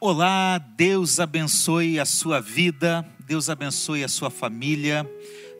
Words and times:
Olá, 0.00 0.58
Deus 0.58 1.18
abençoe 1.18 1.98
a 1.98 2.04
sua 2.04 2.40
vida, 2.40 3.04
Deus 3.26 3.50
abençoe 3.50 4.04
a 4.04 4.08
sua 4.08 4.30
família, 4.30 5.04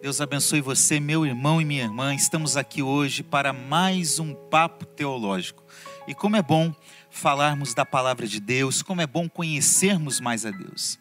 Deus 0.01 0.21
abençoe 0.21 0.61
você, 0.61 1.01
meu 1.01 1.27
irmão 1.27 1.61
e 1.61 1.65
minha 1.65 1.83
irmã. 1.83 2.15
Estamos 2.15 2.57
aqui 2.57 2.81
hoje 2.81 3.25
para 3.25 3.53
mais 3.53 4.21
um 4.21 4.33
papo 4.33 4.87
teológico. 4.87 5.65
E 6.07 6.15
como 6.15 6.37
é 6.37 6.43
bom 6.43 6.73
falarmos 7.11 7.75
da 7.75 7.85
palavra 7.85 8.29
de 8.29 8.39
Deus, 8.39 8.81
como 8.81 9.01
é 9.01 9.09
bom 9.09 9.29
conhecermos 9.29 10.21
mais 10.21 10.47
a 10.47 10.53
Deus. 10.53 11.01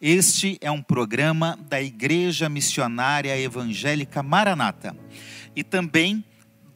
Este 0.00 0.58
é 0.60 0.68
um 0.68 0.82
programa 0.82 1.56
da 1.68 1.80
Igreja 1.80 2.48
Missionária 2.48 3.38
Evangélica 3.38 4.24
Maranata 4.24 4.96
e 5.54 5.62
também 5.62 6.24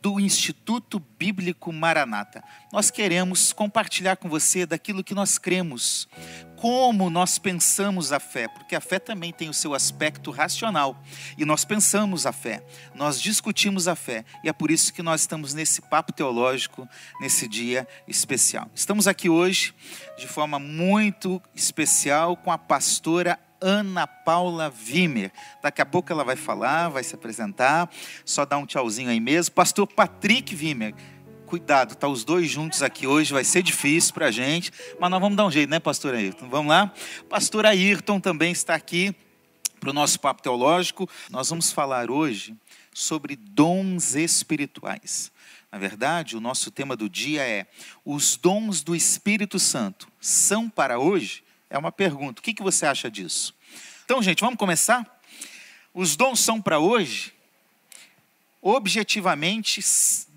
do 0.06 0.20
Instituto 0.20 1.02
Bíblico 1.18 1.72
Maranata. 1.72 2.40
Nós 2.72 2.92
queremos 2.92 3.52
compartilhar 3.52 4.14
com 4.14 4.28
você 4.28 4.64
daquilo 4.64 5.02
que 5.02 5.16
nós 5.16 5.36
cremos, 5.36 6.06
como 6.54 7.10
nós 7.10 7.38
pensamos 7.38 8.12
a 8.12 8.20
fé, 8.20 8.46
porque 8.46 8.76
a 8.76 8.80
fé 8.80 9.00
também 9.00 9.32
tem 9.32 9.48
o 9.48 9.52
seu 9.52 9.74
aspecto 9.74 10.30
racional. 10.30 11.02
E 11.36 11.44
nós 11.44 11.64
pensamos 11.64 12.24
a 12.24 12.30
fé, 12.30 12.64
nós 12.94 13.20
discutimos 13.20 13.88
a 13.88 13.96
fé, 13.96 14.24
e 14.44 14.48
é 14.48 14.52
por 14.52 14.70
isso 14.70 14.92
que 14.92 15.02
nós 15.02 15.22
estamos 15.22 15.54
nesse 15.54 15.82
papo 15.82 16.12
teológico, 16.12 16.88
nesse 17.20 17.48
dia 17.48 17.88
especial. 18.06 18.70
Estamos 18.76 19.08
aqui 19.08 19.28
hoje 19.28 19.74
de 20.16 20.28
forma 20.28 20.60
muito 20.60 21.42
especial 21.52 22.36
com 22.36 22.52
a 22.52 22.58
pastora 22.58 23.40
Ana 23.60 24.06
Paula 24.06 24.70
Vimer. 24.70 25.32
Daqui 25.62 25.80
a 25.80 25.86
pouco 25.86 26.12
ela 26.12 26.24
vai 26.24 26.36
falar, 26.36 26.88
vai 26.88 27.02
se 27.02 27.14
apresentar. 27.14 27.90
Só 28.24 28.44
dá 28.44 28.58
um 28.58 28.66
tchauzinho 28.66 29.10
aí 29.10 29.20
mesmo. 29.20 29.54
Pastor 29.54 29.86
Patrick 29.86 30.54
Vimer. 30.54 30.94
Cuidado, 31.46 31.94
tá 31.94 32.08
os 32.08 32.24
dois 32.24 32.50
juntos 32.50 32.82
aqui 32.82 33.06
hoje, 33.06 33.32
vai 33.32 33.44
ser 33.44 33.62
difícil 33.62 34.12
para 34.12 34.26
a 34.26 34.30
gente, 34.32 34.72
mas 34.98 35.08
nós 35.08 35.20
vamos 35.20 35.36
dar 35.36 35.46
um 35.46 35.50
jeito, 35.50 35.70
né, 35.70 35.78
pastor 35.78 36.12
Ayrton? 36.12 36.48
Vamos 36.48 36.70
lá? 36.70 36.92
Pastor 37.28 37.64
Ayrton 37.64 38.18
também 38.18 38.50
está 38.50 38.74
aqui 38.74 39.14
para 39.78 39.90
o 39.90 39.92
nosso 39.92 40.18
papo 40.18 40.42
teológico. 40.42 41.08
Nós 41.30 41.48
vamos 41.48 41.70
falar 41.70 42.10
hoje 42.10 42.56
sobre 42.92 43.36
dons 43.36 44.16
espirituais. 44.16 45.30
Na 45.70 45.78
verdade, 45.78 46.36
o 46.36 46.40
nosso 46.40 46.70
tema 46.70 46.96
do 46.96 47.08
dia 47.08 47.46
é: 47.46 47.66
os 48.04 48.36
dons 48.36 48.82
do 48.82 48.96
Espírito 48.96 49.58
Santo 49.58 50.08
são 50.20 50.68
para 50.68 50.98
hoje? 50.98 51.44
É 51.68 51.76
uma 51.76 51.92
pergunta. 51.92 52.40
O 52.40 52.42
que, 52.42 52.54
que 52.54 52.62
você 52.62 52.86
acha 52.86 53.10
disso? 53.10 53.54
Então, 54.04 54.22
gente, 54.22 54.40
vamos 54.40 54.56
começar? 54.56 55.04
Os 55.92 56.16
dons 56.16 56.40
são 56.40 56.60
para 56.60 56.78
hoje? 56.78 57.32
Objetivamente, 58.62 59.80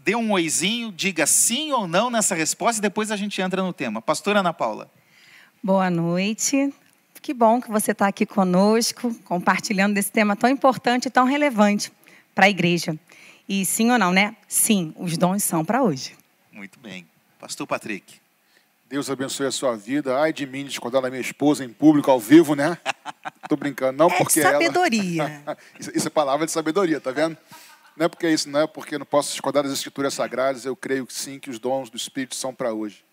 dê 0.04 0.16
um 0.16 0.32
oizinho, 0.32 0.92
diga 0.92 1.26
sim 1.26 1.72
ou 1.72 1.88
não 1.88 2.10
nessa 2.10 2.34
resposta 2.34 2.80
e 2.80 2.82
depois 2.82 3.12
a 3.12 3.16
gente 3.16 3.42
entra 3.42 3.62
no 3.62 3.74
tema. 3.74 4.02
Pastora 4.02 4.40
Ana 4.40 4.54
Paula. 4.54 4.90
Boa 5.62 5.90
noite. 5.90 6.74
Que 7.22 7.34
bom 7.34 7.62
que 7.62 7.70
você 7.70 7.92
está 7.92 8.08
aqui 8.08 8.26
conosco, 8.26 9.14
compartilhando 9.26 9.94
desse 9.94 10.12
tema 10.12 10.36
tão 10.36 10.50
importante 10.50 11.08
e 11.08 11.12
tão 11.12 11.26
relevante 11.26 11.92
para 12.34 12.46
a 12.46 12.50
igreja. 12.50 12.98
E 13.48 13.66
sim 13.66 13.92
ou 13.92 14.00
não, 14.00 14.12
né? 14.12 14.36
Sim, 14.48 14.94
os 14.98 15.18
dons 15.18 15.44
são 15.44 15.66
para 15.66 15.84
hoje. 15.84 16.16
Muito 16.52 16.80
bem. 16.80 17.06
Pastor 17.40 17.68
Patrick. 17.68 18.19
Deus 18.90 19.08
abençoe 19.08 19.46
a 19.46 19.52
sua 19.52 19.78
vida. 19.78 20.20
Ai 20.20 20.34
de 20.34 20.48
mim, 20.48 20.66
descontar 20.66 21.06
a 21.06 21.10
minha 21.12 21.22
esposa 21.22 21.64
em 21.64 21.70
público, 21.70 22.10
ao 22.10 22.20
vivo, 22.20 22.56
né? 22.56 22.76
Tô 23.48 23.56
brincando, 23.56 23.96
não 24.00 24.08
é 24.08 24.18
porque 24.18 24.42
sabedoria. 24.42 25.44
ela... 25.46 25.58
isso, 25.80 25.92
isso 25.96 26.08
é 26.08 26.10
palavra 26.10 26.48
de 26.48 26.52
sabedoria, 26.52 27.00
tá 27.00 27.12
vendo? 27.12 27.38
Não 27.96 28.08
é 28.08 28.10
porque 28.10 28.26
é 28.26 28.34
isso, 28.34 28.50
não 28.50 28.62
é 28.62 28.66
porque 28.66 28.98
não 28.98 29.06
posso 29.06 29.32
esconder 29.32 29.64
as 29.64 29.72
escrituras 29.72 30.16
sagradas, 30.16 30.66
eu 30.66 30.76
creio 30.76 31.06
que 31.06 31.14
sim, 31.14 31.40
que 31.40 31.52
os 31.52 31.60
dons 31.60 31.92
do 31.92 31.98
Espírito 31.98 32.34
são 32.34 32.54
para 32.54 32.74
hoje. 32.74 33.04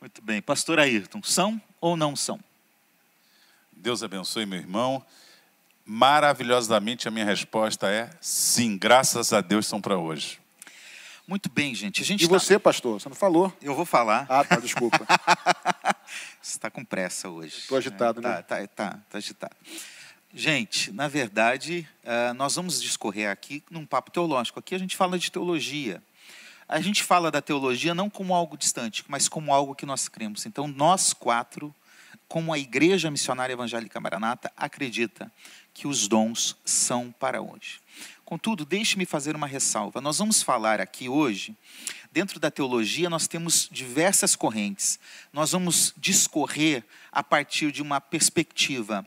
Muito 0.00 0.22
bem. 0.22 0.40
Pastor 0.40 0.78
Ayrton, 0.78 1.22
são 1.22 1.60
ou 1.78 1.94
não 1.94 2.16
são? 2.16 2.40
Deus 3.70 4.02
abençoe, 4.02 4.46
meu 4.46 4.60
irmão. 4.60 5.04
Maravilhosamente 5.84 7.06
a 7.06 7.10
minha 7.10 7.26
resposta 7.26 7.90
é 7.90 8.08
sim, 8.18 8.78
graças 8.78 9.32
a 9.32 9.42
Deus 9.42 9.66
são 9.66 9.80
para 9.80 9.98
hoje. 9.98 10.41
Muito 11.26 11.48
bem, 11.48 11.74
gente. 11.74 12.02
A 12.02 12.04
gente 12.04 12.24
e 12.24 12.28
tá... 12.28 12.38
você, 12.38 12.58
pastor? 12.58 13.00
Você 13.00 13.08
não 13.08 13.16
falou? 13.16 13.52
Eu 13.62 13.74
vou 13.74 13.84
falar. 13.84 14.26
Ah, 14.28 14.44
tá, 14.44 14.56
desculpa. 14.56 14.98
você 16.42 16.56
está 16.56 16.70
com 16.70 16.84
pressa 16.84 17.28
hoje. 17.28 17.58
Estou 17.58 17.78
agitado, 17.78 18.20
é, 18.20 18.22
né? 18.22 18.42
Tá, 18.42 18.56
tá, 18.56 18.66
tá, 18.66 18.98
tá 19.08 19.18
agitado. 19.18 19.56
Gente, 20.34 20.90
na 20.92 21.08
verdade, 21.08 21.86
uh, 22.04 22.34
nós 22.34 22.56
vamos 22.56 22.80
discorrer 22.80 23.30
aqui 23.30 23.62
num 23.70 23.86
papo 23.86 24.10
teológico. 24.10 24.58
Aqui 24.58 24.74
a 24.74 24.78
gente 24.78 24.96
fala 24.96 25.18
de 25.18 25.30
teologia. 25.30 26.02
A 26.68 26.80
gente 26.80 27.02
fala 27.02 27.30
da 27.30 27.42
teologia 27.42 27.94
não 27.94 28.08
como 28.08 28.34
algo 28.34 28.56
distante, 28.56 29.04
mas 29.06 29.28
como 29.28 29.52
algo 29.52 29.74
que 29.74 29.84
nós 29.84 30.08
cremos. 30.08 30.46
Então, 30.46 30.66
nós 30.66 31.12
quatro, 31.12 31.74
como 32.26 32.52
a 32.52 32.58
Igreja 32.58 33.10
Missionária 33.10 33.52
Evangélica 33.52 34.00
Maranata, 34.00 34.50
acredita 34.56 35.30
que 35.74 35.86
os 35.86 36.08
dons 36.08 36.56
são 36.64 37.12
para 37.12 37.42
hoje. 37.42 37.80
Contudo, 38.24 38.64
deixe-me 38.64 39.04
fazer 39.04 39.36
uma 39.36 39.46
ressalva. 39.46 40.00
Nós 40.00 40.18
vamos 40.18 40.42
falar 40.42 40.80
aqui 40.80 41.08
hoje, 41.08 41.56
dentro 42.10 42.40
da 42.40 42.50
teologia, 42.50 43.10
nós 43.10 43.26
temos 43.26 43.68
diversas 43.70 44.34
correntes. 44.36 44.98
Nós 45.32 45.52
vamos 45.52 45.92
discorrer 45.96 46.84
a 47.10 47.22
partir 47.22 47.72
de 47.72 47.82
uma 47.82 48.00
perspectiva 48.00 49.06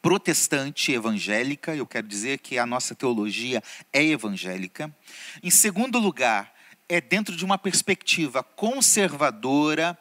protestante 0.00 0.92
evangélica, 0.92 1.74
eu 1.74 1.86
quero 1.86 2.06
dizer 2.06 2.38
que 2.38 2.58
a 2.58 2.64
nossa 2.64 2.94
teologia 2.94 3.62
é 3.92 4.02
evangélica. 4.02 4.94
Em 5.42 5.50
segundo 5.50 5.98
lugar, 5.98 6.54
é 6.88 7.00
dentro 7.00 7.36
de 7.36 7.44
uma 7.44 7.58
perspectiva 7.58 8.42
conservadora, 8.42 9.98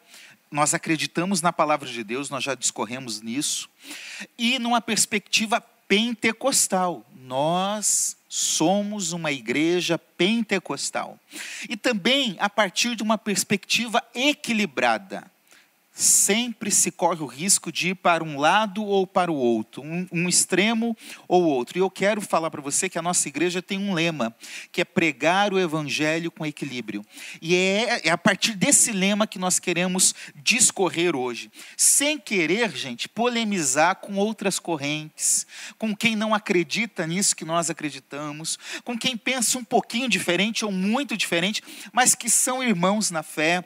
nós 0.49 0.73
acreditamos 0.73 1.41
na 1.41 1.51
palavra 1.51 1.89
de 1.89 2.03
Deus, 2.03 2.29
nós 2.29 2.43
já 2.43 2.55
discorremos 2.55 3.21
nisso, 3.21 3.69
e 4.37 4.57
numa 4.59 4.79
perspectiva 4.79 5.61
pentecostal. 5.87 7.05
Nós 7.15 8.17
somos 8.27 9.11
uma 9.11 9.31
igreja 9.31 9.97
pentecostal. 9.97 11.19
E 11.69 11.75
também 11.77 12.35
a 12.39 12.49
partir 12.49 12.95
de 12.95 13.03
uma 13.03 13.17
perspectiva 13.17 14.03
equilibrada 14.13 15.29
sempre 15.97 16.69
se 16.69 16.91
corre 16.91 17.23
o 17.23 17.25
risco 17.25 17.71
de 17.71 17.89
ir 17.89 17.95
para 17.95 18.23
um 18.23 18.37
lado 18.39 18.85
ou 18.85 19.07
para 19.07 19.31
o 19.31 19.35
outro, 19.35 19.81
um, 19.81 20.07
um 20.11 20.29
extremo 20.29 20.95
ou 21.27 21.43
outro. 21.43 21.75
E 21.75 21.81
eu 21.81 21.89
quero 21.89 22.21
falar 22.21 22.51
para 22.51 22.61
você 22.61 22.87
que 22.87 22.99
a 22.99 23.01
nossa 23.01 23.27
igreja 23.27 23.63
tem 23.63 23.79
um 23.79 23.95
lema, 23.95 24.35
que 24.71 24.79
é 24.79 24.85
pregar 24.85 25.51
o 25.51 25.59
evangelho 25.59 26.29
com 26.29 26.45
equilíbrio. 26.45 27.03
E 27.41 27.55
é, 27.55 28.07
é 28.07 28.11
a 28.11 28.17
partir 28.17 28.53
desse 28.53 28.91
lema 28.91 29.25
que 29.25 29.39
nós 29.39 29.57
queremos 29.57 30.13
discorrer 30.35 31.15
hoje. 31.15 31.49
Sem 31.75 32.19
querer, 32.19 32.75
gente, 32.75 33.09
polemizar 33.09 33.95
com 33.95 34.17
outras 34.17 34.59
correntes, 34.59 35.47
com 35.79 35.95
quem 35.95 36.15
não 36.15 36.31
acredita 36.31 37.07
nisso 37.07 37.35
que 37.35 37.43
nós 37.43 37.71
acreditamos, 37.71 38.59
com 38.83 38.95
quem 38.95 39.17
pensa 39.17 39.57
um 39.57 39.63
pouquinho 39.63 40.07
diferente 40.07 40.63
ou 40.63 40.71
muito 40.71 41.17
diferente, 41.17 41.63
mas 41.91 42.13
que 42.13 42.29
são 42.29 42.63
irmãos 42.63 43.09
na 43.09 43.23
fé 43.23 43.63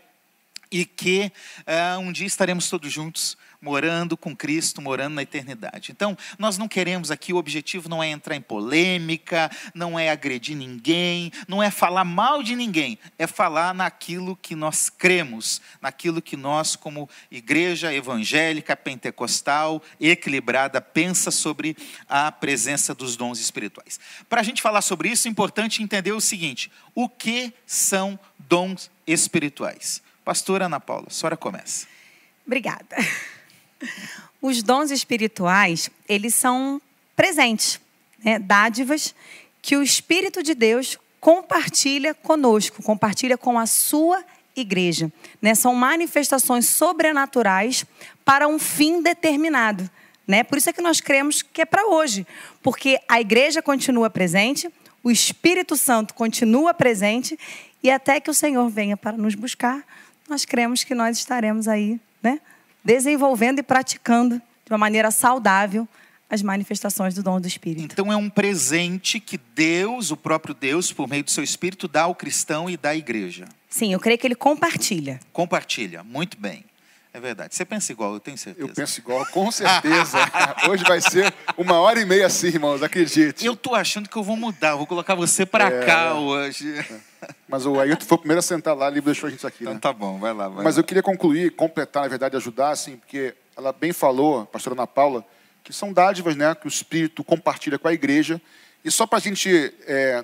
e 0.72 0.86
que 0.86 1.32
uh, 1.60 2.00
um 2.00 2.12
dia 2.12 2.28
estaremos 2.28 2.70
todos 2.70 2.92
juntos 2.92 3.38
morando 3.62 4.18
com 4.18 4.36
Cristo, 4.36 4.82
morando 4.82 5.14
na 5.14 5.22
eternidade. 5.22 5.92
Então, 5.92 6.18
nós 6.40 6.58
não 6.58 6.68
queremos 6.68 7.12
aqui, 7.12 7.32
o 7.32 7.38
objetivo 7.38 7.88
não 7.88 8.02
é 8.02 8.10
entrar 8.10 8.36
em 8.36 8.42
polêmica, 8.42 9.52
não 9.76 10.00
é 10.00 10.10
agredir 10.10 10.58
ninguém, 10.58 11.32
não 11.48 11.62
é 11.62 11.70
falar 11.70 12.04
mal 12.04 12.42
de 12.42 12.56
ninguém, 12.56 12.98
é 13.20 13.28
falar 13.28 13.74
naquilo 13.74 14.36
que 14.36 14.56
nós 14.56 14.90
cremos, 14.90 15.62
naquilo 15.80 16.22
que 16.22 16.36
nós, 16.36 16.76
como 16.76 17.08
igreja 17.30 17.94
evangélica, 17.94 18.76
pentecostal, 18.76 19.82
equilibrada, 20.00 20.82
pensa 20.82 21.30
sobre 21.30 21.78
a 22.10 22.32
presença 22.32 22.96
dos 22.96 23.16
dons 23.16 23.40
espirituais. 23.40 24.00
Para 24.28 24.42
a 24.42 24.44
gente 24.44 24.62
falar 24.62 24.82
sobre 24.82 25.10
isso, 25.10 25.28
é 25.28 25.32
importante 25.32 25.84
entender 25.84 26.14
o 26.14 26.22
seguinte: 26.22 26.72
o 26.96 27.08
que 27.08 27.54
são 27.68 28.20
dons 28.40 28.90
espirituais? 29.06 30.02
Pastora 30.24 30.66
Ana 30.66 30.80
Paula, 30.80 31.08
a 31.08 31.12
senhora 31.12 31.38
começa. 31.38 31.88
Obrigada. 32.46 32.96
Os 34.42 34.64
dons 34.64 34.92
espirituais, 34.92 35.90
eles 36.08 36.36
são 36.36 36.82
presentes, 37.16 37.80
né? 38.24 38.40
dádivas 38.40 39.14
que 39.62 39.76
o 39.76 39.84
Espírito 39.84 40.42
de 40.42 40.56
Deus 40.56 40.98
compartilha 41.20 42.14
conosco, 42.14 42.82
compartilha 42.82 43.38
com 43.38 43.60
a 43.60 43.66
sua 43.68 44.24
igreja. 44.56 45.12
Né? 45.42 45.54
São 45.54 45.76
manifestações 45.76 46.68
sobrenaturais 46.68 47.86
para 48.26 48.48
um 48.48 48.58
fim 48.58 49.02
determinado. 49.02 49.90
Né? 50.28 50.44
Por 50.44 50.58
isso 50.58 50.70
é 50.70 50.74
que 50.74 50.82
nós 50.82 51.00
cremos 51.00 51.42
que 51.42 51.62
é 51.62 51.66
para 51.66 51.88
hoje, 51.88 52.26
porque 52.62 53.00
a 53.08 53.22
igreja 53.22 53.62
continua 53.62 54.10
presente, 54.10 54.70
o 55.04 55.12
Espírito 55.12 55.76
Santo 55.76 56.14
continua 56.14 56.74
presente 56.74 57.38
e 57.84 57.90
até 57.90 58.20
que 58.20 58.30
o 58.30 58.34
Senhor 58.34 58.70
venha 58.70 58.96
para 58.96 59.18
nos 59.18 59.36
buscar, 59.36 59.84
nós 60.32 60.46
cremos 60.46 60.84
que 60.86 60.96
nós 60.96 61.18
estaremos 61.18 61.68
aí, 61.68 62.00
né, 62.24 62.40
desenvolvendo 62.84 63.60
e 63.60 63.64
praticando 63.64 64.38
de 64.38 64.72
uma 64.72 64.78
maneira 64.78 65.12
saudável 65.12 65.88
as 66.30 66.42
manifestações 66.42 67.14
do 67.14 67.22
dom 67.22 67.42
do 67.42 67.48
Espírito. 67.48 67.92
Então 67.92 68.12
é 68.12 68.16
um 68.16 68.30
presente 68.30 69.20
que 69.20 69.38
Deus, 69.54 70.10
o 70.10 70.16
próprio 70.16 70.56
Deus, 70.56 70.94
por 70.94 71.10
meio 71.10 71.26
do 71.26 71.30
seu 71.30 71.44
Espírito, 71.44 71.90
dá 71.90 72.04
ao 72.04 72.16
cristão 72.16 72.70
e 72.70 72.78
dá 72.78 72.92
à 72.92 72.96
igreja. 72.96 73.46
Sim, 73.70 73.92
eu 73.92 74.00
creio 74.00 74.18
que 74.18 74.26
ele 74.26 74.36
compartilha. 74.36 75.20
Compartilha, 75.34 76.02
muito 76.02 76.40
bem. 76.40 76.64
É 77.14 77.20
verdade. 77.20 77.54
Você 77.54 77.66
pensa 77.66 77.92
igual, 77.92 78.14
eu 78.14 78.20
tenho 78.22 78.38
certeza. 78.38 78.66
Eu 78.70 78.74
penso 78.74 79.00
igual, 79.00 79.26
com 79.28 79.52
certeza. 79.52 80.18
Hoje 80.70 80.84
vai 80.86 81.02
ser 81.02 81.34
uma 81.58 81.78
hora 81.80 82.00
e 82.00 82.06
meia 82.06 82.26
assim, 82.28 82.48
irmãos, 82.48 82.82
acredite. 82.82 83.46
Eu 83.46 83.54
tô 83.56 83.76
achando 83.76 84.08
que 84.08 84.16
eu 84.16 84.24
vou 84.24 84.38
mudar, 84.38 84.76
vou 84.76 84.88
colocar 84.88 85.14
você 85.14 85.46
para 85.46 85.68
É. 85.70 85.86
cá 85.86 86.14
hoje. 86.14 86.74
Mas 87.50 87.66
o 87.66 87.78
Ailton 87.80 88.06
foi 88.06 88.16
o 88.16 88.20
primeiro 88.20 88.40
a 88.40 88.42
sentar 88.42 88.76
lá, 88.76 88.88
ele 88.88 89.02
deixou 89.02 89.28
a 89.28 89.30
gente 89.30 89.46
aqui, 89.46 89.64
Então 89.64 89.74
né? 89.74 89.80
tá 89.82 89.92
bom, 89.92 90.18
vai 90.20 90.34
lá, 90.34 90.48
vai 90.48 90.64
Mas 90.64 90.76
lá. 90.76 90.80
eu 90.80 90.86
queria 90.86 91.04
concluir, 91.04 91.52
completar, 91.52 92.04
na 92.04 92.08
verdade, 92.10 92.38
ajudar, 92.38 92.70
assim, 92.70 92.96
porque 92.96 93.36
ela 93.58 93.74
bem 93.74 93.92
falou, 93.92 94.42
a 94.42 94.46
pastora 94.46 94.74
Ana 94.76 94.88
Paula, 94.88 95.26
que 95.66 95.74
são 95.74 95.92
dádivas 95.92 96.36
né, 96.38 96.56
que 96.56 96.66
o 96.66 96.70
Espírito 96.70 97.24
compartilha 97.26 97.78
com 97.78 97.90
a 97.90 97.94
igreja. 97.94 98.42
E 98.84 98.90
só 98.90 99.06
para 99.06 99.18
a 99.20 99.22
gente. 99.22 99.48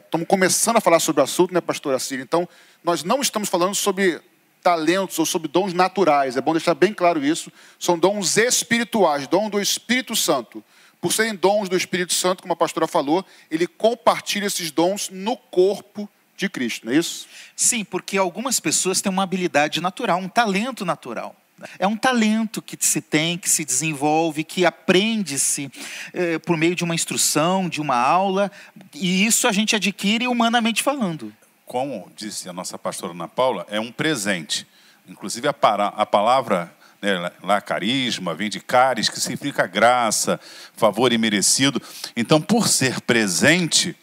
Estamos 0.04 0.26
começando 0.28 0.78
a 0.78 0.82
falar 0.82 1.00
sobre 1.00 1.22
o 1.22 1.24
assunto, 1.24 1.54
né, 1.54 1.62
pastora 1.62 2.00
Cília? 2.00 2.24
Então, 2.24 2.48
nós 2.84 3.04
não 3.04 3.22
estamos 3.22 3.50
falando 3.50 3.76
sobre 3.76 4.20
talentos 4.62 5.18
ou 5.20 5.26
sobre 5.26 5.48
dons 5.48 5.74
naturais. 5.74 6.38
É 6.38 6.42
bom 6.42 6.52
deixar 6.52 6.74
bem 6.74 6.94
claro 6.94 7.24
isso. 7.24 7.52
São 7.80 7.98
dons 7.98 8.38
espirituais, 8.38 9.28
dom 9.28 9.50
do 9.50 9.62
Espírito 9.62 10.16
Santo. 10.16 10.64
Por 11.00 11.14
serem 11.14 11.36
dons 11.36 11.70
do 11.70 11.78
Espírito 11.78 12.14
Santo, 12.14 12.42
como 12.42 12.54
a 12.54 12.58
pastora 12.58 12.88
falou, 12.88 13.26
ele 13.52 13.68
compartilha 13.68 14.46
esses 14.46 14.72
dons 14.72 15.10
no 15.10 15.38
corpo 15.38 16.10
de 16.36 16.50
Cristo, 16.50 16.86
não 16.86 16.94
é 16.94 16.98
isso? 16.98 17.28
Sim, 17.56 17.84
porque 17.84 18.18
algumas 18.18 18.60
pessoas 18.60 19.02
têm 19.02 19.12
uma 19.12 19.24
habilidade 19.24 19.82
natural, 19.82 20.20
um 20.20 20.30
talento 20.30 20.86
natural. 20.86 21.36
É 21.80 21.88
um 21.88 21.98
talento 21.98 22.62
que 22.62 22.78
se 22.80 23.02
tem, 23.02 23.38
que 23.38 23.50
se 23.50 23.66
desenvolve, 23.66 24.44
que 24.44 24.64
aprende-se 24.64 25.72
eh, 26.14 26.38
por 26.38 26.56
meio 26.56 26.76
de 26.76 26.84
uma 26.84 26.94
instrução, 26.94 27.68
de 27.68 27.82
uma 27.82 27.96
aula, 27.96 28.52
e 28.94 29.26
isso 29.26 29.48
a 29.48 29.52
gente 29.52 29.76
adquire 29.76 30.28
humanamente 30.28 30.84
falando. 30.84 31.34
Como 31.68 32.10
disse 32.16 32.48
a 32.48 32.54
nossa 32.54 32.80
pastora 32.80 33.12
Ana 33.12 33.28
Paula, 33.28 33.68
é 33.70 33.78
um 33.78 33.92
presente. 33.92 34.66
Inclusive 35.06 35.50
a, 35.50 35.54
para- 35.54 35.88
a 35.90 36.06
palavra 36.06 36.74
né, 37.02 37.30
lá, 37.44 37.60
carisma, 37.60 38.34
vem 38.34 38.50
de 38.50 38.62
caris, 38.62 39.10
que 39.10 39.20
significa 39.20 39.68
graça, 39.68 40.40
favor 40.78 41.12
imerecido. 41.12 41.82
Então, 42.16 42.42
por 42.42 42.70
ser 42.70 43.02
presente, 43.02 43.94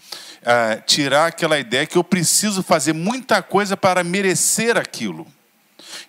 ah, 0.44 0.76
tirar 0.76 1.28
aquela 1.28 1.58
ideia 1.58 1.86
que 1.86 1.96
eu 1.96 2.04
preciso 2.04 2.62
fazer 2.62 2.92
muita 2.92 3.42
coisa 3.42 3.78
para 3.78 4.04
merecer 4.04 4.76
aquilo. 4.76 5.26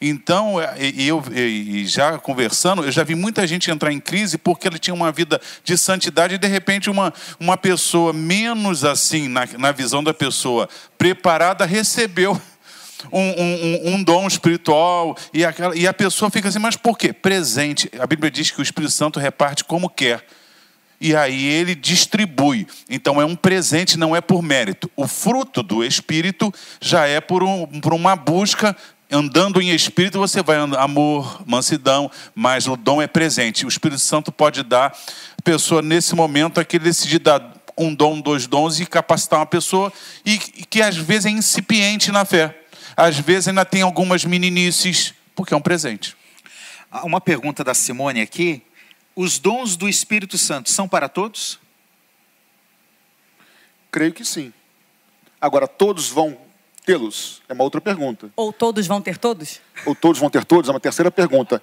Então, 0.02 0.56
e, 0.78 1.04
e 1.04 1.08
eu 1.08 1.24
e 1.34 1.86
já 1.86 2.18
conversando, 2.18 2.84
eu 2.84 2.92
já 2.92 3.04
vi 3.04 3.16
muita 3.16 3.46
gente 3.48 3.70
entrar 3.72 3.92
em 3.92 4.00
crise 4.00 4.38
porque 4.38 4.68
ele 4.68 4.80
tinha 4.80 4.94
uma 4.94 5.12
vida 5.12 5.40
de 5.64 5.78
santidade 5.78 6.36
e 6.36 6.38
de 6.38 6.48
repente 6.48 6.90
uma, 6.90 7.14
uma 7.40 7.58
pessoa 7.58 8.12
menos 8.14 8.84
assim, 8.84 9.28
na, 9.28 9.48
na 9.58 9.72
visão 9.72 10.04
da 10.04 10.14
pessoa, 10.14 10.68
preparada, 10.98 11.66
recebeu 11.66 12.40
um, 13.12 13.20
um- 13.22 13.36
um- 13.92 13.96
um 13.96 14.04
dom 14.04 14.28
espiritual 14.28 15.16
e, 15.34 15.44
aquela, 15.46 15.76
e 15.76 15.88
a 15.88 15.94
pessoa 15.94 16.32
fica 16.32 16.50
assim, 16.50 16.60
mas 16.60 16.76
por 16.76 16.98
quê? 16.98 17.14
Presente. 17.14 17.90
A 18.00 18.08
Bíblia 18.08 18.32
diz 18.32 18.52
que 18.52 18.60
o 18.60 18.64
Espírito 18.64 18.92
Santo 18.94 19.20
reparte 19.20 19.64
como 19.64 19.90
quer. 19.90 20.26
E 21.00 21.14
aí 21.14 21.46
ele 21.46 21.76
distribui. 21.76 22.66
Então 22.90 23.22
é 23.22 23.26
um 23.26 23.36
presente, 23.36 23.98
não 23.98 24.16
é 24.16 24.22
por 24.22 24.42
mérito. 24.42 24.90
O 24.96 25.08
fruto 25.08 25.62
do 25.62 25.84
Espírito 25.84 26.54
já 26.82 27.06
é 27.06 27.20
por, 27.20 27.44
um- 27.44 27.66
por 27.82 27.94
uma 27.94 28.16
busca. 28.16 28.76
Andando 29.12 29.62
em 29.62 29.70
espírito, 29.70 30.18
você 30.18 30.42
vai 30.42 30.58
andar 30.58 30.82
amor, 30.82 31.44
mansidão, 31.46 32.10
mas 32.34 32.68
o 32.68 32.76
dom 32.76 33.02
é 33.02 33.08
presente. 33.08 33.66
O 33.66 33.70
Espírito 33.70 34.00
Santo 34.00 34.32
pode 34.32 34.64
dar 34.64 34.98
a 35.38 35.42
pessoa 35.44 35.82
nesse 35.82 36.16
momento 36.16 36.60
aquele 36.60 36.86
decidir 36.86 37.20
dar 37.20 37.54
um 37.78 37.94
dom, 37.94 38.20
dois 38.20 38.48
dons 38.48 38.80
e 38.80 38.86
capacitar 38.86 39.40
uma 39.40 39.46
pessoa 39.46 39.94
e, 40.26 40.34
e 40.34 40.66
que 40.66 40.82
às 40.82 40.96
vezes 40.96 41.26
é 41.28 41.30
incipiente 41.30 42.12
na 42.12 42.26
fé. 42.26 42.64
Às 42.98 43.20
vezes 43.20 43.50
ainda 43.50 43.64
tem 43.64 43.82
algumas 43.82 44.26
meninices, 44.26 45.14
porque 45.36 45.54
é 45.54 45.58
um 45.58 45.62
presente. 45.62 46.16
Há 46.90 47.06
Uma 47.06 47.22
pergunta 47.22 47.64
da 47.64 47.74
Simone 47.74 48.22
aqui. 48.22 48.64
Os 49.16 49.38
dons 49.38 49.76
do 49.76 49.88
Espírito 49.88 50.38
Santo 50.38 50.70
são 50.70 50.88
para 50.88 51.08
todos? 51.08 51.60
Creio 53.92 54.14
que 54.14 54.26
sim. 54.26 54.52
Agora, 55.40 55.68
todos 55.68 56.10
vão 56.10 56.45
tê-los? 56.86 57.42
É 57.50 57.54
uma 57.54 57.64
outra 57.64 57.82
pergunta. 57.82 58.30
Ou 58.36 58.54
todos 58.54 58.86
vão 58.88 59.02
ter 59.02 59.18
todos? 59.18 59.60
Ou 59.86 59.96
todos 59.96 60.20
vão 60.20 60.30
ter 60.30 60.46
todos? 60.46 60.70
É 60.70 60.72
uma 60.72 60.80
terceira 60.80 61.10
pergunta. 61.10 61.62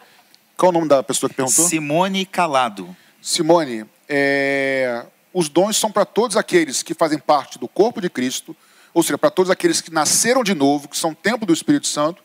Qual 0.57 0.71
o 0.71 0.73
nome 0.73 0.89
da 0.89 1.03
pessoa 1.03 1.31
que 1.31 1.37
perguntou? 1.37 1.67
Simone 1.67 2.27
Calado. 2.27 2.95
Simone, 3.21 3.87
é, 4.09 5.07
os 5.33 5.49
dons 5.49 5.77
são 5.77 5.91
para 5.91 6.05
todos 6.05 6.37
aqueles 6.37 6.83
que 6.83 6.93
fazem 6.93 7.19
parte 7.19 7.59
do 7.59 7.69
corpo 7.69 8.01
de 8.01 8.11
Cristo, 8.11 8.55
ou 8.93 9.03
seja, 9.03 9.17
para 9.17 9.31
todos 9.31 9.51
aqueles 9.51 9.81
que 9.81 9.93
nasceram 9.93 10.43
de 10.43 10.55
novo, 10.55 10.89
que 10.89 10.97
são 10.97 11.15
templo 11.15 11.47
do 11.47 11.53
Espírito 11.53 11.87
Santo, 11.87 12.23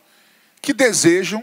que 0.60 0.72
desejam 0.72 1.42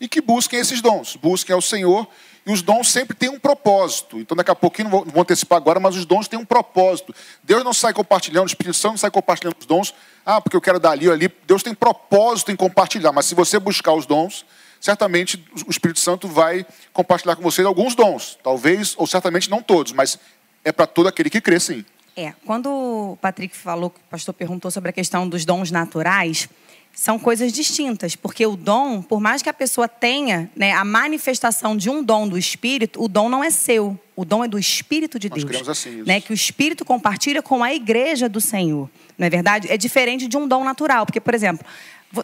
e 0.00 0.08
que 0.08 0.20
busquem 0.20 0.60
esses 0.60 0.80
dons. 0.80 1.16
Busquem 1.16 1.54
ao 1.54 1.62
Senhor 1.62 2.06
e 2.50 2.52
os 2.52 2.62
dons 2.62 2.90
sempre 2.90 3.16
têm 3.16 3.28
um 3.28 3.38
propósito. 3.38 4.18
Então, 4.18 4.36
daqui 4.36 4.50
a 4.50 4.56
pouquinho, 4.56 4.88
não 4.88 4.90
vou, 4.90 5.04
não 5.04 5.12
vou 5.12 5.22
antecipar 5.22 5.56
agora, 5.56 5.78
mas 5.78 5.94
os 5.94 6.04
dons 6.04 6.26
têm 6.26 6.36
um 6.36 6.44
propósito. 6.44 7.14
Deus 7.44 7.62
não 7.62 7.72
sai 7.72 7.92
compartilhando, 7.92 8.42
o 8.42 8.46
Espírito 8.46 8.76
Santo 8.76 8.92
não 8.92 8.98
sai 8.98 9.10
compartilhando 9.10 9.56
os 9.60 9.66
dons, 9.66 9.94
ah, 10.26 10.40
porque 10.40 10.56
eu 10.56 10.60
quero 10.60 10.80
dar 10.80 10.90
ali 10.90 11.06
ou 11.06 11.14
ali. 11.14 11.32
Deus 11.46 11.62
tem 11.62 11.72
propósito 11.72 12.50
em 12.50 12.56
compartilhar, 12.56 13.12
mas 13.12 13.26
se 13.26 13.36
você 13.36 13.56
buscar 13.60 13.92
os 13.92 14.04
dons, 14.04 14.44
certamente 14.80 15.44
o 15.64 15.70
Espírito 15.70 16.00
Santo 16.00 16.26
vai 16.26 16.66
compartilhar 16.92 17.36
com 17.36 17.42
você 17.42 17.62
alguns 17.62 17.94
dons. 17.94 18.36
Talvez, 18.42 18.94
ou 18.96 19.06
certamente 19.06 19.48
não 19.48 19.62
todos, 19.62 19.92
mas 19.92 20.18
é 20.64 20.72
para 20.72 20.88
todo 20.88 21.06
aquele 21.06 21.30
que 21.30 21.40
crê, 21.40 21.60
sim. 21.60 21.84
É, 22.16 22.34
quando 22.44 22.68
o 22.68 23.18
Patrick 23.20 23.56
falou, 23.56 23.94
o 23.96 24.10
pastor 24.10 24.34
perguntou 24.34 24.72
sobre 24.72 24.90
a 24.90 24.92
questão 24.92 25.28
dos 25.28 25.44
dons 25.44 25.70
naturais, 25.70 26.48
são 26.94 27.18
coisas 27.18 27.52
distintas, 27.52 28.14
porque 28.14 28.44
o 28.44 28.56
dom, 28.56 29.00
por 29.00 29.20
mais 29.20 29.42
que 29.42 29.48
a 29.48 29.54
pessoa 29.54 29.88
tenha 29.88 30.50
né, 30.54 30.72
a 30.72 30.84
manifestação 30.84 31.76
de 31.76 31.88
um 31.88 32.02
dom 32.02 32.28
do 32.28 32.36
Espírito, 32.36 33.02
o 33.02 33.08
dom 33.08 33.28
não 33.28 33.42
é 33.42 33.50
seu, 33.50 33.98
o 34.14 34.24
dom 34.24 34.44
é 34.44 34.48
do 34.48 34.58
Espírito 34.58 35.18
de 35.18 35.30
Nós 35.30 35.44
Deus. 35.44 35.68
assim, 35.68 36.02
né, 36.06 36.20
que 36.20 36.32
o 36.32 36.34
Espírito 36.34 36.84
compartilha 36.84 37.40
com 37.40 37.64
a 37.64 37.72
igreja 37.72 38.28
do 38.28 38.40
Senhor. 38.40 38.90
Não 39.16 39.26
é 39.26 39.30
verdade? 39.30 39.70
É 39.70 39.76
diferente 39.76 40.26
de 40.26 40.36
um 40.36 40.46
dom 40.46 40.62
natural, 40.62 41.06
porque, 41.06 41.20
por 41.20 41.34
exemplo, 41.34 41.64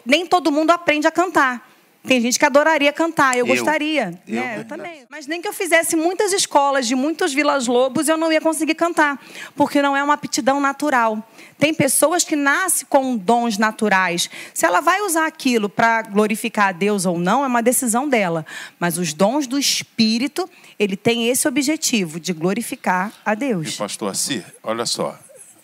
nem 0.05 0.25
todo 0.25 0.51
mundo 0.51 0.71
aprende 0.71 1.07
a 1.07 1.11
cantar. 1.11 1.67
Tem 2.05 2.21
gente 2.21 2.39
que 2.39 2.45
adoraria 2.45 2.91
cantar, 2.93 3.37
eu, 3.37 3.45
Eu. 3.45 3.55
gostaria. 3.55 4.17
Eu. 4.27 4.35
né? 4.35 4.55
eu 4.59 4.65
também. 4.65 5.05
Mas 5.09 5.27
nem 5.27 5.41
que 5.41 5.47
eu 5.47 5.53
fizesse 5.53 5.95
muitas 5.95 6.31
escolas 6.31 6.87
de 6.87 6.95
muitos 6.95 7.33
Vilas 7.33 7.67
Lobos, 7.67 8.07
eu 8.07 8.15
não 8.17 8.31
ia 8.31 8.39
conseguir 8.39 8.75
cantar, 8.75 9.19
porque 9.55 9.81
não 9.81 9.95
é 9.95 10.01
uma 10.03 10.13
aptidão 10.13 10.59
natural. 10.59 11.21
Tem 11.57 11.73
pessoas 11.73 12.23
que 12.23 12.35
nascem 12.35 12.85
com 12.87 13.17
dons 13.17 13.57
naturais. 13.57 14.29
Se 14.53 14.65
ela 14.65 14.79
vai 14.79 15.01
usar 15.01 15.25
aquilo 15.25 15.67
para 15.67 16.03
glorificar 16.03 16.67
a 16.69 16.71
Deus 16.71 17.05
ou 17.05 17.17
não, 17.17 17.43
é 17.43 17.47
uma 17.47 17.61
decisão 17.63 18.07
dela. 18.07 18.45
Mas 18.79 18.97
os 18.97 19.11
dons 19.11 19.47
do 19.47 19.57
Espírito, 19.59 20.49
ele 20.79 20.95
tem 20.95 21.27
esse 21.29 21.47
objetivo 21.47 22.19
de 22.19 22.31
glorificar 22.31 23.11
a 23.25 23.33
E 23.33 23.35
Deus. 23.35 23.75
pastor 23.75 24.11
Assi, 24.11 24.45
olha 24.63 24.85
só. 24.85 25.17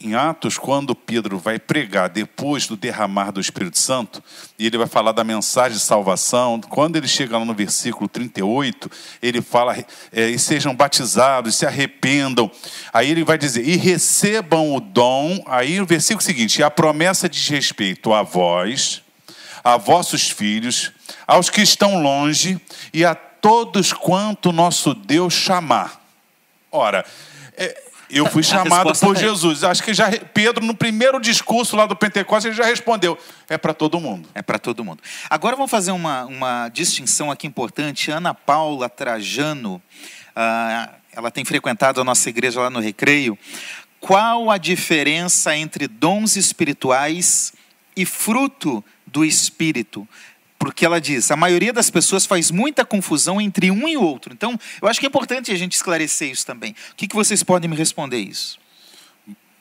Em 0.03 0.15
Atos, 0.15 0.57
quando 0.57 0.93
Pedro 0.93 1.39
vai 1.39 1.57
pregar 1.57 2.10
depois 2.10 2.67
do 2.67 2.75
derramar 2.75 3.31
do 3.31 3.39
Espírito 3.39 3.79
Santo, 3.79 4.22
e 4.60 4.67
ele 4.67 4.77
vai 4.77 4.86
falar 4.86 5.13
da 5.13 5.24
mensagem 5.24 5.77
de 5.77 5.83
salvação, 5.83 6.60
quando 6.60 6.98
ele 6.98 7.07
chega 7.07 7.38
lá 7.38 7.45
no 7.45 7.53
versículo 7.53 8.10
38, 8.10 8.91
ele 9.22 9.41
fala, 9.41 9.77
é, 10.12 10.29
e 10.29 10.38
sejam 10.38 10.75
batizados, 10.75 11.55
se 11.55 11.65
arrependam. 11.65 12.51
Aí 12.91 13.12
ele 13.12 13.24
vai 13.24 13.38
dizer, 13.38 13.65
e 13.65 13.77
recebam 13.77 14.75
o 14.75 14.81
dom. 14.81 15.41
Aí 15.48 15.79
o 15.79 15.86
versículo 15.86 16.22
seguinte, 16.22 16.60
e 16.60 16.63
a 16.63 16.69
promessa 16.69 17.29
diz 17.29 17.48
respeito 17.48 18.12
a 18.13 18.24
vós, 18.24 19.01
a 19.63 19.77
vossos 19.77 20.29
filhos, 20.29 20.91
aos 21.25 21.50
que 21.50 21.62
estão 21.62 22.03
longe, 22.03 22.60
e 22.93 23.05
a 23.05 23.15
todos 23.15 23.93
quanto 23.93 24.51
nosso 24.51 24.93
Deus 24.93 25.33
chamar. 25.33 26.01
Ora, 26.69 27.05
é, 27.55 27.92
eu 28.17 28.25
fui 28.27 28.41
chamado 28.43 28.98
por 29.00 29.15
é- 29.15 29.20
Jesus. 29.20 29.63
Acho 29.63 29.84
que 29.84 29.93
já 29.93 30.10
Pedro, 30.34 30.65
no 30.65 30.75
primeiro 30.75 31.20
discurso 31.20 31.75
lá 31.75 31.86
do 31.86 31.96
Pentecostes, 31.96 32.46
ele 32.46 32.55
já 32.55 32.65
respondeu: 32.65 33.17
é 33.50 33.58
para 33.58 33.74
todo 33.74 34.00
mundo. 34.00 34.27
É 34.34 34.41
para 34.41 34.60
todo 34.60 34.84
mundo. 34.84 35.01
Agora 35.29 35.55
vamos 35.55 35.72
fazer 35.72 35.91
uma, 35.91 36.25
uma 36.25 36.70
distinção 36.70 37.32
aqui 37.32 37.48
importante. 37.48 38.12
Ana 38.12 38.34
Paula 38.34 38.89
Trajano, 38.89 39.82
ah, 40.36 40.89
ela 41.12 41.32
tem 41.32 41.46
frequentado 41.46 42.01
a 42.01 42.03
nossa 42.03 42.29
igreja 42.29 42.60
lá 42.60 42.70
no 42.70 42.79
Recreio. 42.79 43.38
Qual 44.00 44.51
a 44.51 44.58
diferença 44.58 45.55
entre 45.55 45.88
dons 45.88 46.36
espirituais 46.36 47.53
e 47.96 48.05
fruto 48.05 48.84
do 49.08 49.24
Espírito? 49.24 50.08
Porque 50.63 50.86
ela 50.86 51.01
diz, 51.01 51.29
a 51.29 51.36
maioria 51.36 51.74
das 51.74 51.89
pessoas 51.89 52.25
faz 52.25 52.50
muita 52.50 52.86
confusão 52.86 53.41
entre 53.41 53.70
um 53.70 53.86
e 53.86 53.98
outro. 53.98 54.32
Então, 54.32 54.58
eu 54.82 54.88
acho 54.88 54.98
que 54.98 55.05
é 55.05 55.10
importante 55.10 55.51
a 55.51 55.58
gente 55.58 55.74
esclarecer 55.74 56.32
isso 56.32 56.46
também. 56.46 56.74
O 56.93 56.96
que, 56.96 57.05
que 57.05 57.13
vocês 57.13 57.43
podem 57.43 57.70
me 57.70 57.75
responder 57.75 58.20
isso? 58.20 58.58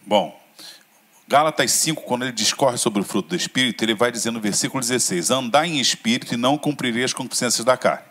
Bom, 0.07 0.41
Gálatas 1.27 1.73
5, 1.73 2.03
quando 2.03 2.23
ele 2.23 2.31
discorre 2.31 2.79
sobre 2.79 3.01
o 3.01 3.05
fruto 3.05 3.31
do 3.31 3.35
Espírito, 3.35 3.85
ele 3.85 3.97
vai 3.97 4.13
dizer 4.13 4.31
no 4.31 4.41
versículo 4.41 4.81
16: 4.81 5.33
Andai 5.33 5.71
em 5.71 5.81
espírito 5.81 6.35
e 6.35 6.37
não 6.37 6.57
cumprirei 6.57 7.03
as 7.03 7.13
concupiscências 7.13 7.65
da 7.65 7.77
carne. 7.77 8.05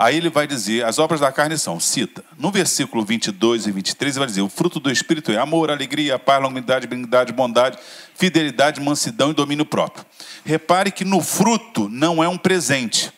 Aí 0.00 0.16
ele 0.16 0.30
vai 0.30 0.46
dizer: 0.46 0.82
as 0.86 0.98
obras 0.98 1.20
da 1.20 1.30
carne 1.30 1.58
são, 1.58 1.78
cita, 1.78 2.24
no 2.38 2.50
versículo 2.50 3.04
22 3.04 3.66
e 3.66 3.70
23, 3.70 4.16
ele 4.16 4.18
vai 4.18 4.26
dizer: 4.26 4.40
o 4.40 4.48
fruto 4.48 4.80
do 4.80 4.90
Espírito 4.90 5.30
é 5.30 5.36
amor, 5.36 5.70
alegria, 5.70 6.18
paz, 6.18 6.40
longanimidade, 6.42 6.86
benignidade, 6.86 7.34
bondade, 7.34 7.78
fidelidade, 8.14 8.80
mansidão 8.80 9.30
e 9.30 9.34
domínio 9.34 9.66
próprio. 9.66 10.02
Repare 10.42 10.90
que 10.90 11.04
no 11.04 11.20
fruto 11.20 11.86
não 11.90 12.24
é 12.24 12.28
um 12.30 12.38
presente. 12.38 13.12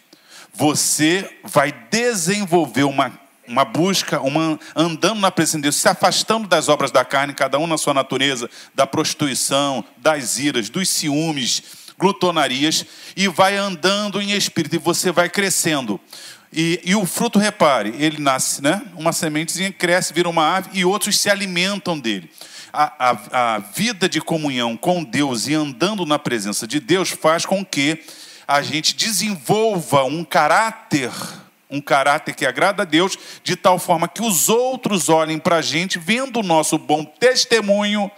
você 0.52 1.30
vai 1.44 1.70
desenvolver 1.88 2.82
uma, 2.82 3.12
uma 3.46 3.64
busca, 3.64 4.20
uma, 4.20 4.58
andando 4.74 5.20
na 5.20 5.30
presença 5.30 5.58
de 5.58 5.62
Deus, 5.62 5.76
se 5.76 5.88
afastando 5.88 6.48
das 6.48 6.68
obras 6.68 6.90
da 6.90 7.04
carne, 7.04 7.32
cada 7.32 7.60
um 7.60 7.66
na 7.68 7.78
sua 7.78 7.94
natureza, 7.94 8.50
da 8.74 8.88
prostituição, 8.88 9.84
das 9.98 10.36
iras, 10.36 10.68
dos 10.68 10.88
ciúmes, 10.88 11.62
glutonarias, 11.96 12.84
e 13.16 13.28
vai 13.28 13.56
andando 13.56 14.20
em 14.20 14.32
espírito, 14.32 14.74
e 14.74 14.80
você 14.80 15.12
vai 15.12 15.30
crescendo. 15.30 16.00
E, 16.52 16.80
e, 16.84 16.94
o 16.94 17.06
fruto, 17.06 17.38
repare, 17.38 17.94
ele 17.98 18.20
nasce, 18.20 18.62
né? 18.62 18.82
Uma 18.94 19.12
sementezinha 19.12 19.72
cresce, 19.72 20.12
vira 20.12 20.28
uma 20.28 20.44
árvore, 20.44 20.78
e 20.78 20.84
outros 20.84 21.18
se 21.18 21.30
alimentam 21.30 21.98
dele. 21.98 22.30
A, 22.70 23.10
a, 23.10 23.54
a 23.54 23.58
vida 23.58 24.06
de 24.06 24.20
comunhão 24.20 24.76
com 24.76 25.02
Deus 25.02 25.48
e 25.48 25.54
andando 25.54 26.04
na 26.04 26.18
presença 26.18 26.66
de 26.66 26.78
Deus 26.78 27.08
faz 27.08 27.46
com 27.46 27.64
que 27.64 28.02
a 28.46 28.60
gente 28.60 28.94
desenvolva 28.94 30.04
um 30.04 30.22
caráter, 30.24 31.10
um 31.70 31.80
caráter 31.80 32.34
que 32.34 32.44
agrada 32.44 32.82
a 32.82 32.86
Deus, 32.86 33.18
de 33.42 33.56
tal 33.56 33.78
forma 33.78 34.06
que 34.06 34.22
os 34.22 34.50
outros 34.50 35.08
olhem 35.08 35.38
para 35.38 35.56
a 35.56 35.62
gente, 35.62 35.98
vendo 35.98 36.40
o 36.40 36.42
nosso 36.42 36.76
bom 36.76 37.02
testemunho, 37.02 38.10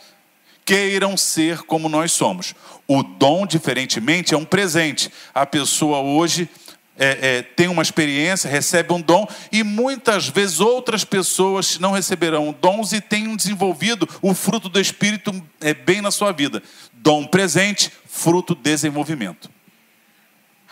queiram 0.64 1.16
ser 1.16 1.62
como 1.62 1.88
nós 1.88 2.10
somos. 2.10 2.54
O 2.88 3.02
dom, 3.02 3.46
diferentemente, 3.46 4.34
é 4.34 4.36
um 4.36 4.44
presente. 4.44 5.10
A 5.32 5.46
pessoa 5.46 6.00
hoje 6.00 6.48
é, 6.96 7.38
é, 7.38 7.42
tem 7.42 7.68
uma 7.68 7.82
experiência, 7.82 8.48
recebe 8.48 8.92
um 8.92 9.00
dom, 9.00 9.26
e 9.50 9.62
muitas 9.62 10.28
vezes 10.28 10.60
outras 10.60 11.04
pessoas 11.04 11.78
não 11.78 11.92
receberão 11.92 12.54
dons 12.60 12.92
e 12.92 13.00
tenham 13.00 13.34
desenvolvido 13.36 14.08
o 14.22 14.34
fruto 14.34 14.68
do 14.68 14.80
Espírito 14.80 15.32
é, 15.60 15.74
bem 15.74 16.00
na 16.00 16.10
sua 16.10 16.32
vida. 16.32 16.62
Dom 16.92 17.26
presente, 17.26 17.90
fruto 18.06 18.54
desenvolvimento 18.54 19.54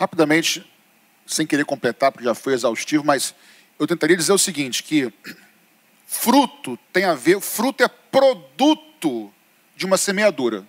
rapidamente, 0.03 0.69
sem 1.25 1.47
querer 1.47 1.65
completar, 1.65 2.11
porque 2.11 2.25
já 2.25 2.35
foi 2.35 2.55
exaustivo, 2.55 3.05
mas 3.05 3.35
eu 3.79 3.87
tentaria 3.87 4.17
dizer 4.17 4.33
o 4.33 4.39
seguinte, 4.39 4.83
que 4.83 5.13
fruto 6.07 6.77
tem 6.93 7.05
a 7.05 7.15
ver, 7.15 7.41
fruto 7.41 7.85
é 7.85 7.89
produto 7.89 9.33
de 9.77 9.87
uma 9.87 9.97
semeadura. 9.97 10.67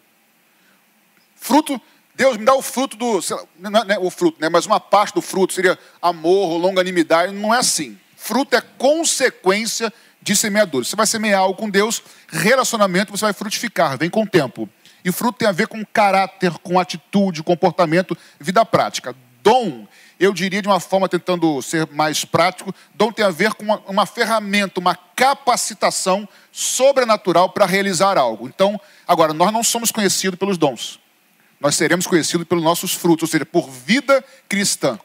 Fruto, 1.35 1.81
Deus 2.15 2.37
me 2.37 2.45
dá 2.45 2.53
o 2.53 2.61
fruto 2.61 2.95
do, 2.95 3.19
não 3.57 3.81
é 3.81 3.97
o 3.97 4.09
fruto, 4.09 4.39
né, 4.39 4.47
mas 4.47 4.65
uma 4.65 4.79
parte 4.79 5.15
do 5.15 5.21
fruto 5.21 5.53
seria 5.53 5.77
amor, 6.01 6.57
longanimidade, 6.57 7.33
não 7.33 7.53
é 7.53 7.57
assim. 7.57 7.97
Fruto 8.15 8.55
é 8.55 8.61
consequência 8.61 9.91
de 10.21 10.35
semeadura. 10.35 10.85
Você 10.85 10.95
vai 10.95 11.07
semear 11.07 11.41
algo 11.41 11.55
com 11.55 11.69
Deus, 11.69 12.01
relacionamento 12.27 13.11
você 13.11 13.25
vai 13.25 13.33
frutificar, 13.33 13.97
vem 13.97 14.09
com 14.09 14.23
o 14.23 14.27
tempo. 14.27 14.69
E 15.03 15.11
fruto 15.11 15.39
tem 15.39 15.47
a 15.47 15.51
ver 15.51 15.67
com 15.67 15.83
caráter, 15.85 16.51
com 16.59 16.79
atitude, 16.79 17.43
comportamento, 17.43 18.17
vida 18.39 18.63
prática. 18.63 19.15
Dom, 19.41 19.85
eu 20.17 20.33
diria 20.33 20.61
de 20.61 20.67
uma 20.69 20.79
forma 20.79 21.09
tentando 21.09 21.61
ser 21.61 21.85
mais 21.91 22.23
prático, 22.23 22.73
dom 22.95 23.11
tem 23.11 23.25
a 23.25 23.29
ver 23.29 23.53
com 23.55 23.63
uma, 23.63 23.81
uma 23.87 24.05
ferramenta, 24.05 24.79
uma 24.79 24.95
capacitação 24.95 26.27
sobrenatural 26.51 27.49
para 27.49 27.65
realizar 27.65 28.17
algo. 28.17 28.47
Então, 28.47 28.79
agora, 29.05 29.33
nós 29.33 29.51
não 29.51 29.63
somos 29.63 29.91
conhecidos 29.91 30.39
pelos 30.39 30.57
dons. 30.57 31.02
Nós 31.63 31.75
seremos 31.75 32.05
conhecidos 32.05 32.45
pelos 32.45 32.61
nossos 32.61 32.93
frutos, 32.93 33.23
ou 33.23 33.31
seja, 33.31 33.45
por 33.45 33.69
vida 33.69 34.21
cristã. 34.49 34.99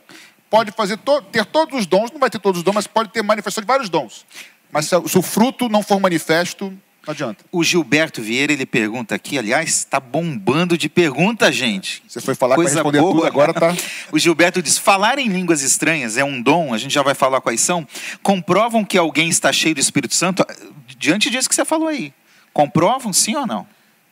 Pode 0.50 0.72
fazer 0.72 0.96
to 0.96 1.22
ter 1.22 1.44
todos 1.44 1.78
os 1.78 1.86
dons, 1.86 2.10
não 2.10 2.18
vai 2.18 2.28
ter 2.28 2.40
todos 2.40 2.58
os 2.58 2.64
dons, 2.64 2.74
mas 2.74 2.86
pode 2.88 3.10
ter 3.10 3.22
manifestação 3.22 3.62
de 3.62 3.66
vários 3.68 3.88
dons. 3.88 4.26
Mas 4.72 4.86
se, 4.86 4.96
o 4.96 5.22
fruto 5.22 5.68
não 5.68 5.84
for 5.84 6.00
manifesto, 6.00 6.76
não 7.06 7.12
adianta. 7.12 7.44
O 7.52 7.62
Gilberto 7.62 8.20
Vieira, 8.20 8.52
ele 8.52 8.66
pergunta 8.66 9.14
aqui, 9.14 9.38
aliás, 9.38 9.68
está 9.68 10.00
bombando 10.00 10.76
de 10.76 10.88
pergunta, 10.88 11.52
gente. 11.52 12.02
Você 12.08 12.20
foi 12.20 12.34
falar 12.34 12.56
Coisa 12.56 12.74
responder 12.74 13.00
boa. 13.00 13.12
tudo, 13.14 13.26
agora 13.26 13.54
tá. 13.54 13.72
o 14.10 14.18
Gilberto 14.18 14.60
diz: 14.60 14.76
falar 14.76 15.20
em 15.20 15.28
línguas 15.28 15.62
estranhas 15.62 16.16
é 16.16 16.24
um 16.24 16.42
dom, 16.42 16.74
a 16.74 16.78
gente 16.78 16.92
já 16.92 17.02
vai 17.02 17.14
falar 17.14 17.40
quais 17.40 17.60
são. 17.60 17.86
Comprovam 18.20 18.84
que 18.84 18.98
alguém 18.98 19.28
está 19.28 19.52
cheio 19.52 19.76
do 19.76 19.80
Espírito 19.80 20.14
Santo? 20.16 20.44
Diante 20.98 21.30
disso 21.30 21.48
que 21.48 21.54
você 21.54 21.64
falou 21.64 21.86
aí. 21.86 22.12
Comprovam 22.52 23.12
sim 23.12 23.36
ou 23.36 23.46
não? 23.46 23.64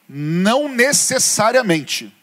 Não 0.09 0.69
necessariamente. 0.69 2.16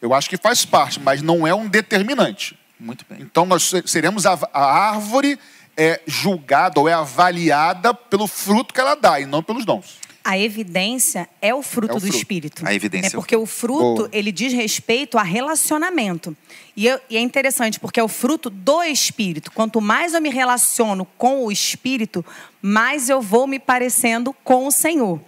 Eu 0.00 0.14
acho 0.14 0.28
que 0.28 0.36
faz 0.36 0.64
parte, 0.64 0.98
mas 0.98 1.22
não 1.22 1.46
é 1.46 1.54
um 1.54 1.68
determinante. 1.68 2.58
Muito 2.78 3.04
bem. 3.08 3.20
Então 3.20 3.44
nós 3.44 3.70
seremos 3.84 4.24
a, 4.24 4.38
a 4.52 4.64
árvore 4.64 5.38
é 5.76 6.00
julgada 6.06 6.80
ou 6.80 6.88
é 6.88 6.92
avaliada 6.92 7.94
pelo 7.94 8.26
fruto 8.26 8.74
que 8.74 8.80
ela 8.80 8.94
dá 8.94 9.20
e 9.20 9.26
não 9.26 9.42
pelos 9.42 9.64
dons. 9.64 9.98
A 10.22 10.38
evidência 10.38 11.28
é 11.40 11.54
o 11.54 11.62
fruto, 11.62 11.94
é 11.94 11.96
o 11.96 12.00
fruto. 12.00 12.12
do 12.12 12.16
Espírito. 12.16 12.66
A 12.66 12.74
evidência. 12.74 13.08
É 13.08 13.10
porque 13.10 13.34
o 13.34 13.46
fruto, 13.46 14.02
Boa. 14.02 14.10
ele 14.12 14.30
diz 14.30 14.52
respeito 14.52 15.16
a 15.16 15.22
relacionamento. 15.22 16.36
E, 16.76 16.86
eu, 16.86 17.00
e, 17.08 17.16
é 17.16 17.20
interessante, 17.20 17.80
porque 17.80 17.98
é 17.98 18.02
o 18.02 18.08
fruto 18.08 18.50
do 18.50 18.82
Espírito. 18.82 19.50
Quanto 19.50 19.80
mais 19.80 20.12
eu 20.12 20.20
me 20.20 20.28
relaciono 20.28 21.06
com 21.16 21.46
o 21.46 21.50
Espírito, 21.50 22.24
mais 22.60 23.08
eu 23.08 23.22
vou 23.22 23.46
me 23.46 23.58
parecendo 23.58 24.34
com 24.44 24.66
o 24.66 24.70
Senhor. 24.70 25.18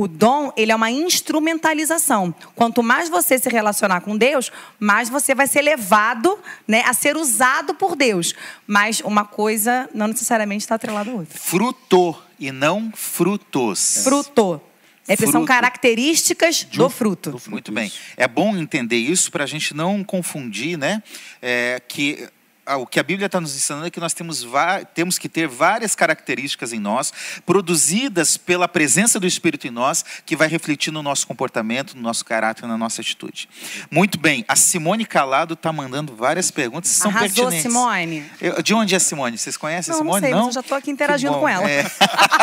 O 0.00 0.06
dom, 0.06 0.52
ele 0.56 0.70
é 0.70 0.76
uma 0.76 0.92
instrumentalização. 0.92 2.32
Quanto 2.54 2.84
mais 2.84 3.08
você 3.08 3.36
se 3.36 3.48
relacionar 3.48 4.00
com 4.00 4.16
Deus, 4.16 4.52
mais 4.78 5.08
você 5.08 5.34
vai 5.34 5.48
ser 5.48 5.60
levado 5.60 6.38
né, 6.68 6.84
a 6.86 6.92
ser 6.92 7.16
usado 7.16 7.74
por 7.74 7.96
Deus. 7.96 8.32
Mas 8.64 9.00
uma 9.00 9.24
coisa 9.24 9.90
não 9.92 10.06
necessariamente 10.06 10.62
está 10.62 10.76
atrelada 10.76 11.10
à 11.10 11.14
outra. 11.14 11.36
Fruto 11.36 12.16
e 12.38 12.52
não 12.52 12.92
frutos. 12.94 14.04
Fruto. 14.04 14.60
É, 15.08 15.16
fruto. 15.16 15.32
São 15.32 15.44
características 15.44 16.62
do 16.62 16.88
fruto. 16.88 17.32
do 17.32 17.38
fruto. 17.38 17.50
Muito 17.50 17.72
bem. 17.72 17.90
É 18.16 18.28
bom 18.28 18.56
entender 18.56 18.98
isso 18.98 19.32
para 19.32 19.42
a 19.42 19.48
gente 19.48 19.74
não 19.74 20.04
confundir, 20.04 20.78
né? 20.78 21.02
É, 21.42 21.82
que 21.88 22.28
o 22.76 22.86
que 22.86 23.00
a 23.00 23.02
Bíblia 23.02 23.26
está 23.26 23.40
nos 23.40 23.54
ensinando 23.54 23.86
é 23.86 23.90
que 23.90 24.00
nós 24.00 24.12
temos, 24.12 24.46
temos 24.94 25.18
que 25.18 25.28
ter 25.28 25.46
várias 25.46 25.94
características 25.94 26.72
em 26.72 26.78
nós, 26.78 27.12
produzidas 27.46 28.36
pela 28.36 28.68
presença 28.68 29.18
do 29.18 29.26
Espírito 29.26 29.66
em 29.66 29.70
nós, 29.70 30.04
que 30.26 30.36
vai 30.36 30.48
refletir 30.48 30.90
no 30.90 31.02
nosso 31.02 31.26
comportamento, 31.26 31.94
no 31.94 32.02
nosso 32.02 32.24
caráter, 32.24 32.66
na 32.66 32.76
nossa 32.76 33.00
atitude. 33.00 33.48
Muito 33.90 34.18
bem, 34.18 34.44
a 34.46 34.56
Simone 34.56 35.04
Calado 35.04 35.54
está 35.54 35.72
mandando 35.72 36.14
várias 36.14 36.50
perguntas, 36.50 36.90
são 36.90 37.10
Arrasou, 37.10 37.48
pertinentes. 37.48 37.62
Simone. 37.62 38.30
Eu, 38.40 38.62
de 38.62 38.74
onde 38.74 38.94
é 38.94 38.96
a 38.96 39.00
Simone? 39.00 39.38
Vocês 39.38 39.56
conhecem 39.56 39.92
não, 39.92 40.00
a 40.00 40.02
Simone? 40.02 40.20
Não, 40.20 40.28
sei, 40.28 40.38
não? 40.38 40.46
Eu 40.46 40.52
já 40.52 40.60
estou 40.60 40.76
aqui 40.76 40.90
interagindo 40.90 41.34
com 41.34 41.48
ela. 41.48 41.68
É. 41.68 41.84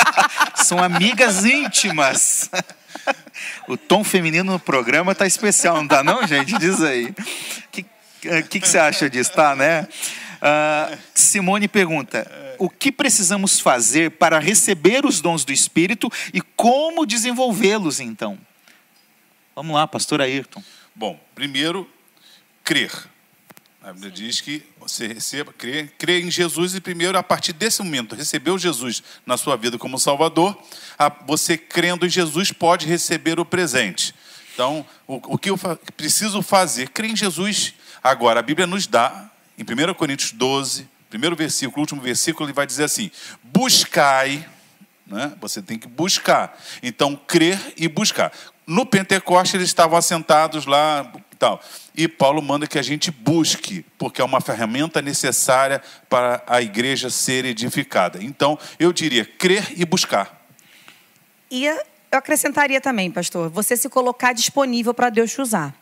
são 0.64 0.82
amigas 0.84 1.46
íntimas. 1.46 2.50
O 3.68 3.76
tom 3.76 4.04
feminino 4.04 4.54
no 4.54 4.60
programa 4.60 5.12
está 5.12 5.28
especial, 5.28 5.76
não 5.76 5.84
está 5.84 6.04
não, 6.04 6.26
gente? 6.26 6.58
Diz 6.58 6.82
aí. 6.82 7.14
Que 7.72 7.86
o 8.28 8.34
eh, 8.34 8.42
que, 8.42 8.60
que, 8.60 8.68
você 8.68 8.78
acha 8.78 9.10
disso, 9.10 9.32
tá, 9.34 9.56
né? 9.56 9.88
Uh, 10.36 10.98
Simone 11.14 11.68
pergunta: 11.68 12.30
o 12.58 12.70
que 12.70 12.92
precisamos 12.92 13.60
fazer 13.60 14.12
para 14.12 14.40
receber 14.40 15.06
os 15.06 15.22
dons 15.22 15.44
do 15.44 15.52
Espírito 15.52 16.12
e 16.34 16.42
como 16.42 17.06
desenvolvê-los, 17.06 18.00
então? 18.00 18.38
Vamos 19.56 19.76
lá, 19.76 19.88
pastor 19.88 20.22
Ayrton. 20.22 20.64
Bom, 20.94 21.20
primeiro, 21.34 21.90
crer. 22.64 22.92
A 23.82 23.94
Bíblia 23.94 24.12
diz 24.12 24.42
que 24.42 24.64
você 24.80 25.06
receba, 25.08 25.54
crê, 25.54 25.88
crê 25.98 26.20
em 26.20 26.32
Jesus 26.32 26.74
e 26.74 26.82
primeiro, 26.82 27.18
a 27.18 27.22
partir 27.22 27.54
desse 27.54 27.84
momento, 27.84 28.16
recebeu 28.16 28.58
Jesus 28.58 29.04
na 29.26 29.38
sua 29.38 29.56
vida 29.56 29.78
como 29.78 30.00
Salvador, 30.00 30.58
você 31.28 31.56
crendo 31.56 32.06
em 32.06 32.10
Jesus 32.10 32.52
pode 32.52 32.88
receber 32.88 33.40
o 33.40 33.46
presente. 33.46 34.14
Então, 34.54 34.86
o, 35.06 35.36
o 35.36 35.38
que 35.38 35.52
eu 35.52 35.60
preciso 35.96 36.42
fazer? 36.42 36.90
Crer 36.90 37.12
em 37.12 37.16
Jesus 37.16 37.76
Agora, 38.06 38.40
a 38.40 38.44
Bíblia 38.44 38.68
nos 38.68 38.86
dá, 38.86 39.32
em 39.58 39.64
1 39.64 39.96
Coríntios 39.96 40.32
12, 40.32 40.88
primeiro 41.10 41.36
versículo, 41.36 41.82
último 41.82 42.00
versículo, 42.00 42.46
ele 42.46 42.54
vai 42.54 42.68
dizer 42.68 42.84
assim: 42.84 43.10
buscai, 43.42 44.48
né? 45.08 45.34
você 45.42 45.60
tem 45.60 45.80
que 45.80 45.88
buscar. 45.88 46.56
Então, 46.84 47.16
crer 47.16 47.60
e 47.76 47.88
buscar. 47.88 48.32
No 48.68 48.86
Pentecoste, 48.86 49.58
eles 49.58 49.70
estavam 49.70 49.98
assentados 49.98 50.68
lá 50.68 51.12
e 51.32 51.36
tal. 51.36 51.60
E 51.96 52.08
Paulo 52.08 52.44
manda 52.44 52.68
que 52.68 52.78
a 52.78 52.84
gente 52.84 53.10
busque, 53.10 53.84
porque 53.98 54.22
é 54.22 54.24
uma 54.24 54.40
ferramenta 54.40 55.02
necessária 55.02 55.82
para 56.08 56.44
a 56.46 56.62
igreja 56.62 57.10
ser 57.10 57.44
edificada. 57.44 58.24
Então, 58.24 58.60
eu 58.78 58.94
diria 58.94 59.26
crer 59.26 59.74
e 59.76 59.84
buscar. 59.84 60.46
E 61.50 61.66
eu 61.66 61.82
acrescentaria 62.12 62.80
também, 62.80 63.10
pastor, 63.10 63.50
você 63.50 63.76
se 63.76 63.90
colocar 63.90 64.32
disponível 64.32 64.94
para 64.94 65.10
Deus 65.10 65.32
te 65.32 65.42
usar. 65.42 65.74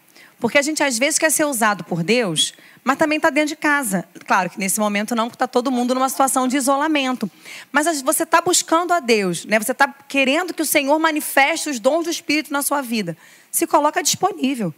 Porque 0.43 0.57
a 0.57 0.61
gente 0.61 0.83
às 0.83 0.99
vezes 0.99 1.17
quer 1.17 1.31
ser 1.31 1.45
usado 1.45 1.85
por 1.85 2.03
Deus, 2.03 2.53
mas 2.83 2.97
também 2.97 3.15
está 3.15 3.29
dentro 3.29 3.47
de 3.47 3.55
casa. 3.55 4.03
Claro 4.27 4.49
que 4.49 4.59
nesse 4.59 4.77
momento 4.77 5.15
não, 5.15 5.29
porque 5.29 5.37
está 5.37 5.47
todo 5.47 5.71
mundo 5.71 5.95
numa 5.95 6.09
situação 6.09 6.49
de 6.49 6.57
isolamento. 6.57 7.31
Mas 7.71 8.01
você 8.01 8.23
está 8.23 8.41
buscando 8.41 8.91
a 8.91 8.99
Deus, 8.99 9.45
né? 9.45 9.57
você 9.57 9.71
está 9.71 9.87
querendo 9.87 10.53
que 10.53 10.61
o 10.61 10.65
Senhor 10.65 10.99
manifeste 10.99 11.69
os 11.69 11.79
dons 11.79 12.03
do 12.03 12.09
Espírito 12.09 12.51
na 12.51 12.61
sua 12.61 12.81
vida. 12.81 13.15
Se 13.49 13.65
coloca 13.65 14.03
disponível. 14.03 14.73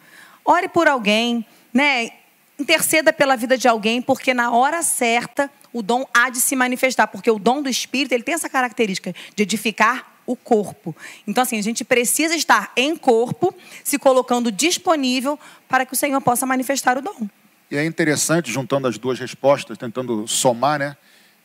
Ore 0.45 0.69
por 0.69 0.87
alguém, 0.87 1.43
né? 1.73 2.11
interceda 2.59 3.11
pela 3.11 3.35
vida 3.35 3.57
de 3.57 3.67
alguém, 3.67 4.03
porque 4.03 4.35
na 4.35 4.51
hora 4.51 4.83
certa 4.83 5.49
o 5.73 5.81
dom 5.81 6.05
há 6.13 6.29
de 6.29 6.41
se 6.41 6.55
manifestar. 6.55 7.07
Porque 7.07 7.31
o 7.31 7.39
dom 7.39 7.63
do 7.63 7.69
Espírito 7.69 8.11
ele 8.11 8.21
tem 8.21 8.35
essa 8.35 8.47
característica 8.47 9.15
de 9.35 9.41
edificar 9.41 10.14
o 10.25 10.35
corpo. 10.35 10.95
Então, 11.27 11.43
assim, 11.43 11.57
a 11.57 11.61
gente 11.61 11.83
precisa 11.83 12.35
estar 12.35 12.71
em 12.75 12.95
corpo, 12.95 13.53
se 13.83 13.97
colocando 13.99 14.51
disponível 14.51 15.39
para 15.67 15.85
que 15.85 15.93
o 15.93 15.95
Senhor 15.95 16.19
possa 16.21 16.45
manifestar 16.45 16.97
o 16.97 17.01
dom. 17.01 17.27
E 17.69 17.77
é 17.77 17.85
interessante, 17.85 18.51
juntando 18.51 18.87
as 18.87 18.97
duas 18.97 19.19
respostas, 19.19 19.77
tentando 19.77 20.27
somar, 20.27 20.79
né? 20.79 20.97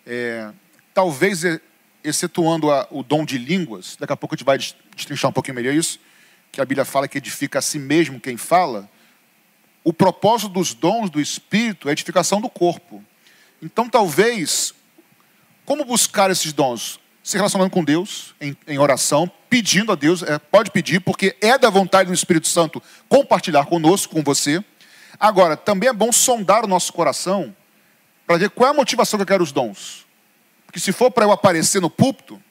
É, 0.07 0.51
talvez, 0.93 1.43
excetuando 2.03 2.71
a, 2.71 2.87
o 2.91 3.03
dom 3.03 3.25
de 3.25 3.39
línguas, 3.39 3.97
daqui 3.99 4.13
a 4.13 4.17
pouco 4.17 4.35
a 4.35 4.37
gente 4.37 4.45
vai 4.45 4.59
destrinchar 4.59 5.31
um 5.31 5.33
pouquinho 5.33 5.55
melhor 5.55 5.75
isso, 5.75 5.99
que 6.53 6.61
a 6.61 6.65
Bíblia 6.65 6.85
fala 6.85 7.09
que 7.09 7.19
edifica 7.19 7.59
a 7.59 7.63
si 7.63 7.79
mesmo 7.79 8.21
quem 8.21 8.37
fala, 8.37 8.89
o 9.83 9.93
propósito 9.93 10.51
dos 10.51 10.75
dons 10.75 11.09
do 11.09 11.21
Espírito 11.21 11.89
é 11.89 11.91
a 11.91 11.93
edificação 11.93 12.41
do 12.41 12.51
corpo. 12.51 13.03
Então, 13.63 13.89
talvez, 13.89 14.75
como 15.65 15.85
buscar 15.85 16.31
esses 16.31 16.53
dons? 16.53 17.01
Se 17.31 17.37
relacionando 17.37 17.71
com 17.71 17.85
Deus, 17.85 18.35
em, 18.41 18.57
em 18.67 18.77
oração, 18.77 19.31
pedindo 19.49 19.93
a 19.93 19.95
Deus, 19.95 20.21
é, 20.21 20.37
pode 20.37 20.73
pedir, 20.73 20.99
porque 20.99 21.37
é 21.41 21.57
da 21.57 21.71
vontade 21.71 22.09
do 22.09 22.13
Espírito 22.13 22.49
Santo 22.49 22.83
compartilhar 23.09 23.67
conosco, 23.67 24.13
com 24.13 24.21
você. 24.21 24.65
Agora, 25.17 25.57
também 25.57 25.89
é 25.89 25.93
bom 25.93 26.11
sondar 26.11 26.65
o 26.65 26.67
nosso 26.67 26.93
coração 26.93 27.55
para 28.27 28.37
ver 28.37 28.51
qual 28.51 28.67
é 28.67 28.73
a 28.73 28.75
motivação 28.75 29.17
que 29.17 29.23
eu 29.23 29.27
quero 29.29 29.45
os 29.45 29.53
dons. 29.53 30.05
Porque 30.67 30.81
se 30.81 30.91
for 30.91 31.09
para 31.09 31.25
eu 31.25 31.31
aparecer 31.31 31.81
no 31.81 31.89
púlpito, 31.89 32.43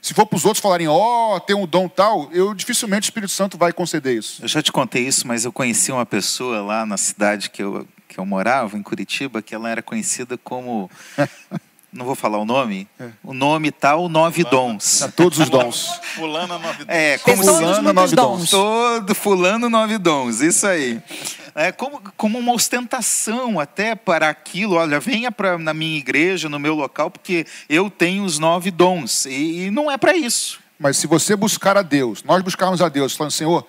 se 0.00 0.14
for 0.14 0.26
para 0.26 0.36
os 0.36 0.44
outros 0.44 0.62
falarem, 0.62 0.86
ó, 0.86 1.34
oh, 1.34 1.40
tem 1.40 1.56
um 1.56 1.66
dom 1.66 1.88
tal, 1.88 2.30
eu 2.32 2.54
dificilmente 2.54 3.08
o 3.08 3.10
Espírito 3.10 3.32
Santo 3.32 3.58
vai 3.58 3.72
conceder 3.72 4.16
isso. 4.16 4.44
Eu 4.44 4.46
já 4.46 4.62
te 4.62 4.70
contei 4.70 5.04
isso, 5.04 5.26
mas 5.26 5.44
eu 5.44 5.52
conheci 5.52 5.90
uma 5.90 6.06
pessoa 6.06 6.62
lá 6.62 6.86
na 6.86 6.96
cidade 6.96 7.50
que 7.50 7.64
eu, 7.64 7.84
que 8.06 8.20
eu 8.20 8.24
morava, 8.24 8.78
em 8.78 8.82
Curitiba, 8.84 9.42
que 9.42 9.56
ela 9.56 9.68
era 9.68 9.82
conhecida 9.82 10.38
como. 10.38 10.88
não 11.94 12.04
vou 12.04 12.16
falar 12.16 12.38
o 12.38 12.44
nome, 12.44 12.88
é. 12.98 13.08
o 13.22 13.32
nome 13.32 13.70
tal, 13.70 14.08
nove 14.08 14.42
dons. 14.42 15.02
A 15.02 15.08
todos 15.08 15.38
os 15.38 15.48
dons. 15.48 16.00
Fulano 16.16 16.58
nove 16.58 16.84
dons. 16.84 16.88
É, 16.88 17.18
como 17.18 17.42
fulano 17.42 17.92
nove 17.92 18.16
dons. 18.16 18.50
Todo 18.50 19.14
fulano 19.14 19.70
nove 19.70 19.96
dons, 19.96 20.40
isso 20.40 20.66
aí. 20.66 21.00
É 21.54 21.70
como, 21.70 22.02
como 22.16 22.36
uma 22.36 22.52
ostentação 22.52 23.60
até 23.60 23.94
para 23.94 24.28
aquilo. 24.28 24.74
Olha, 24.74 24.98
venha 24.98 25.30
pra, 25.30 25.56
na 25.56 25.72
minha 25.72 25.96
igreja, 25.96 26.48
no 26.48 26.58
meu 26.58 26.74
local, 26.74 27.12
porque 27.12 27.46
eu 27.68 27.88
tenho 27.88 28.24
os 28.24 28.40
nove 28.40 28.72
dons. 28.72 29.24
E, 29.26 29.66
e 29.66 29.70
não 29.70 29.88
é 29.88 29.96
para 29.96 30.16
isso. 30.16 30.58
Mas 30.76 30.96
se 30.96 31.06
você 31.06 31.36
buscar 31.36 31.76
a 31.76 31.82
Deus, 31.82 32.24
nós 32.24 32.42
buscarmos 32.42 32.82
a 32.82 32.88
Deus, 32.88 33.14
falando, 33.14 33.30
Senhor, 33.30 33.64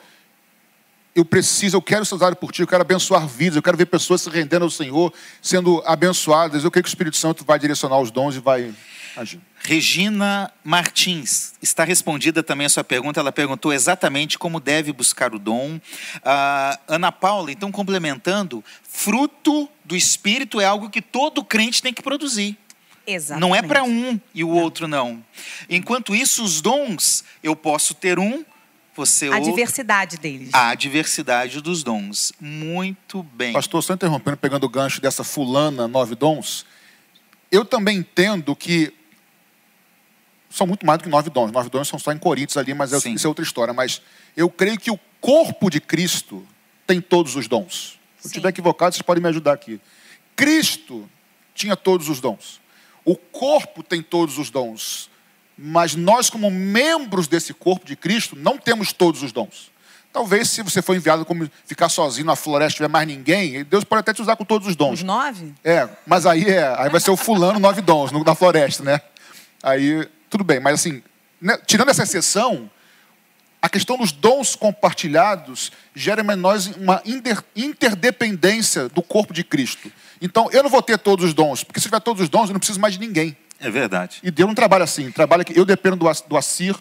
eu 1.16 1.24
preciso, 1.24 1.78
eu 1.78 1.82
quero 1.82 2.04
ser 2.04 2.16
usado 2.16 2.36
por 2.36 2.52
ti, 2.52 2.62
eu 2.62 2.68
quero 2.68 2.82
abençoar 2.82 3.26
vidas, 3.26 3.56
eu 3.56 3.64
quero 3.64 3.78
ver 3.78 3.86
pessoas 3.86 4.22
se 4.22 4.30
rendendo 4.30 4.64
ao 4.64 4.70
Senhor, 4.70 5.14
sendo 5.42 5.82
abençoadas. 5.86 6.66
Eu 6.66 6.70
creio 6.70 6.84
que 6.84 6.90
o 6.90 6.92
Espírito 6.92 7.16
Santo 7.16 7.46
vai 7.46 7.58
direcionar 7.58 8.00
os 8.00 8.12
dons 8.12 8.36
e 8.36 8.40
vai 8.40 8.74
agir. 9.16 9.40
Regina 9.64 10.52
Martins, 10.64 11.54
está 11.62 11.86
respondida 11.86 12.44
também 12.44 12.68
a 12.68 12.70
sua 12.70 12.84
pergunta. 12.84 13.20
Ela 13.22 13.32
perguntou 13.32 13.72
exatamente 13.72 14.38
como 14.38 14.60
deve 14.60 14.92
buscar 14.92 15.34
o 15.34 15.40
dom. 15.40 15.78
Uh, 15.78 16.80
Ana 16.88 17.12
Paula, 17.14 17.52
então 17.52 17.72
complementando, 17.72 18.64
fruto 18.84 19.70
do 19.86 19.96
Espírito 19.96 20.60
é 20.60 20.66
algo 20.66 20.90
que 20.90 21.02
todo 21.02 21.44
crente 21.46 21.82
tem 21.82 21.94
que 21.94 22.04
produzir. 22.04 22.58
Exatamente. 23.08 23.42
Não 23.42 23.56
é 23.56 23.62
para 23.62 23.84
um 23.84 24.20
e 24.34 24.44
o 24.44 24.50
outro 24.50 24.88
não. 24.88 25.24
Enquanto 25.70 26.14
isso, 26.14 26.44
os 26.44 26.60
dons, 26.60 27.24
eu 27.42 27.56
posso 27.56 27.94
ter 27.94 28.20
um, 28.20 28.44
você 28.96 29.28
a 29.30 29.40
diversidade 29.40 30.18
deles. 30.18 30.50
A 30.54 30.74
diversidade 30.74 31.62
dos 31.62 31.84
dons. 31.84 32.32
Muito 32.40 33.22
bem. 33.24 33.54
Pastor, 33.54 33.84
só 33.84 33.94
interrompendo, 33.94 34.38
pegando 34.38 34.64
o 34.64 34.70
gancho 34.70 35.02
dessa 35.02 35.24
fulana 35.24 35.88
nove 35.88 36.16
dons, 36.16 36.66
eu 37.52 37.66
também 37.66 37.98
entendo 37.98 38.56
que 38.56 38.94
são 40.50 40.66
muito 40.66 40.86
mais 40.86 41.00
do 41.00 41.04
que 41.04 41.10
nove 41.10 41.30
dons. 41.30 41.52
Nove 41.52 41.70
dons 41.70 41.88
são 41.88 42.00
só 42.00 42.12
em 42.12 42.18
Coríntios 42.18 42.56
ali, 42.58 42.74
mas 42.74 42.94
é, 42.94 43.10
isso 43.10 43.28
é 43.28 43.30
outra 43.30 43.44
história. 43.44 43.74
Mas 43.74 44.02
eu 44.38 44.50
creio 44.50 44.80
que 44.80 44.90
o 44.90 45.00
corpo 45.20 45.70
de 45.70 45.82
Cristo 45.82 46.48
tem 46.88 47.02
todos 47.02 47.36
os 47.36 47.48
dons. 47.48 48.00
Se 48.20 48.28
eu 48.28 48.30
estiver 48.30 48.50
equivocado, 48.50 48.96
vocês 48.96 49.02
podem 49.02 49.22
me 49.22 49.30
ajudar 49.30 49.54
aqui. 49.54 49.82
Cristo 50.36 51.10
tinha 51.54 51.76
todos 51.76 52.10
os 52.10 52.20
dons. 52.20 52.62
O 53.04 53.16
corpo 53.16 53.84
tem 53.84 54.02
todos 54.02 54.38
os 54.38 54.50
dons. 54.50 55.10
Mas 55.58 55.96
nós, 55.96 56.30
como 56.30 56.52
membros 56.52 57.28
desse 57.28 57.54
corpo 57.54 57.86
de 57.86 57.96
Cristo, 57.96 58.36
não 58.36 58.58
temos 58.58 58.92
todos 58.92 59.24
os 59.24 59.32
dons. 59.32 59.72
Talvez, 60.12 60.50
se 60.50 60.62
você 60.62 60.82
for 60.82 60.96
enviado 60.96 61.26
como 61.26 61.50
ficar 61.66 61.90
sozinho 61.90 62.26
na 62.26 62.38
floresta, 62.38 62.78
tiver 62.78 62.88
mais 62.88 63.06
ninguém, 63.06 63.66
Deus 63.66 63.84
pode 63.84 64.00
até 64.00 64.14
te 64.14 64.22
usar 64.22 64.38
com 64.38 64.46
todos 64.46 64.68
os 64.68 64.76
dons. 64.76 65.00
Os 65.00 65.04
nove? 65.04 65.54
É, 65.64 65.90
mas 66.06 66.26
aí, 66.26 66.46
é, 66.46 66.74
aí 66.78 66.90
vai 66.90 67.02
ser 67.02 67.12
o 67.12 67.18
fulano 67.18 67.60
nove 67.60 67.82
dons 67.82 68.12
na 68.12 68.34
floresta, 68.34 68.82
né? 68.82 69.02
Aí, 69.62 70.08
tudo 70.30 70.44
bem. 70.44 70.60
Mas 70.60 70.76
assim, 70.76 71.04
né, 71.42 71.58
tirando 71.66 71.90
essa 71.90 72.04
exceção, 72.04 72.70
a 73.62 73.68
questão 73.68 73.98
dos 73.98 74.12
dons 74.12 74.56
compartilhados 74.56 75.72
gera 75.94 76.22
em 76.22 76.36
nós 76.38 76.68
uma 76.78 77.02
interdependência 77.56 78.88
do 78.88 79.02
corpo 79.02 79.34
de 79.34 79.44
Cristo. 79.44 79.92
Então, 80.22 80.50
eu 80.52 80.64
não 80.64 80.70
vou 80.70 80.82
ter 80.82 80.98
todos 80.98 81.26
os 81.26 81.34
dons, 81.34 81.64
porque 81.64 81.80
se 81.80 81.88
tiver 81.88 82.00
todos 82.00 82.22
os 82.22 82.30
dons, 82.30 82.48
eu 82.48 82.54
não 82.54 82.60
preciso 82.60 82.80
mais 82.80 82.94
de 82.94 83.00
ninguém. 83.00 83.36
É 83.60 83.70
verdade. 83.70 84.20
E 84.24 84.32
Deus 84.32 84.48
não 84.48 84.56
trabalha 84.56 84.84
assim. 84.84 85.12
Trabalha 85.12 85.44
que 85.44 85.58
eu 85.58 85.66
dependo 85.66 85.96
do, 85.96 86.06
do 86.28 86.38
Assir, 86.38 86.76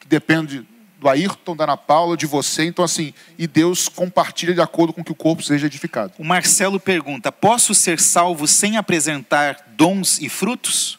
que 0.00 0.06
depende 0.06 0.66
do 0.98 1.08
Ayrton, 1.08 1.54
da 1.54 1.64
Ana 1.64 1.76
Paula, 1.76 2.16
de 2.16 2.26
você. 2.26 2.64
Então, 2.64 2.84
assim, 2.84 3.14
e 3.38 3.46
Deus 3.46 3.88
compartilha 3.88 4.52
de 4.52 4.60
acordo 4.60 4.92
com 4.92 5.04
que 5.04 5.12
o 5.12 5.14
corpo 5.14 5.42
seja 5.42 5.66
edificado. 5.66 6.12
O 6.18 6.24
Marcelo 6.24 6.80
pergunta: 6.80 7.30
posso 7.30 7.74
ser 7.74 8.00
salvo 8.00 8.46
sem 8.46 8.76
apresentar 8.76 9.64
dons 9.76 10.20
e 10.20 10.28
frutos? 10.28 10.98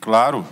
Claro. 0.00 0.46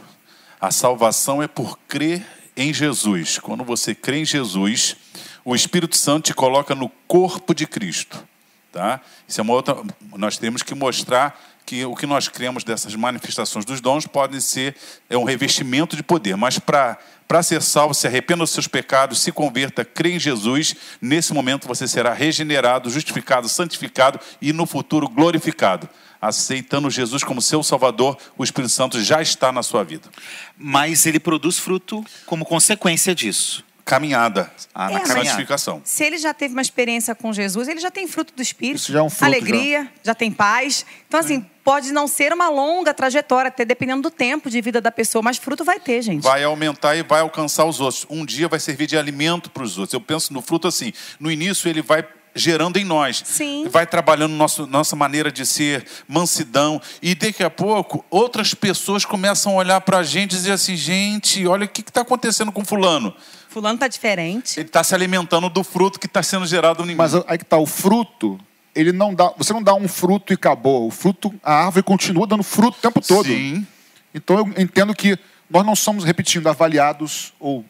A 0.61 0.71
salvação 0.71 1.43
é 1.43 1.47
por 1.47 1.79
crer 1.87 2.25
em 2.57 2.73
Jesus. 2.73 3.39
Quando 3.39 3.65
você 3.65 3.95
crê 3.95 4.21
em 4.21 4.25
Jesus, 4.25 4.97
o 5.45 5.55
Espírito 5.55 5.97
Santo 5.97 6.27
te 6.27 6.35
coloca 6.35 6.75
no 6.75 6.89
corpo 7.07 7.55
de 7.55 7.67
Cristo. 7.67 8.27
Tá? 8.73 9.01
Isso 9.29 9.41
é 9.41 9.43
uma 9.43 9.53
outra. 9.53 9.77
Nós 10.17 10.39
temos 10.39 10.63
que 10.63 10.75
mostrar 10.75 11.39
que 11.67 11.85
o 11.85 11.95
que 11.95 12.07
nós 12.07 12.29
cremos 12.29 12.65
dessas 12.65 12.95
manifestações 12.95 13.65
dos 13.65 13.81
dons 13.81 14.07
podem 14.07 14.41
ser 14.41 14.77
é 15.09 15.17
um 15.17 15.25
revestimento 15.25 15.97
de 15.97 16.03
poder, 16.03 16.37
mas 16.37 16.59
para 16.59 16.99
para 17.27 17.43
ser 17.43 17.63
salvo, 17.63 17.95
se 17.95 18.07
arrependa 18.07 18.43
dos 18.43 18.51
seus 18.51 18.69
pecados, 18.69 19.23
se 19.23 19.33
converta, 19.33 19.83
crê 19.83 20.13
em 20.13 20.21
Jesus, 20.21 20.77
nesse 21.01 21.33
momento 21.33 21.67
você 21.67 21.89
será 21.89 22.13
regenerado, 22.13 22.91
justificado, 22.91 23.49
santificado 23.49 24.21
e 24.43 24.53
no 24.53 24.67
futuro 24.67 25.09
glorificado. 25.09 25.89
Aceitando 26.21 26.91
Jesus 26.91 27.25
como 27.25 27.41
seu 27.41 27.63
Salvador, 27.63 28.19
o 28.37 28.45
Espírito 28.45 28.73
Santo 28.73 29.03
já 29.03 29.23
está 29.23 29.51
na 29.51 29.63
sua 29.63 29.83
vida. 29.83 30.09
Mas 30.57 31.07
ele 31.07 31.19
produz 31.19 31.59
fruto 31.59 32.05
como 32.27 32.45
consequência 32.45 33.15
disso 33.15 33.65
caminhada, 33.85 34.51
ah, 34.75 34.91
na 34.91 35.01
é, 35.01 35.05
santificação. 35.05 35.83
Se 35.85 36.05
ele 36.05 36.17
já 36.17 36.33
teve 36.33 36.55
uma 36.55 36.63
experiência 36.63 37.15
com 37.15 37.33
Jesus, 37.33 37.69
ele 37.69 37.81
já 37.81 37.91
tem 37.91 38.07
fruto 38.07 38.33
do 38.35 38.41
Espírito. 38.41 38.77
Isso 38.77 38.93
já 38.93 39.01
é 39.01 39.03
um 39.03 39.11
fruto. 39.11 39.25
Alegria, 39.25 39.83
já, 39.83 39.91
já 40.05 40.15
tem 40.15 40.33
paz. 40.33 40.87
Então, 41.07 41.21
assim, 41.21 41.45
é. 41.51 41.54
Pode 41.65 41.91
não 41.91 42.07
ser 42.07 42.33
uma 42.33 42.49
longa 42.51 42.93
trajetória, 42.93 43.49
até 43.49 43.65
dependendo 43.65 44.03
do 44.03 44.11
tempo 44.11 44.51
de 44.51 44.61
vida 44.61 44.81
da 44.81 44.93
pessoa, 44.93 45.23
mas 45.23 45.39
fruto 45.39 45.65
vai 45.65 45.81
ter, 45.81 46.03
gente. 46.03 46.23
Vai 46.23 46.45
aumentar 46.45 46.95
e 46.95 47.03
vai 47.03 47.23
alcançar 47.23 47.65
os 47.65 47.81
outros. 47.81 48.07
Um 48.11 48.25
dia 48.25 48.47
vai 48.47 48.61
servir 48.61 48.87
de 48.87 48.99
alimento 48.99 49.51
para 49.51 49.63
os 49.63 49.79
outros. 49.79 49.95
Eu 49.95 50.01
penso 50.01 50.33
no 50.33 50.43
fruto 50.43 50.69
assim. 50.69 50.93
No 51.19 51.31
início, 51.31 51.69
ele 51.69 51.81
vai 51.81 52.07
gerando 52.35 52.77
em 52.77 52.85
nós. 52.85 53.23
Sim. 53.25 53.67
Vai 53.69 53.87
trabalhando 53.87 54.33
nosso, 54.33 54.67
nossa 54.67 54.95
maneira 54.95 55.33
de 55.33 55.47
ser, 55.47 55.87
mansidão. 56.07 56.81
E 57.01 57.15
daqui 57.15 57.43
a 57.43 57.51
pouco, 57.51 58.05
outras 58.11 58.53
pessoas 58.53 59.05
começam 59.05 59.53
a 59.53 59.57
olhar 59.57 59.81
para 59.81 59.99
a 59.99 60.03
gente 60.03 60.33
e 60.33 60.37
dizer 60.37 60.53
assim: 60.53 60.77
gente, 60.77 61.47
olha 61.47 61.65
o 61.65 61.69
que 61.69 61.81
está 61.81 62.03
acontecendo 62.03 62.53
com 62.53 62.65
Fulano. 62.65 63.15
Fulano 63.49 63.77
está 63.77 63.89
diferente. 63.89 64.59
Ele 64.59 64.67
está 64.67 64.83
se 64.83 64.95
alimentando 64.95 65.49
do 65.49 65.63
fruto 65.63 65.99
que 65.99 66.07
está 66.07 66.23
sendo 66.23 66.45
gerado 66.45 66.81
no 66.81 66.87
mim. 66.87 66.95
Mas 66.95 67.15
aí 67.15 67.39
que 67.39 67.45
está, 67.45 67.57
o 67.57 67.67
fruto, 67.67 68.39
ele 68.75 68.93
não 68.93 69.15
dá. 69.15 69.33
Você 69.37 69.53
não 69.53 69.63
dá 69.63 69.75
um 69.75 69.89
fruto 69.89 70.33
e 70.33 70.35
acabou. 70.35 70.87
O 70.87 70.91
fruto, 70.91 71.33
a 71.43 71.67
árvore 71.67 71.83
continua 71.83 72.27
dando 72.27 72.43
fruto 72.43 72.79
o 72.79 72.81
tempo 72.81 73.01
todo. 73.01 73.27
Sim. 73.27 73.67
Então 74.13 74.39
eu 74.39 74.63
entendo 74.63 74.95
que 74.95 75.19
nós 75.49 75.65
não 75.65 75.77
somos, 75.77 76.05
repetindo, 76.05 76.49
avaliados, 76.49 77.33
ou, 77.39 77.65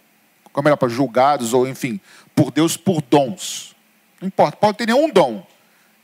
como 0.53 0.69
é 0.69 0.77
para 0.77 0.88
julgados, 0.88 1.53
ou 1.53 1.67
enfim, 1.67 2.01
por 2.35 2.51
Deus 2.51 2.77
por 2.77 3.03
dons. 3.03 3.75
Não 4.21 4.29
importa, 4.29 4.57
pode 4.57 4.79
ter 4.79 4.87
nenhum 4.87 5.11
dom 5.11 5.47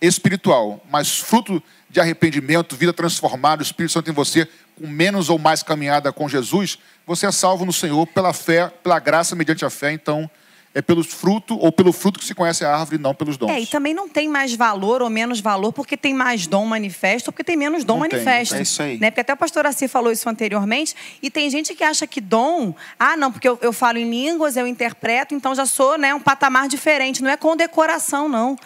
espiritual, 0.01 0.83
mas 0.91 1.19
fruto 1.19 1.63
de 1.89 2.01
arrependimento, 2.01 2.77
vida 2.77 2.93
transformada, 2.93 3.61
o 3.61 3.65
Espírito 3.65 3.93
Santo 3.93 4.11
em 4.11 4.15
você, 4.15 4.49
com 4.79 4.87
menos 4.87 5.29
ou 5.29 5.39
mais 5.39 5.63
caminhada 5.63 6.13
com 6.13 6.29
Jesus, 6.29 6.79
você 7.07 7.27
é 7.27 7.33
salvo 7.33 7.65
no 7.65 7.73
Senhor 7.73 8.07
pela 8.07 8.33
fé, 8.33 8.69
pela 8.83 8.99
graça 8.99 9.37
mediante 9.37 9.65
a 9.65 9.71
fé. 9.71 9.93
Então, 9.93 10.31
é 10.73 10.81
pelo 10.81 11.03
fruto 11.03 11.59
ou 11.59 11.73
pelo 11.73 11.93
fruto 11.93 12.21
que 12.21 12.25
se 12.25 12.35
conhece 12.35 12.65
a 12.65 12.77
árvore, 12.77 12.97
não 12.97 13.13
pelos 13.13 13.37
dons. 13.37 13.51
É, 13.51 13.61
e 13.61 13.67
também 13.67 13.93
não 13.93 14.09
tem 14.09 14.29
mais 14.29 14.55
valor 14.55 15.03
ou 15.03 15.11
menos 15.11 15.41
valor 15.41 15.73
porque 15.73 15.97
tem 15.97 16.15
mais 16.15 16.47
dom 16.47 16.65
manifesto 16.65 17.29
ou 17.29 17.33
porque 17.33 17.43
tem 17.43 17.57
menos 17.57 17.83
dom 17.83 17.95
não 17.95 18.01
manifesto. 18.01 18.55
Tem, 18.55 18.61
é 18.61 18.63
isso 18.63 18.83
aí. 18.83 18.99
Né? 18.99 19.11
Porque 19.11 19.21
até 19.21 19.35
o 19.35 19.37
pastor 19.37 19.67
Assi 19.67 19.89
falou 19.89 20.13
isso 20.13 20.29
anteriormente. 20.29 20.95
E 21.21 21.29
tem 21.29 21.51
gente 21.51 21.75
que 21.75 21.83
acha 21.83 22.07
que 22.07 22.21
dom, 22.21 22.73
ah, 22.99 23.17
não, 23.17 23.33
porque 23.33 23.49
eu, 23.49 23.59
eu 23.61 23.73
falo 23.73 23.99
em 23.99 24.09
línguas, 24.09 24.57
eu 24.57 24.67
interpreto, 24.67 25.35
então 25.35 25.55
já 25.55 25.67
sou 25.67 25.99
né, 25.99 26.15
um 26.15 26.21
patamar 26.21 26.69
diferente. 26.69 27.21
Não 27.21 27.31
é 27.31 27.37
com 27.37 27.57
decoração, 27.57 28.29
não. 28.29 28.57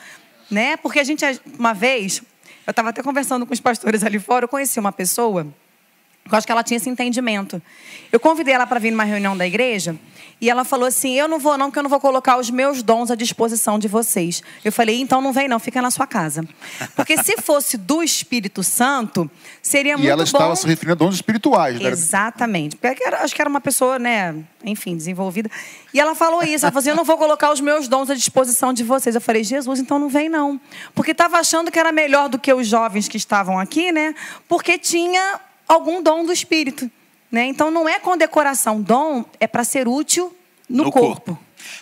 Né? 0.51 0.77
Porque 0.77 0.99
a 0.99 1.05
gente, 1.05 1.25
uma 1.59 1.73
vez, 1.73 2.23
eu 2.67 2.71
estava 2.71 2.91
até 2.91 3.03
conversando 3.03 3.47
com 3.47 3.55
os 3.55 3.61
pastores 3.61 4.05
ali 4.05 4.19
fora, 4.19 4.45
eu 4.45 4.49
conheci 4.49 4.79
uma 4.79 4.93
pessoa 4.93 5.47
Eu 6.31 6.37
acho 6.37 6.47
que 6.47 6.53
ela 6.53 6.63
tinha 6.63 6.77
esse 6.77 6.91
entendimento. 6.91 7.63
Eu 8.13 8.21
convidei 8.21 8.53
ela 8.53 8.67
para 8.67 8.79
vir 8.79 8.91
numa 8.91 9.05
reunião 9.05 9.35
da 9.35 9.47
igreja 9.47 9.97
e 10.41 10.51
ela 10.51 10.65
falou 10.65 10.87
assim: 10.87 11.15
Eu 11.15 11.27
não 11.29 11.39
vou, 11.39 11.57
não, 11.57 11.67
porque 11.67 11.79
eu 11.79 11.83
não 11.83 11.91
vou 11.91 12.01
colocar 12.01 12.37
os 12.39 12.51
meus 12.51 12.83
dons 12.83 13.11
à 13.11 13.15
disposição 13.15 13.79
de 13.79 13.89
vocês. 13.89 14.43
Eu 14.65 14.71
falei: 14.73 15.01
Então 15.01 15.21
não 15.21 15.33
vem, 15.33 15.49
não, 15.49 15.59
fica 15.59 15.81
na 15.81 15.91
sua 15.91 16.07
casa. 16.07 16.45
Porque 16.97 17.17
se 17.23 17.37
fosse 17.41 17.77
do 17.77 18.03
Espírito 18.03 18.63
Santo, 18.63 19.31
seria 19.63 19.93
E 19.93 19.97
muito 19.97 20.09
ela 20.09 20.19
bom. 20.19 20.25
estava 20.25 20.57
se 20.57 20.67
referindo 20.67 20.93
a 20.93 21.07
dons 21.07 21.15
espirituais, 21.15 21.81
né? 21.81 21.89
Exatamente. 21.89 22.77
Porque 22.77 23.03
era- 23.05 23.23
acho 23.23 23.35
que 23.35 23.41
era 23.41 23.49
uma 23.49 23.61
pessoa, 23.61 23.99
né, 23.99 24.35
enfim, 24.65 24.97
desenvolvida. 24.97 25.51
E 25.93 26.01
ela 26.01 26.15
falou 26.15 26.43
isso. 26.43 26.65
Ela 26.67 26.73
falou 26.73 26.81
assim: 26.81 26.91
eu 26.91 26.97
não 26.97 27.05
vou 27.05 27.17
colocar 27.17 27.53
os 27.53 27.61
meus 27.61 27.89
dons 27.89 28.11
à 28.11 28.15
disposição 28.15 28.73
de 28.73 28.83
vocês. 28.83 29.15
Eu 29.15 29.21
falei, 29.21 29.45
Jesus, 29.45 29.79
então 29.81 29.99
não 29.99 30.09
vem, 30.09 30.29
não. 30.29 30.61
Porque 30.95 31.13
estava 31.13 31.39
achando 31.39 31.71
que 31.71 31.79
era 31.79 31.93
melhor 31.93 32.29
do 32.29 32.39
que 32.39 32.53
os 32.53 32.67
jovens 32.67 33.09
que 33.09 33.17
estavam 33.17 33.59
aqui, 33.59 33.93
né? 33.93 34.15
Porque 34.49 34.77
tinha 34.79 35.41
algum 35.67 36.03
dom 36.03 36.25
do 36.25 36.33
Espírito. 36.33 36.91
Né? 37.35 37.47
Então 37.47 37.69
não 37.69 37.89
é 37.89 37.99
condecoração. 37.99 38.81
Dom 38.81 39.25
é 39.41 39.49
para 39.49 39.65
ser 39.65 39.89
útil 39.89 40.33
no, 40.69 40.89
corpo. 40.93 41.37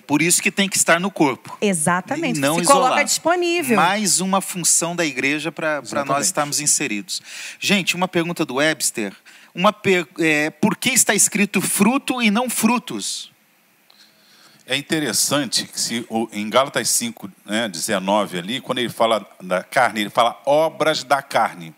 Por 0.06 0.22
isso 0.22 0.40
que 0.42 0.50
tem 0.50 0.66
que 0.66 0.78
estar 0.78 0.98
no 0.98 1.10
corpo. 1.10 1.58
Exatamente. 1.60 2.38
E 2.38 2.40
não 2.40 2.54
Se 2.54 2.62
isolado. 2.62 2.84
coloca 2.86 3.04
disponível. 3.04 3.76
Mais 3.76 4.18
uma 4.20 4.40
função 4.40 4.96
da 4.96 5.04
igreja 5.04 5.52
para 5.52 5.82
nós 6.06 6.24
estarmos 6.24 6.58
inseridos. 6.58 7.20
Gente, 7.60 7.94
uma 7.94 8.08
pergunta 8.08 8.46
do 8.46 8.54
Webster. 8.54 9.14
Uma 9.54 9.74
per- 9.74 10.08
é, 10.18 10.48
por 10.48 10.74
que 10.74 10.88
está 10.88 11.14
escrito 11.14 11.60
fruto 11.60 12.22
e 12.22 12.30
não 12.30 12.48
frutos? 12.48 13.30
É 14.66 14.74
interessante 14.74 15.66
que 15.66 15.78
se 15.78 16.06
o- 16.08 16.30
em 16.32 16.48
Gálatas 16.48 16.88
5, 16.88 17.30
né, 17.44 17.68
19 17.68 18.38
ali, 18.38 18.58
quando 18.62 18.78
ele 18.78 18.88
fala 18.88 19.26
da 19.42 19.62
carne, 19.62 20.00
ele 20.00 20.08
fala 20.08 20.40
obras 20.46 21.04
da 21.04 21.20
carne. 21.20 21.74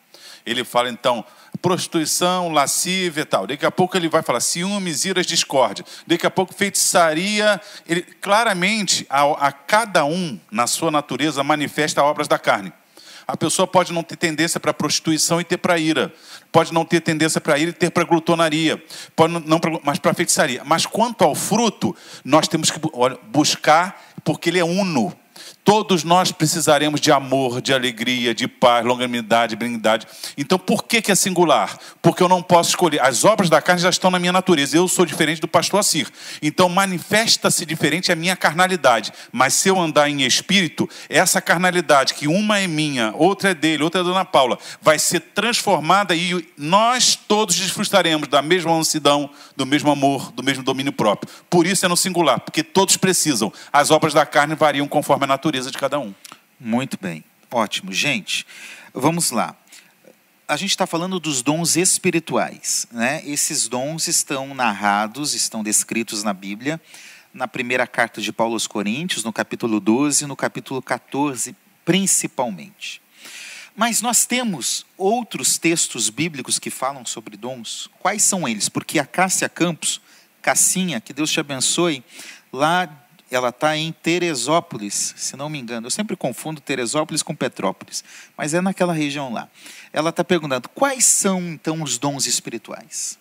Ele 0.46 0.62
fala 0.62 0.88
então 0.90 1.24
prostituição, 1.60 2.50
lascívia 2.52 3.22
e 3.22 3.24
tal. 3.24 3.46
Daqui 3.46 3.64
a 3.64 3.70
pouco 3.70 3.96
ele 3.96 4.08
vai 4.08 4.22
falar 4.22 4.40
ciúmes, 4.40 5.04
iras, 5.04 5.26
discórdia. 5.26 5.84
Daqui 6.06 6.26
a 6.26 6.30
pouco 6.30 6.54
feitiçaria. 6.54 7.60
Ele 7.88 8.02
claramente 8.02 9.06
a, 9.08 9.48
a 9.48 9.52
cada 9.52 10.04
um 10.04 10.38
na 10.50 10.66
sua 10.66 10.90
natureza 10.90 11.42
manifesta 11.42 12.02
obras 12.02 12.28
da 12.28 12.38
carne. 12.38 12.72
A 13.26 13.36
pessoa 13.38 13.66
pode 13.66 13.90
não 13.90 14.02
ter 14.02 14.16
tendência 14.16 14.60
para 14.60 14.74
prostituição 14.74 15.40
e 15.40 15.44
ter 15.44 15.56
para 15.56 15.78
ira. 15.78 16.12
Pode 16.52 16.74
não 16.74 16.84
ter 16.84 17.00
tendência 17.00 17.40
para 17.40 17.56
ira 17.58 17.70
e 17.70 17.72
ter 17.72 17.90
para 17.90 18.04
glutonaria. 18.04 18.82
Pode 19.16 19.32
não, 19.32 19.40
não 19.40 19.58
pra- 19.58 19.80
mas 19.82 19.98
para 19.98 20.12
feitiçaria. 20.12 20.62
Mas 20.64 20.84
quanto 20.84 21.24
ao 21.24 21.34
fruto, 21.34 21.96
nós 22.22 22.46
temos 22.46 22.70
que 22.70 22.78
olha, 22.92 23.18
buscar, 23.32 23.98
porque 24.22 24.50
ele 24.50 24.58
é 24.58 24.64
uno. 24.64 25.16
Todos 25.64 26.04
nós 26.04 26.30
precisaremos 26.30 27.00
de 27.00 27.10
amor, 27.10 27.62
de 27.62 27.72
alegria, 27.72 28.34
de 28.34 28.46
paz, 28.46 28.84
longanimidade, 28.84 29.56
benignidade. 29.56 30.06
Então, 30.36 30.58
por 30.58 30.84
que, 30.84 31.00
que 31.00 31.10
é 31.10 31.14
singular? 31.14 31.78
Porque 32.02 32.22
eu 32.22 32.28
não 32.28 32.42
posso 32.42 32.68
escolher. 32.68 33.00
As 33.00 33.24
obras 33.24 33.48
da 33.48 33.62
carne 33.62 33.80
já 33.80 33.88
estão 33.88 34.10
na 34.10 34.18
minha 34.18 34.30
natureza. 34.32 34.76
Eu 34.76 34.86
sou 34.86 35.06
diferente 35.06 35.40
do 35.40 35.48
pastor 35.48 35.80
Assir. 35.80 36.06
Então, 36.42 36.68
manifesta-se 36.68 37.64
diferente 37.64 38.12
a 38.12 38.14
minha 38.14 38.36
carnalidade. 38.36 39.10
Mas 39.32 39.54
se 39.54 39.70
eu 39.70 39.80
andar 39.80 40.06
em 40.10 40.20
espírito, 40.20 40.86
essa 41.08 41.40
carnalidade, 41.40 42.12
que 42.12 42.28
uma 42.28 42.58
é 42.58 42.66
minha, 42.66 43.14
outra 43.16 43.52
é 43.52 43.54
dele, 43.54 43.84
outra 43.84 44.02
é 44.02 44.04
da 44.04 44.10
Dona 44.10 44.24
Paula, 44.24 44.58
vai 44.82 44.98
ser 44.98 45.20
transformada 45.20 46.14
e 46.14 46.46
nós 46.58 47.16
todos 47.16 47.56
desfrutaremos 47.56 48.28
da 48.28 48.42
mesma 48.42 48.70
mansidão, 48.70 49.30
do 49.56 49.64
mesmo 49.64 49.90
amor, 49.90 50.30
do 50.32 50.42
mesmo 50.42 50.62
domínio 50.62 50.92
próprio. 50.92 51.32
Por 51.48 51.66
isso 51.66 51.86
é 51.86 51.88
no 51.88 51.96
singular, 51.96 52.38
porque 52.40 52.62
todos 52.62 52.98
precisam. 52.98 53.50
As 53.72 53.90
obras 53.90 54.12
da 54.12 54.26
carne 54.26 54.54
variam 54.54 54.86
conforme 54.86 55.24
a 55.24 55.28
natureza 55.28 55.53
de 55.62 55.78
cada 55.78 55.98
um. 55.98 56.14
Muito 56.58 56.98
bem, 57.00 57.22
ótimo. 57.50 57.92
Gente, 57.92 58.46
vamos 58.92 59.30
lá. 59.30 59.56
A 60.46 60.56
gente 60.56 60.70
está 60.70 60.86
falando 60.86 61.20
dos 61.20 61.42
dons 61.42 61.76
espirituais. 61.76 62.86
Né? 62.90 63.22
Esses 63.24 63.68
dons 63.68 64.08
estão 64.08 64.54
narrados, 64.54 65.32
estão 65.34 65.62
descritos 65.62 66.22
na 66.22 66.32
Bíblia, 66.34 66.80
na 67.32 67.48
primeira 67.48 67.86
carta 67.86 68.20
de 68.20 68.32
Paulo 68.32 68.54
aos 68.54 68.66
Coríntios, 68.66 69.24
no 69.24 69.32
capítulo 69.32 69.80
12, 69.80 70.26
no 70.26 70.36
capítulo 70.36 70.82
14, 70.82 71.56
principalmente. 71.84 73.00
Mas 73.76 74.00
nós 74.00 74.24
temos 74.26 74.86
outros 74.96 75.58
textos 75.58 76.10
bíblicos 76.10 76.58
que 76.58 76.70
falam 76.70 77.04
sobre 77.04 77.36
dons. 77.36 77.90
Quais 77.98 78.22
são 78.22 78.46
eles? 78.46 78.68
Porque 78.68 78.98
a 78.98 79.06
Cássia 79.06 79.48
Campos, 79.48 80.00
Cassinha, 80.42 81.00
que 81.00 81.12
Deus 81.12 81.30
te 81.30 81.40
abençoe, 81.40 82.04
lá 82.52 83.03
ela 83.30 83.48
está 83.48 83.76
em 83.76 83.92
Teresópolis, 83.92 85.14
se 85.16 85.36
não 85.36 85.48
me 85.48 85.58
engano. 85.58 85.86
Eu 85.86 85.90
sempre 85.90 86.16
confundo 86.16 86.60
Teresópolis 86.60 87.22
com 87.22 87.34
Petrópolis, 87.34 88.04
mas 88.36 88.54
é 88.54 88.60
naquela 88.60 88.92
região 88.92 89.32
lá. 89.32 89.48
Ela 89.92 90.10
está 90.10 90.22
perguntando 90.22 90.68
quais 90.68 91.04
são 91.04 91.40
então 91.40 91.82
os 91.82 91.98
dons 91.98 92.26
espirituais. 92.26 93.18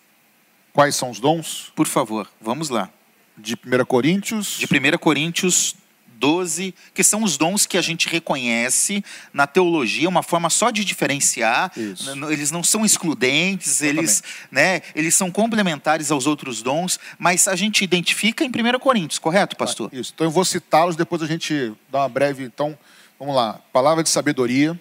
Quais 0.72 0.96
são 0.96 1.10
os 1.10 1.20
dons? 1.20 1.72
Por 1.74 1.86
favor, 1.86 2.28
vamos 2.40 2.68
lá. 2.68 2.90
De 3.36 3.54
1 3.54 3.84
Coríntios. 3.86 4.58
De 4.58 4.66
1 4.66 4.98
Coríntios 4.98 5.76
12, 6.18 6.74
que 6.94 7.02
são 7.04 7.22
os 7.22 7.36
dons 7.36 7.66
que 7.66 7.76
a 7.76 7.82
gente 7.82 8.08
reconhece 8.08 9.04
na 9.32 9.46
teologia, 9.46 10.08
uma 10.08 10.22
forma 10.22 10.48
só 10.50 10.70
de 10.70 10.84
diferenciar. 10.84 11.70
Isso. 11.76 12.10
Eles 12.30 12.50
não 12.50 12.62
são 12.62 12.84
excludentes, 12.84 13.80
eles, 13.82 14.22
né, 14.50 14.82
eles 14.94 15.14
são 15.14 15.30
complementares 15.30 16.10
aos 16.10 16.26
outros 16.26 16.62
dons, 16.62 16.98
mas 17.18 17.46
a 17.48 17.56
gente 17.56 17.84
identifica 17.84 18.44
em 18.44 18.48
1 18.48 18.78
Coríntios, 18.78 19.18
correto, 19.18 19.56
pastor? 19.56 19.90
Isso. 19.92 20.12
Então 20.14 20.26
eu 20.26 20.30
vou 20.30 20.44
citá-los, 20.44 20.96
depois 20.96 21.22
a 21.22 21.26
gente 21.26 21.72
dá 21.90 21.98
uma 22.00 22.08
breve. 22.08 22.44
Então, 22.44 22.76
vamos 23.18 23.34
lá. 23.34 23.60
Palavra 23.72 24.02
de 24.02 24.08
sabedoria. 24.08 24.78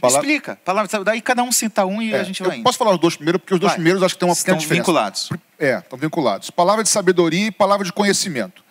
Pala- 0.00 0.18
Explica. 0.18 0.56
Palavra, 0.64 1.02
daí 1.04 1.20
cada 1.20 1.42
um 1.42 1.50
cita 1.50 1.84
um 1.84 2.00
e 2.00 2.14
É, 2.14 2.20
a 2.20 2.22
gente 2.22 2.40
eu 2.40 2.46
vai 2.46 2.56
indo. 2.58 2.62
posso 2.62 2.78
falar 2.78 2.92
os 2.92 3.00
dois 3.00 3.16
primeiros, 3.16 3.40
porque 3.40 3.54
os 3.54 3.58
dois 3.60 3.70
Vai. 3.72 3.76
primeiros 3.78 4.00
acho 4.02 4.14
que 4.14 4.20
tem 4.20 4.28
uma 4.28 4.34
pequena 4.36 4.56
Estão 4.56 4.60
diferença. 4.62 4.82
vinculados. 4.84 5.30
É, 5.58 5.78
estão 5.78 5.98
vinculados. 5.98 6.50
Palavra 6.50 6.84
de 6.84 6.88
sabedoria 6.88 7.46
e 7.46 7.50
palavra 7.50 7.84
de 7.84 7.92
conhecimento. 7.92 8.62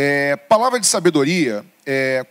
É, 0.00 0.36
palavra 0.36 0.78
de 0.78 0.86
sabedoria, 0.86 1.66
é, 1.84 2.24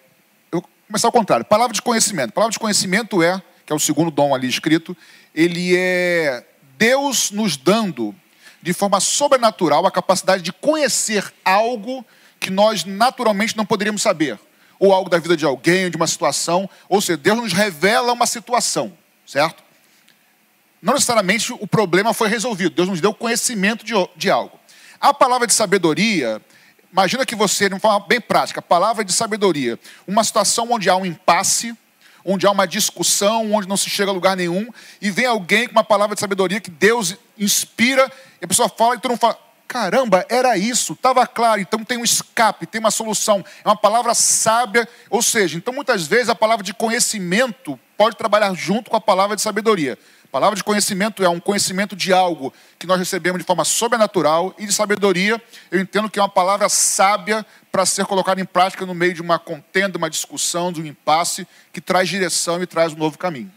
eu 0.49 0.61
vou 0.61 0.69
começar 0.87 1.09
ao 1.09 1.11
contrário. 1.11 1.43
Palavra 1.43 1.73
de 1.73 1.81
conhecimento. 1.81 2.31
Palavra 2.31 2.53
de 2.53 2.59
conhecimento 2.59 3.21
é, 3.21 3.43
que 3.65 3.73
é 3.73 3.75
o 3.75 3.79
segundo 3.79 4.09
dom 4.09 4.33
ali 4.33 4.47
escrito, 4.47 4.95
ele 5.35 5.75
é 5.75 6.45
Deus 6.77 7.29
nos 7.29 7.57
dando 7.57 8.15
de 8.61 8.71
forma 8.71 9.01
sobrenatural 9.01 9.85
a 9.85 9.91
capacidade 9.91 10.43
de 10.43 10.53
conhecer 10.53 11.29
algo 11.43 12.05
que 12.39 12.49
nós 12.49 12.85
naturalmente 12.85 13.57
não 13.57 13.65
poderíamos 13.65 14.01
saber. 14.01 14.39
Ou 14.79 14.93
algo 14.93 15.09
da 15.09 15.19
vida 15.19 15.35
de 15.35 15.43
alguém, 15.43 15.89
de 15.89 15.97
uma 15.97 16.07
situação. 16.07 16.69
Ou 16.87 17.01
seja, 17.01 17.17
Deus 17.17 17.37
nos 17.37 17.51
revela 17.51 18.13
uma 18.13 18.25
situação, 18.25 18.97
certo? 19.25 19.61
não 20.81 20.93
necessariamente 20.93 21.51
o 21.51 21.67
problema 21.67 22.13
foi 22.13 22.29
resolvido. 22.29 22.75
Deus 22.75 22.87
nos 22.87 23.01
deu 23.01 23.13
conhecimento 23.13 23.85
de, 23.85 23.93
de 24.15 24.29
algo. 24.31 24.57
A 25.01 25.13
palavra 25.13 25.45
de 25.45 25.53
sabedoria, 25.53 26.41
imagina 26.91 27.25
que 27.25 27.35
você, 27.35 27.67
de 27.67 27.75
uma 27.75 27.79
forma 27.79 28.05
bem 28.07 28.19
prática, 28.19 28.61
palavra 28.61 29.03
de 29.03 29.13
sabedoria, 29.13 29.79
uma 30.07 30.23
situação 30.23 30.71
onde 30.71 30.89
há 30.89 30.95
um 30.95 31.05
impasse, 31.05 31.75
onde 32.25 32.45
há 32.45 32.51
uma 32.51 32.67
discussão, 32.67 33.53
onde 33.53 33.67
não 33.67 33.77
se 33.77 33.89
chega 33.89 34.11
a 34.11 34.13
lugar 34.13 34.35
nenhum, 34.35 34.67
e 35.01 35.09
vem 35.09 35.25
alguém 35.25 35.65
com 35.65 35.71
uma 35.71 35.83
palavra 35.83 36.15
de 36.15 36.19
sabedoria 36.19 36.59
que 36.59 36.69
Deus 36.69 37.15
inspira, 37.37 38.11
e 38.41 38.45
a 38.45 38.47
pessoa 38.47 38.67
fala 38.67 38.95
e 38.95 38.99
todo 38.99 39.11
mundo 39.11 39.19
fala: 39.19 39.39
caramba, 39.67 40.25
era 40.29 40.57
isso, 40.57 40.93
estava 40.93 41.27
claro, 41.27 41.61
então 41.61 41.83
tem 41.83 41.97
um 41.97 42.03
escape, 42.03 42.65
tem 42.65 42.79
uma 42.79 42.91
solução, 42.91 43.43
é 43.63 43.67
uma 43.67 43.75
palavra 43.75 44.13
sábia, 44.13 44.87
ou 45.09 45.21
seja, 45.21 45.57
então 45.57 45.73
muitas 45.73 46.07
vezes 46.07 46.29
a 46.29 46.35
palavra 46.35 46.63
de 46.63 46.73
conhecimento 46.73 47.79
pode 47.97 48.15
trabalhar 48.15 48.53
junto 48.53 48.89
com 48.89 48.95
a 48.95 49.01
palavra 49.01 49.35
de 49.35 49.41
sabedoria. 49.41 49.97
Palavra 50.37 50.55
de 50.55 50.63
conhecimento 50.63 51.23
é 51.23 51.29
um 51.29 51.39
conhecimento 51.39 51.95
de 51.95 52.13
algo 52.13 52.53
que 52.77 52.85
nós 52.85 52.99
recebemos 52.99 53.39
de 53.39 53.43
forma 53.43 53.65
sobrenatural 53.65 54.53
e 54.59 54.67
de 54.67 54.71
sabedoria, 54.71 55.41
eu 55.71 55.79
entendo 55.79 56.07
que 56.11 56.19
é 56.19 56.21
uma 56.21 56.29
palavra 56.29 56.69
sábia 56.69 57.43
para 57.71 57.87
ser 57.87 58.05
colocada 58.05 58.39
em 58.39 58.45
prática 58.45 58.85
no 58.85 58.93
meio 58.93 59.15
de 59.15 59.21
uma 59.23 59.39
contenda, 59.39 59.97
uma 59.97 60.11
discussão, 60.11 60.71
de 60.71 60.79
um 60.79 60.85
impasse, 60.85 61.47
que 61.73 61.81
traz 61.81 62.07
direção 62.07 62.61
e 62.61 62.67
traz 62.67 62.93
um 62.93 62.97
novo 62.97 63.17
caminho. 63.17 63.51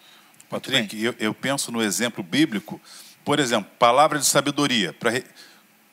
Patrick, 0.48 1.04
eu, 1.04 1.14
eu 1.18 1.34
penso 1.34 1.70
no 1.70 1.82
exemplo 1.82 2.24
bíblico, 2.24 2.80
por 3.26 3.38
exemplo, 3.38 3.70
palavra 3.78 4.18
de 4.18 4.24
sabedoria, 4.24 4.96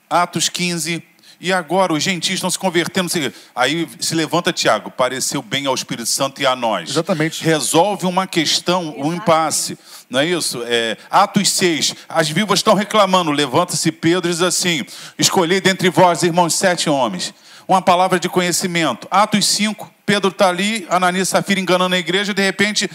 Atos 0.10 0.47
15, 0.47 1.04
e 1.39 1.54
agora 1.54 1.93
os 1.93 2.04
gentios 2.04 2.36
estão 2.36 2.50
se 2.50 2.58
convertendo. 2.58 3.12
Aí 3.56 3.88
se 4.00 4.15
levanta 4.15 4.52
Tiago, 4.52 4.91
pareceu 4.91 5.41
bem 5.41 5.65
ao 5.65 5.76
Espírito 5.76 6.08
Santo 6.08 6.41
e 6.41 6.45
a 6.45 6.56
nós. 6.56 6.89
Exatamente. 6.89 7.43
Resolve 7.43 8.06
uma 8.06 8.26
questão, 8.26 8.93
um 8.97 9.13
impasse. 9.13 9.78
Não 10.10 10.19
é 10.19 10.26
isso? 10.26 10.63
É, 10.65 10.97
Atos 11.10 11.50
6, 11.52 11.95
as 12.08 12.30
vivas 12.30 12.60
estão 12.60 12.73
reclamando. 12.73 13.32
Levanta-se 13.32 13.91
Pedro 13.91 14.30
e 14.30 14.34
diz 14.34 14.41
assim: 14.41 14.86
Escolhei 15.17 15.62
dentre 15.62 15.89
vós, 15.89 16.23
irmãos, 16.23 16.56
sete 16.56 16.89
homens. 16.89 17.34
Uma 17.67 17.82
palavra 17.82 18.19
de 18.19 18.30
conhecimento. 18.30 19.08
Atos 19.12 19.45
5, 19.47 19.91
Pedro 20.06 20.30
está 20.30 20.47
ali, 20.47 20.88
Ananias 20.89 21.28
e 21.28 21.32
Safira 21.32 21.60
enganando 21.60 21.95
a 21.95 22.00
igreja, 22.00 22.34
de 22.34 22.41
repente 22.41 22.89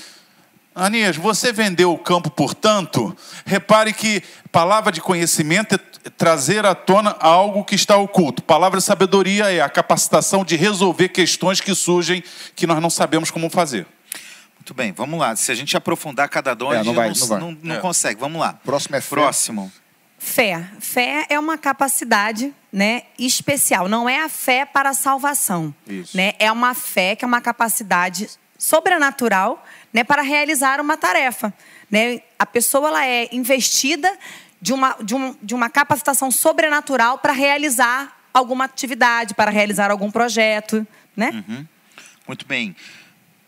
Anias, 0.75 1.17
você 1.17 1.53
vendeu 1.53 1.93
o 1.93 1.99
campo 1.99 2.31
por 2.31 2.55
tanto? 2.55 3.15
Repare 3.45 3.93
que 3.93 4.23
palavra 4.51 4.91
de 4.91 5.01
conhecimento 5.01 5.75
é 5.75 6.09
trazer 6.11 6.65
à 6.65 6.75
tona 6.75 7.15
algo 7.21 7.63
que 7.65 7.75
está 7.75 7.97
oculto. 7.97 8.43
Palavra 8.43 8.79
de 8.79 8.85
sabedoria 8.85 9.53
é 9.53 9.61
a 9.61 9.69
capacitação 9.69 10.45
de 10.45 10.57
resolver 10.57 11.11
questões 11.11 11.61
que 11.61 11.75
surgem 11.75 12.25
que 12.57 12.67
nós 12.67 12.81
não 12.81 12.89
sabemos 12.91 13.31
como 13.31 13.51
fazer. 13.51 13.87
Muito 14.57 14.73
bem, 14.75 14.93
vamos 14.93 15.21
lá. 15.21 15.37
Se 15.37 15.53
a 15.53 15.55
gente 15.55 15.77
aprofundar 15.77 16.29
cada 16.29 16.55
dom, 16.55 16.73
É, 16.73 16.77
a 16.77 16.79
gente 16.79 16.87
não 16.87 16.95
vai, 16.95 17.09
não, 17.11 17.17
não 17.19 17.27
vai. 17.27 17.41
não- 17.41 17.59
não 17.63 17.75
É. 17.77 17.79
consegue. 17.81 18.19
Vamos 18.21 18.41
lá. 18.41 18.55
Próximo 18.65 18.97
é 18.97 19.01
fé. 19.01 19.09
Próximo. 19.11 19.73
Fé. 20.19 20.65
Fé 20.79 21.27
é 21.29 21.39
uma 21.39 21.59
capacidade 21.59 22.55
né, 22.73 23.03
especial. 23.19 23.89
Não 23.89 24.09
é 24.09 24.23
a 24.23 24.29
fé 24.29 24.65
para 24.65 24.91
a 24.91 24.95
salvação. 24.95 25.75
Isso. 25.87 26.17
Né? 26.17 26.33
É 26.39 26.51
uma 26.51 26.73
fé 26.75 27.15
que 27.17 27.25
é 27.25 27.29
uma 27.29 27.41
capacidade 27.41 28.31
sobrenatural 28.57 29.63
né, 29.92 30.02
para 30.05 30.22
realizar 30.22 30.81
uma 30.81 30.96
tarefa. 30.96 31.52
Né? 31.90 32.20
A 32.38 32.46
pessoa 32.46 32.88
ela 32.88 33.07
é 33.07 33.28
investida 33.33 34.11
de 34.61 34.72
uma, 34.72 34.96
de, 35.02 35.14
um, 35.14 35.37
de 35.42 35.55
uma 35.55 35.68
capacitação 35.68 36.31
sobrenatural 36.31 37.18
para 37.18 37.33
realizar 37.33 38.16
alguma 38.33 38.64
atividade, 38.64 39.35
para 39.35 39.50
realizar 39.50 39.90
algum 39.90 40.11
projeto. 40.11 40.87
Né? 41.16 41.44
Muito 42.26 42.46
bem. 42.46 42.74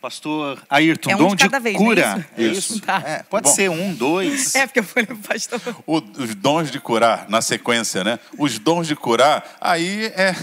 Pastor 0.05 0.63
Ayrton, 0.69 1.11
É 1.11 1.15
um 1.17 1.19
dom 1.19 1.35
de 1.35 1.49
de, 1.49 1.59
vez, 1.61 1.77
não 1.77 1.83
é 1.83 1.87
cura. 1.87 2.27
isso? 2.37 2.43
É 2.43 2.43
isso? 2.45 2.81
Tá. 2.83 3.03
É, 3.07 3.23
pode 3.23 3.49
Bom. 3.49 3.55
ser 3.55 3.71
um, 3.71 3.95
dois. 3.95 4.53
É, 4.55 4.67
porque 4.67 4.81
eu 4.81 4.85
falei, 4.85 5.07
pastor. 5.07 5.63
O- 5.87 5.97
os 6.19 6.35
dons 6.35 6.71
de 6.71 6.79
curar, 6.79 7.25
na 7.31 7.41
sequência, 7.41 8.05
né? 8.05 8.19
Os 8.37 8.59
dons 8.59 8.87
de 8.87 8.95
curar, 8.95 9.57
aí 9.59 10.13
é, 10.15 10.35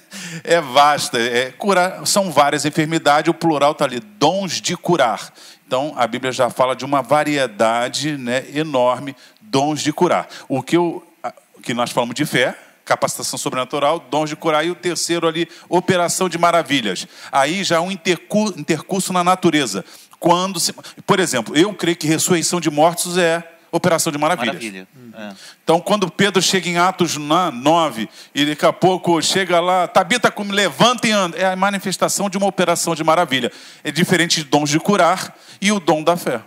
é 0.42 0.60
vasta. 0.62 1.18
É, 1.18 1.50
curar, 1.50 2.06
são 2.06 2.30
várias 2.32 2.64
enfermidades, 2.64 3.28
o 3.28 3.34
plural 3.34 3.72
está 3.72 3.84
ali, 3.84 4.00
dons 4.00 4.58
de 4.58 4.74
curar. 4.74 5.30
Então, 5.66 5.92
a 5.98 6.06
Bíblia 6.06 6.32
já 6.32 6.48
fala 6.48 6.74
de 6.74 6.86
uma 6.86 7.02
variedade 7.02 8.16
né, 8.16 8.46
enorme, 8.54 9.14
dons 9.42 9.82
de 9.82 9.92
curar. 9.92 10.28
O 10.48 10.62
que, 10.62 10.78
eu, 10.78 11.06
que 11.62 11.74
nós 11.74 11.90
falamos 11.90 12.14
de 12.14 12.24
fé, 12.24 12.56
capacitação 12.90 13.38
sobrenatural, 13.38 14.00
dons 14.10 14.28
de 14.28 14.34
curar, 14.34 14.66
e 14.66 14.70
o 14.70 14.74
terceiro 14.74 15.28
ali, 15.28 15.48
operação 15.68 16.28
de 16.28 16.36
maravilhas. 16.36 17.06
Aí 17.30 17.62
já 17.62 17.76
é 17.76 17.80
um 17.80 17.90
intercu- 17.90 18.52
intercurso 18.56 19.12
na 19.12 19.22
natureza. 19.22 19.84
Quando 20.18 20.58
se, 20.58 20.72
por 21.06 21.20
exemplo, 21.20 21.56
eu 21.56 21.72
creio 21.72 21.96
que 21.96 22.06
ressurreição 22.08 22.60
de 22.60 22.68
mortos 22.68 23.16
é 23.16 23.48
operação 23.70 24.10
de 24.10 24.18
maravilhas. 24.18 24.56
Maravilha. 24.56 24.88
É. 25.16 25.32
Então, 25.62 25.80
quando 25.80 26.10
Pedro 26.10 26.42
chega 26.42 26.68
em 26.68 26.78
Atos 26.78 27.16
na- 27.16 27.52
9, 27.52 28.08
e 28.34 28.44
daqui 28.44 28.66
a 28.66 28.72
pouco 28.72 29.22
chega 29.22 29.60
lá, 29.60 29.86
Tabita, 29.86 30.28
como 30.32 30.52
levanta 30.52 31.06
e 31.06 31.12
anda, 31.12 31.38
é 31.38 31.44
a 31.46 31.54
manifestação 31.54 32.28
de 32.28 32.36
uma 32.36 32.48
operação 32.48 32.96
de 32.96 33.04
maravilha. 33.04 33.52
É 33.84 33.92
diferente 33.92 34.42
de 34.42 34.48
dons 34.50 34.68
de 34.68 34.80
curar 34.80 35.36
e 35.60 35.70
o 35.70 35.78
dom 35.78 36.02
da 36.02 36.16
fé. 36.16 36.40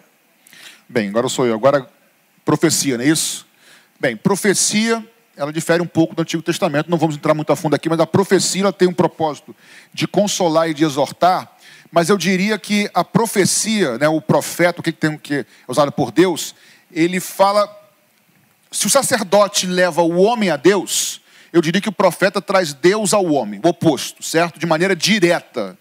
Bem, 0.89 1.07
agora 1.07 1.29
sou 1.29 1.45
eu. 1.47 1.53
Agora, 1.55 1.87
profecia, 2.43 2.97
não 2.97 3.05
é 3.05 3.07
isso? 3.07 3.47
Bem, 3.97 4.17
profecia, 4.17 5.01
ela 5.35 5.51
difere 5.51 5.81
um 5.81 5.87
pouco 5.87 6.15
do 6.15 6.21
Antigo 6.21 6.43
Testamento, 6.43 6.89
não 6.89 6.97
vamos 6.97 7.15
entrar 7.15 7.33
muito 7.33 7.51
a 7.51 7.55
fundo 7.55 7.75
aqui, 7.75 7.89
mas 7.89 7.99
a 7.99 8.05
profecia 8.05 8.71
tem 8.71 8.87
um 8.87 8.93
propósito 8.93 9.55
de 9.93 10.07
consolar 10.07 10.69
e 10.69 10.73
de 10.73 10.83
exortar, 10.83 11.51
mas 11.91 12.09
eu 12.09 12.17
diria 12.17 12.57
que 12.57 12.89
a 12.93 13.03
profecia, 13.03 13.97
né, 13.97 14.07
o 14.07 14.21
profeta, 14.21 14.79
o 14.79 14.83
que 14.83 14.91
que 14.91 14.99
tem 14.99 15.17
que 15.17 15.35
é 15.35 15.45
usado 15.67 15.91
por 15.91 16.11
Deus, 16.11 16.55
ele 16.91 17.19
fala 17.19 17.67
se 18.71 18.87
o 18.87 18.89
sacerdote 18.89 19.67
leva 19.67 20.01
o 20.01 20.19
homem 20.21 20.49
a 20.49 20.57
Deus, 20.57 21.21
eu 21.53 21.61
diria 21.61 21.79
que 21.79 21.89
o 21.89 21.93
profeta 21.93 22.41
traz 22.41 22.73
Deus 22.73 23.13
ao 23.13 23.25
homem, 23.25 23.61
o 23.63 23.67
oposto, 23.67 24.23
certo? 24.23 24.59
De 24.59 24.65
maneira 24.65 24.95
direta. 24.95 25.77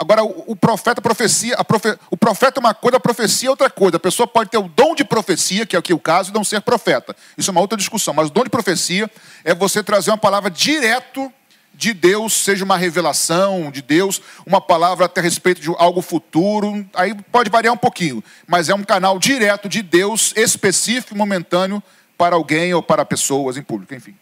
Agora, 0.00 0.24
o, 0.24 0.44
o 0.46 0.56
profeta, 0.56 1.02
profecia, 1.02 1.62
profe- 1.62 1.98
o 2.10 2.16
profeta 2.16 2.58
é 2.58 2.60
uma 2.60 2.72
coisa, 2.72 2.96
a 2.96 3.00
profecia 3.00 3.48
é 3.48 3.50
outra 3.50 3.68
coisa. 3.68 3.98
A 3.98 4.00
pessoa 4.00 4.26
pode 4.26 4.48
ter 4.48 4.56
o 4.56 4.66
dom 4.66 4.94
de 4.94 5.04
profecia, 5.04 5.66
que 5.66 5.76
é 5.76 5.78
aqui 5.78 5.92
o 5.92 5.98
caso, 5.98 6.30
e 6.30 6.34
não 6.34 6.42
ser 6.42 6.62
profeta. 6.62 7.14
Isso 7.36 7.50
é 7.50 7.52
uma 7.52 7.60
outra 7.60 7.76
discussão. 7.76 8.14
Mas 8.14 8.28
o 8.28 8.30
dom 8.30 8.42
de 8.42 8.48
profecia 8.48 9.10
é 9.44 9.54
você 9.54 9.82
trazer 9.82 10.10
uma 10.10 10.16
palavra 10.16 10.50
direto 10.50 11.30
de 11.74 11.92
Deus, 11.92 12.32
seja 12.32 12.64
uma 12.64 12.78
revelação 12.78 13.70
de 13.70 13.82
Deus, 13.82 14.22
uma 14.46 14.58
palavra 14.58 15.04
até 15.04 15.20
a 15.20 15.22
respeito 15.22 15.60
de 15.60 15.68
algo 15.76 16.00
futuro. 16.00 16.82
Aí 16.94 17.14
pode 17.30 17.50
variar 17.50 17.74
um 17.74 17.76
pouquinho, 17.76 18.24
mas 18.46 18.70
é 18.70 18.74
um 18.74 18.82
canal 18.82 19.18
direto 19.18 19.68
de 19.68 19.82
Deus, 19.82 20.32
específico 20.34 21.14
momentâneo 21.14 21.82
para 22.16 22.36
alguém 22.36 22.72
ou 22.72 22.82
para 22.82 23.04
pessoas 23.04 23.58
em 23.58 23.62
público, 23.62 23.94
enfim. 23.94 24.14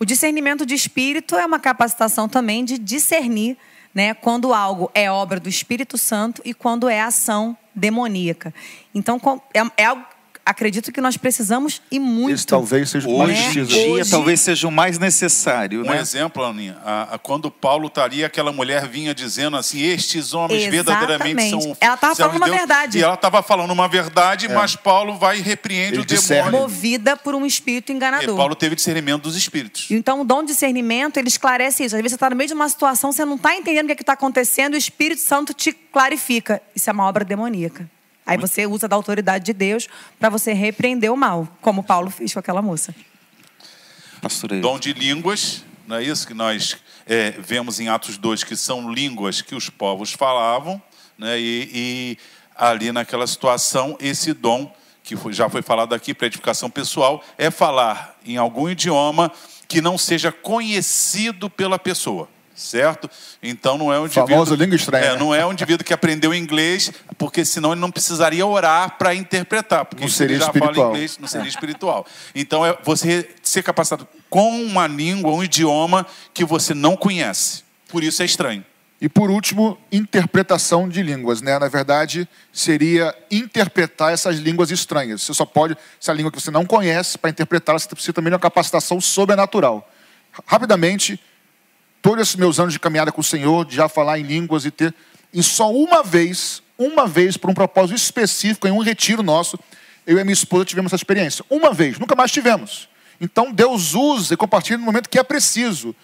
O 0.00 0.04
discernimento 0.06 0.64
de 0.64 0.74
espírito 0.74 1.36
é 1.36 1.44
uma 1.44 1.60
capacitação 1.60 2.26
também 2.26 2.64
de 2.64 2.78
discernir 2.78 3.58
né, 3.94 4.12
quando 4.12 4.52
algo 4.52 4.90
é 4.92 5.10
obra 5.10 5.38
do 5.38 5.48
Espírito 5.48 5.96
Santo 5.96 6.42
e 6.44 6.52
quando 6.52 6.88
é 6.88 7.00
ação 7.00 7.56
demoníaca. 7.74 8.52
Então, 8.94 9.20
é, 9.54 9.82
é 9.82 9.84
algo, 9.84 10.04
acredito 10.46 10.92
que 10.92 11.00
nós 11.00 11.16
precisamos 11.16 11.80
e 11.90 11.98
muito. 11.98 12.34
Esse 12.34 12.46
talvez 12.46 12.90
seja 12.90 13.08
o 13.08 13.18
mais 13.18 13.56
Hoje 13.56 14.10
talvez 14.10 14.40
seja 14.40 14.68
o 14.68 14.70
mais 14.70 14.98
necessário, 14.98 15.80
Um 15.82 15.84
né? 15.90 15.98
exemplo, 16.00 16.44
Aninha, 16.44 16.76
a- 16.84 17.14
a- 17.14 17.18
quando 17.18 17.50
Paulo 17.50 17.86
estaria, 17.86 18.26
aquela 18.26 18.52
mulher 18.52 18.86
vinha 18.88 19.14
dizendo 19.14 19.56
assim: 19.56 19.80
estes 19.82 20.34
homens 20.34 20.64
verdadeiramente 20.66 21.40
Exatamente. 21.46 21.64
são. 21.64 21.76
Ela 21.80 21.94
estava 21.94 22.14
falando 22.14 22.36
uma 22.36 22.46
Deus." 22.46 22.58
verdade. 22.58 22.98
E 22.98 23.02
ela 23.02 23.14
estava 23.14 23.42
falando 23.42 23.70
uma 23.70 23.88
verdade, 23.88 24.48
mas 24.48 24.76
Paulo 24.76 25.16
vai 25.16 25.38
e 25.38 25.40
repreende 25.42 25.94
Ele 25.94 26.02
o 26.02 26.04
discerne. 26.04 26.44
demônio. 26.50 26.68
Movida 26.68 27.16
por 27.16 27.34
um 27.34 27.46
espírito 27.46 27.90
E 27.92 27.94
enganador. 27.94 28.36
Paulo 28.36 28.54
teve 28.54 28.74
discernimento 28.74 29.22
dos 29.22 29.36
espíritos. 29.36 29.86
Então, 29.90 30.20
o 30.20 30.24
dom 30.24 30.42
de 30.42 30.48
discernimento, 30.52 31.16
ele 31.16 31.28
esclarece 31.28 31.84
isso. 31.84 31.94
Às 31.96 32.02
vezes 32.02 32.12
você 32.12 32.16
está 32.16 32.30
no 32.30 32.36
meio 32.36 32.48
de 32.48 32.54
uma 32.54 32.68
situação, 32.68 33.12
você 33.12 33.24
não 33.24 33.36
está 33.36 33.54
entendendo 33.56 33.84
o 33.84 33.86
que 33.88 33.92
é 33.92 33.96
está 34.00 34.12
acontecendo, 34.12 34.74
e 34.74 34.76
o 34.76 34.78
Espírito 34.78 35.20
Santo 35.20 35.54
te 35.54 35.72
clarifica. 35.72 36.60
Isso 36.74 36.90
é 36.90 36.92
uma 36.92 37.04
obra 37.06 37.24
demoníaca. 37.24 37.88
Aí 38.26 38.38
você 38.38 38.66
usa 38.66 38.88
da 38.88 38.96
autoridade 38.96 39.44
de 39.44 39.52
Deus 39.52 39.86
para 40.18 40.28
você 40.30 40.52
repreender 40.52 41.12
o 41.12 41.16
mal, 41.16 41.46
como 41.60 41.82
Paulo 41.82 42.10
fez 42.10 42.32
com 42.32 42.38
aquela 42.40 42.62
moça. 42.62 42.94
Pastor. 44.20 44.58
Dom 44.60 44.78
de 44.78 44.92
línguas, 44.92 45.62
não 45.86 45.96
é 45.96 46.02
isso 46.02 46.26
que 46.26 46.32
nós 46.32 46.76
é, 47.06 47.32
vemos 47.32 47.80
em 47.80 47.88
Atos 47.88 48.16
2, 48.16 48.42
que 48.44 48.56
são 48.56 48.90
línguas 48.90 49.42
que 49.42 49.54
os 49.54 49.68
povos 49.68 50.12
falavam, 50.12 50.82
né? 51.18 51.38
e, 51.38 51.70
e 51.74 52.18
ali 52.56 52.90
naquela 52.92 53.26
situação, 53.26 53.96
esse 54.00 54.32
dom, 54.32 54.74
que 55.02 55.14
foi- 55.16 55.34
já 55.34 55.50
foi 55.50 55.60
falado 55.60 55.94
aqui 55.94 56.14
para 56.14 56.26
edificação 56.26 56.70
pessoal, 56.70 57.22
é 57.36 57.50
falar 57.50 58.18
em 58.24 58.38
algum 58.38 58.70
idioma 58.70 59.30
que 59.68 59.82
não 59.82 59.98
seja 59.98 60.32
conhecido 60.32 61.50
pela 61.50 61.78
pessoa. 61.78 62.28
Certo? 62.54 63.10
Então 63.42 63.76
não 63.76 63.92
é 63.92 63.98
um 63.98 64.04
indivíduo. 64.06 64.28
Famoso 64.28 64.54
língua 64.54 64.76
estranha, 64.76 65.04
É, 65.04 65.12
né? 65.12 65.18
não 65.18 65.34
é 65.34 65.44
um 65.44 65.52
indivíduo 65.52 65.84
que 65.84 65.92
aprendeu 65.92 66.32
inglês, 66.32 66.92
porque 67.18 67.44
senão 67.44 67.72
ele 67.72 67.80
não 67.80 67.90
precisaria 67.90 68.46
orar 68.46 68.96
para 68.96 69.12
interpretar. 69.14 69.84
Porque 69.84 70.04
Não 70.04 70.10
se 70.10 70.22
ele 70.22 70.34
seria 70.34 70.46
já 70.46 70.52
fala 70.52 70.58
espiritual. 70.66 70.90
inglês, 70.92 71.18
não 71.18 71.26
seria 71.28 71.48
espiritual. 71.48 72.06
Então 72.34 72.64
é 72.64 72.78
você 72.84 73.28
ser 73.42 73.62
capacitado 73.64 74.06
com 74.30 74.62
uma 74.62 74.86
língua, 74.86 75.32
um 75.32 75.42
idioma 75.42 76.06
que 76.32 76.44
você 76.44 76.74
não 76.74 76.96
conhece. 76.96 77.64
Por 77.88 78.04
isso 78.04 78.22
é 78.22 78.24
estranho. 78.24 78.64
E 79.00 79.08
por 79.08 79.28
último, 79.30 79.76
interpretação 79.90 80.88
de 80.88 81.02
línguas, 81.02 81.42
né? 81.42 81.58
Na 81.58 81.68
verdade, 81.68 82.26
seria 82.52 83.14
interpretar 83.30 84.12
essas 84.12 84.36
línguas 84.36 84.70
estranhas. 84.70 85.22
Você 85.22 85.34
só 85.34 85.44
pode, 85.44 85.76
se 86.00 86.10
a 86.10 86.14
língua 86.14 86.30
que 86.30 86.40
você 86.40 86.50
não 86.52 86.64
conhece, 86.64 87.18
para 87.18 87.28
interpretá-la, 87.30 87.78
você 87.80 87.88
precisa 87.88 88.12
também 88.12 88.30
de 88.30 88.34
uma 88.34 88.40
capacitação 88.40 89.00
sobrenatural. 89.00 89.90
Rapidamente, 90.46 91.20
todos 92.04 92.20
esses 92.20 92.36
meus 92.36 92.60
anos 92.60 92.74
de 92.74 92.78
caminhada 92.78 93.10
com 93.10 93.22
o 93.22 93.24
Senhor, 93.24 93.64
de 93.64 93.74
já 93.76 93.88
falar 93.88 94.18
em 94.18 94.24
línguas 94.24 94.66
e 94.66 94.70
ter, 94.70 94.94
e 95.32 95.42
só 95.42 95.72
uma 95.72 96.02
vez, 96.02 96.62
uma 96.78 97.06
vez, 97.06 97.38
por 97.38 97.48
um 97.48 97.54
propósito 97.54 97.96
específico, 97.96 98.68
em 98.68 98.70
um 98.70 98.80
retiro 98.80 99.22
nosso, 99.22 99.58
eu 100.06 100.18
e 100.18 100.22
minha 100.22 100.34
esposa 100.34 100.66
tivemos 100.66 100.90
essa 100.90 100.96
experiência. 100.96 101.42
Uma 101.48 101.72
vez, 101.72 101.98
nunca 101.98 102.14
mais 102.14 102.30
tivemos. 102.30 102.90
Então 103.18 103.50
Deus 103.50 103.94
usa 103.94 104.34
e 104.34 104.36
compartilha 104.36 104.76
no 104.76 104.84
momento 104.84 105.08
que 105.08 105.18
é 105.18 105.22
preciso 105.22 105.96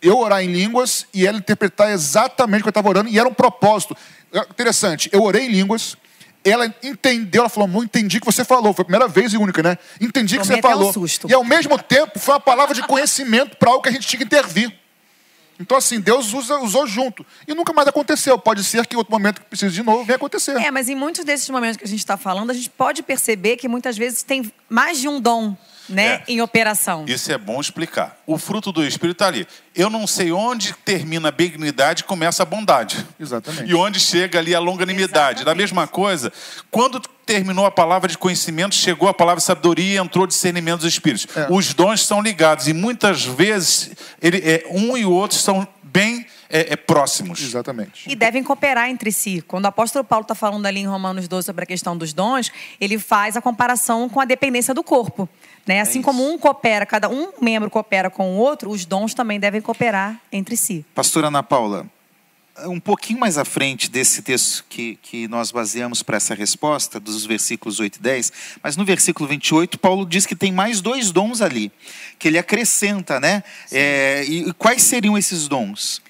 eu 0.00 0.16
orar 0.16 0.42
em 0.42 0.50
línguas 0.50 1.06
e 1.12 1.26
ela 1.26 1.36
interpretar 1.36 1.90
exatamente 1.90 2.60
o 2.60 2.62
que 2.62 2.68
eu 2.68 2.70
estava 2.70 2.88
orando, 2.88 3.10
e 3.10 3.18
era 3.18 3.28
um 3.28 3.34
propósito. 3.34 3.94
É 4.32 4.38
Interessante, 4.38 5.10
eu 5.12 5.22
orei 5.22 5.44
em 5.44 5.50
línguas, 5.50 5.98
ela 6.42 6.74
entendeu, 6.82 7.42
ela 7.42 7.50
falou, 7.50 7.68
não 7.68 7.84
entendi 7.84 8.16
o 8.16 8.20
que 8.20 8.26
você 8.26 8.42
falou, 8.42 8.72
foi 8.72 8.84
a 8.84 8.86
primeira 8.86 9.06
vez 9.06 9.34
e 9.34 9.36
única, 9.36 9.62
né? 9.62 9.76
Entendi 10.00 10.36
o 10.36 10.40
que 10.40 10.46
você 10.46 10.54
um 10.54 10.62
falou. 10.62 10.90
susto. 10.94 11.28
E 11.28 11.34
ao 11.34 11.44
mesmo 11.44 11.78
tempo, 11.78 12.18
foi 12.18 12.32
uma 12.32 12.40
palavra 12.40 12.74
de 12.74 12.82
conhecimento 12.84 13.58
para 13.58 13.68
algo 13.68 13.82
que 13.82 13.90
a 13.90 13.92
gente 13.92 14.06
tinha 14.06 14.16
que 14.16 14.24
intervir. 14.24 14.79
Então, 15.60 15.76
assim, 15.76 16.00
Deus 16.00 16.32
usa- 16.32 16.58
usou 16.58 16.86
junto. 16.86 17.24
E 17.46 17.54
nunca 17.54 17.72
mais 17.74 17.86
aconteceu. 17.86 18.38
Pode 18.38 18.64
ser 18.64 18.86
que 18.86 18.94
em 18.94 18.98
outro 18.98 19.12
momento 19.12 19.40
que 19.42 19.46
precise 19.46 19.74
de 19.74 19.82
novo 19.82 20.02
venha 20.04 20.16
acontecer. 20.16 20.56
É, 20.56 20.70
mas 20.70 20.88
em 20.88 20.94
muitos 20.94 21.24
desses 21.24 21.48
momentos 21.50 21.76
que 21.76 21.84
a 21.84 21.88
gente 21.88 21.98
está 22.00 22.16
falando, 22.16 22.50
a 22.50 22.54
gente 22.54 22.70
pode 22.70 23.02
perceber 23.02 23.56
que 23.58 23.68
muitas 23.68 23.96
vezes 23.98 24.22
tem 24.22 24.50
mais 24.68 24.98
de 24.98 25.06
um 25.06 25.20
dom 25.20 25.54
né, 25.88 26.06
É. 26.06 26.22
em 26.28 26.40
operação. 26.40 27.04
Isso 27.08 27.30
é 27.32 27.36
bom 27.36 27.60
explicar. 27.60 28.16
O 28.26 28.38
fruto 28.38 28.70
do 28.72 28.84
Espírito 28.86 29.16
está 29.16 29.26
ali. 29.26 29.46
Eu 29.74 29.90
não 29.90 30.06
sei 30.06 30.30
onde 30.32 30.72
termina 30.72 31.28
a 31.28 31.32
benignidade 31.32 32.02
e 32.02 32.04
começa 32.04 32.42
a 32.44 32.46
bondade. 32.46 33.04
Exatamente. 33.18 33.68
E 33.68 33.74
onde 33.74 33.98
chega 34.00 34.38
ali 34.38 34.54
a 34.54 34.60
longanimidade. 34.60 35.38
Da 35.44 35.50
Exatamente. 35.50 35.58
mesma 35.62 35.86
coisa, 35.88 36.32
quando 36.70 37.02
terminou 37.34 37.64
a 37.64 37.70
palavra 37.70 38.08
de 38.08 38.18
conhecimento, 38.18 38.74
chegou 38.74 39.08
a 39.08 39.14
palavra 39.14 39.38
de 39.38 39.44
sabedoria 39.44 39.94
e 39.94 39.96
entrou 39.98 40.26
discernimento 40.26 40.80
dos 40.80 40.88
espíritos. 40.92 41.26
É. 41.36 41.46
Os 41.50 41.72
dons 41.72 42.04
são 42.04 42.20
ligados 42.20 42.66
e 42.66 42.72
muitas 42.72 43.24
vezes 43.24 43.92
ele, 44.20 44.38
é, 44.38 44.64
um 44.70 44.96
e 44.96 45.04
o 45.04 45.12
outro 45.12 45.38
são 45.38 45.66
bem 45.82 46.26
é, 46.48 46.72
é, 46.72 46.76
próximos. 46.76 47.40
Exatamente. 47.40 48.10
E 48.10 48.16
devem 48.16 48.42
cooperar 48.42 48.88
entre 48.88 49.12
si. 49.12 49.42
Quando 49.46 49.64
o 49.64 49.68
apóstolo 49.68 50.04
Paulo 50.04 50.22
está 50.22 50.34
falando 50.34 50.66
ali 50.66 50.80
em 50.80 50.86
Romanos 50.86 51.28
12 51.28 51.46
sobre 51.46 51.64
a 51.64 51.66
questão 51.66 51.96
dos 51.96 52.12
dons, 52.12 52.50
ele 52.80 52.98
faz 52.98 53.36
a 53.36 53.40
comparação 53.40 54.08
com 54.08 54.20
a 54.20 54.24
dependência 54.24 54.74
do 54.74 54.82
corpo. 54.82 55.28
Né? 55.66 55.80
Assim 55.80 56.02
como 56.02 56.28
um 56.28 56.38
coopera, 56.38 56.84
cada 56.84 57.08
um 57.08 57.32
membro 57.40 57.70
coopera 57.70 58.10
com 58.10 58.34
o 58.34 58.36
outro, 58.36 58.70
os 58.70 58.84
dons 58.84 59.14
também 59.14 59.38
devem 59.38 59.60
cooperar 59.60 60.20
entre 60.32 60.56
si. 60.56 60.84
Pastora 60.94 61.28
Ana 61.28 61.42
Paula, 61.42 61.86
um 62.66 62.80
pouquinho 62.80 63.18
mais 63.18 63.38
à 63.38 63.44
frente 63.44 63.90
desse 63.90 64.22
texto 64.22 64.64
que, 64.68 64.98
que 65.02 65.28
nós 65.28 65.50
baseamos 65.50 66.02
para 66.02 66.16
essa 66.16 66.34
resposta, 66.34 67.00
dos 67.00 67.24
versículos 67.24 67.80
8 67.80 67.96
e 67.96 68.00
10, 68.00 68.32
mas 68.62 68.76
no 68.76 68.84
versículo 68.84 69.28
28, 69.28 69.78
Paulo 69.78 70.04
diz 70.06 70.26
que 70.26 70.36
tem 70.36 70.52
mais 70.52 70.80
dois 70.80 71.10
dons 71.10 71.40
ali, 71.40 71.72
que 72.18 72.28
ele 72.28 72.38
acrescenta, 72.38 73.18
né? 73.20 73.42
É, 73.70 74.24
e 74.24 74.52
quais 74.54 74.82
seriam 74.82 75.16
esses 75.16 75.48
dons? 75.48 76.02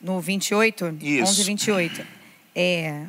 No 0.00 0.20
28, 0.20 0.98
Isso. 1.00 1.32
11 1.32 1.40
e 1.40 1.44
28. 1.44 2.06
É, 2.54 3.02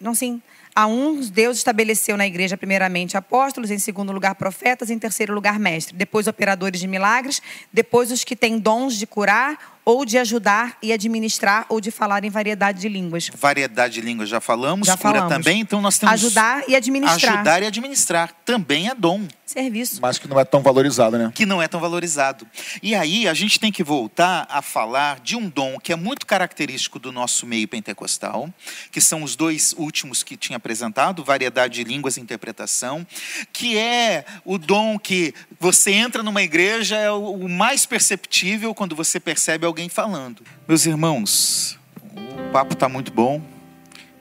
não, 0.00 0.14
sim. 0.14 0.40
A 0.74 0.86
uns 0.86 1.30
Deus 1.30 1.56
estabeleceu 1.56 2.16
na 2.16 2.26
igreja, 2.26 2.56
primeiramente, 2.56 3.16
apóstolos, 3.16 3.70
em 3.70 3.78
segundo 3.78 4.12
lugar, 4.12 4.34
profetas, 4.34 4.90
em 4.90 4.98
terceiro 4.98 5.32
lugar, 5.32 5.58
mestres, 5.58 5.96
depois 5.96 6.26
operadores 6.26 6.80
de 6.80 6.88
milagres, 6.88 7.40
depois 7.72 8.10
os 8.10 8.24
que 8.24 8.34
têm 8.34 8.58
dons 8.58 8.98
de 8.98 9.06
curar 9.06 9.73
ou 9.84 10.04
de 10.04 10.16
ajudar 10.18 10.76
e 10.82 10.92
administrar 10.92 11.66
ou 11.68 11.80
de 11.80 11.90
falar 11.90 12.24
em 12.24 12.30
variedade 12.30 12.80
de 12.80 12.88
línguas. 12.88 13.30
Variedade 13.34 13.94
de 13.94 14.00
línguas 14.00 14.28
já 14.28 14.40
falamos, 14.40 14.86
Já 14.86 14.96
cura 14.96 15.14
falamos. 15.20 15.32
também, 15.36 15.60
então 15.60 15.80
nós 15.80 15.98
temos 15.98 16.12
Ajudar 16.14 16.64
e 16.68 16.74
administrar. 16.74 17.34
ajudar 17.34 17.62
e 17.62 17.66
administrar, 17.66 18.32
também 18.44 18.88
é 18.88 18.94
dom. 18.94 19.26
Serviço. 19.44 20.00
Mas 20.00 20.18
que 20.18 20.26
não 20.26 20.40
é 20.40 20.44
tão 20.44 20.62
valorizado, 20.62 21.18
né? 21.18 21.30
que 21.34 21.44
não 21.44 21.60
é 21.60 21.68
tão 21.68 21.78
valorizado. 21.78 22.46
E 22.82 22.94
aí 22.94 23.28
a 23.28 23.34
gente 23.34 23.60
tem 23.60 23.70
que 23.70 23.84
voltar 23.84 24.46
a 24.48 24.62
falar 24.62 25.20
de 25.20 25.36
um 25.36 25.48
dom 25.48 25.78
que 25.78 25.92
é 25.92 25.96
muito 25.96 26.26
característico 26.26 26.98
do 26.98 27.12
nosso 27.12 27.46
meio 27.46 27.68
pentecostal, 27.68 28.48
que 28.90 29.00
são 29.00 29.22
os 29.22 29.36
dois 29.36 29.74
últimos 29.76 30.22
que 30.22 30.36
tinha 30.36 30.56
apresentado, 30.56 31.22
variedade 31.22 31.74
de 31.74 31.84
línguas 31.84 32.16
e 32.16 32.20
interpretação, 32.20 33.06
que 33.52 33.76
é 33.76 34.24
o 34.44 34.56
dom 34.56 34.98
que 34.98 35.34
você 35.60 35.92
entra 35.92 36.22
numa 36.22 36.42
igreja 36.42 36.96
é 36.96 37.10
o 37.10 37.44
o 37.44 37.48
mais 37.48 37.84
perceptível 37.84 38.74
quando 38.74 38.96
você 38.96 39.18
percebe 39.18 39.66
alguém 39.66 39.88
falando. 39.88 40.42
Meus 40.66 40.86
irmãos, 40.86 41.78
o 42.16 42.52
papo 42.52 42.74
está 42.74 42.88
muito 42.88 43.12
bom. 43.12 43.42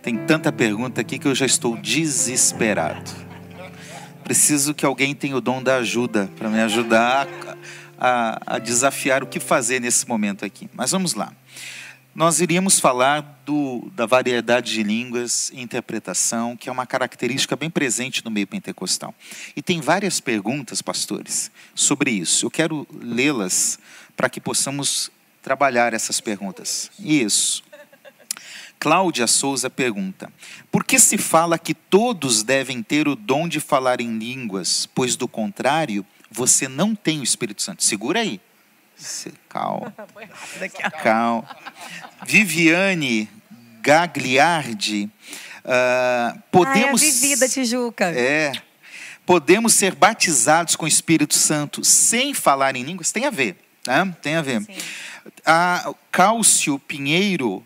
Tem 0.02 0.18
tanta 0.18 0.52
pergunta 0.52 1.00
aqui 1.00 1.18
que 1.18 1.28
eu 1.28 1.34
já 1.34 1.46
estou 1.46 1.78
desesperado. 1.78 3.23
Preciso 4.24 4.74
que 4.74 4.86
alguém 4.86 5.14
tenha 5.14 5.36
o 5.36 5.42
dom 5.42 5.62
da 5.62 5.76
ajuda 5.78 6.30
para 6.38 6.50
me 6.50 6.60
ajudar 6.62 7.28
a, 8.00 8.56
a- 8.56 8.60
desafiar 8.60 9.22
o 9.24 9.28
que 9.28 9.40
fazer 9.40 9.80
nesse 9.82 10.08
momento 10.08 10.46
aqui. 10.46 10.70
Mas 10.74 10.92
vamos 10.92 11.14
lá. 11.14 11.34
Nós 12.16 12.40
iríamos 12.40 12.80
falar 12.80 13.42
do, 13.46 13.92
da 13.96 14.06
variedade 14.06 14.72
de 14.74 14.84
línguas 14.84 15.50
e 15.54 15.60
interpretação, 15.62 16.56
que 16.56 16.70
é 16.70 16.72
uma 16.72 16.86
característica 16.86 17.56
bem 17.56 17.70
presente 17.72 18.24
no 18.24 18.30
meio 18.30 18.46
pentecostal. 18.48 19.14
E 19.56 19.62
tem 19.64 19.82
várias 19.82 20.20
perguntas, 20.20 20.82
pastores, 20.82 21.52
sobre 21.74 22.12
isso. 22.12 22.46
Eu 22.46 22.52
quero 22.52 22.88
lê-las 23.02 23.80
para 24.16 24.30
que 24.30 24.40
possamos 24.40 25.10
trabalhar 25.42 25.92
essas 25.94 26.22
perguntas. 26.22 26.92
Isso. 27.00 27.64
Cláudia 28.80 29.28
Souza 29.28 29.70
pergunta: 29.70 30.32
Por 30.72 30.84
que 30.84 31.00
se 31.00 31.18
fala 31.18 31.58
que 31.58 31.74
todos 31.74 32.44
devem 32.44 32.82
ter 32.84 33.08
o 33.08 33.16
dom 33.16 33.48
de 33.48 33.60
falar 33.60 34.02
em 34.02 34.18
línguas, 34.18 34.86
pois 34.94 35.16
do 35.16 35.28
contrário, 35.28 36.06
você 36.30 36.68
não 36.68 36.94
tem 36.96 37.20
o 37.20 37.24
Espírito 37.24 37.62
Santo? 37.62 37.84
Segura 37.84 38.20
aí. 38.20 38.42
Se- 38.96 39.34
Calma. 39.50 39.94
Calma. 41.04 41.48
Viviane 42.26 43.30
Gagliardi. 43.82 45.10
ah, 45.66 46.36
podemos. 46.52 47.02
Ai, 47.02 47.10
a 47.10 47.12
Vivi 47.12 47.36
da 47.40 47.48
Tijuca. 47.50 48.06
É. 48.12 48.52
Podemos 49.26 49.74
ser 49.74 49.96
batizados 49.96 50.76
com 50.76 50.84
o 50.84 50.88
Espírito 50.88 51.34
Santo 51.34 51.84
sem 51.86 52.34
falar 52.34 52.76
em 52.76 52.84
línguas? 52.84 53.12
Tem 53.12 53.26
a 53.26 53.30
ver, 53.30 53.56
né? 53.88 54.14
Tem 54.22 54.36
a 54.36 54.42
ver. 54.42 54.62
Sim. 54.64 54.76
A 55.46 55.94
Cálcio 56.12 56.78
Pinheiro, 56.80 57.66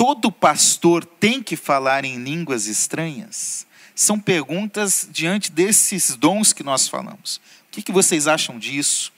todo 0.00 0.32
pastor 0.32 1.04
tem 1.04 1.42
que 1.42 1.56
falar 1.56 2.06
em 2.06 2.16
línguas 2.16 2.66
estranhas? 2.66 3.66
São 3.94 4.18
perguntas 4.18 5.06
diante 5.12 5.52
desses 5.52 6.16
dons 6.16 6.54
que 6.54 6.62
nós 6.62 6.88
falamos. 6.88 7.36
O 7.36 7.70
que, 7.70 7.82
que 7.82 7.92
vocês 7.92 8.26
acham 8.26 8.58
disso? 8.58 9.12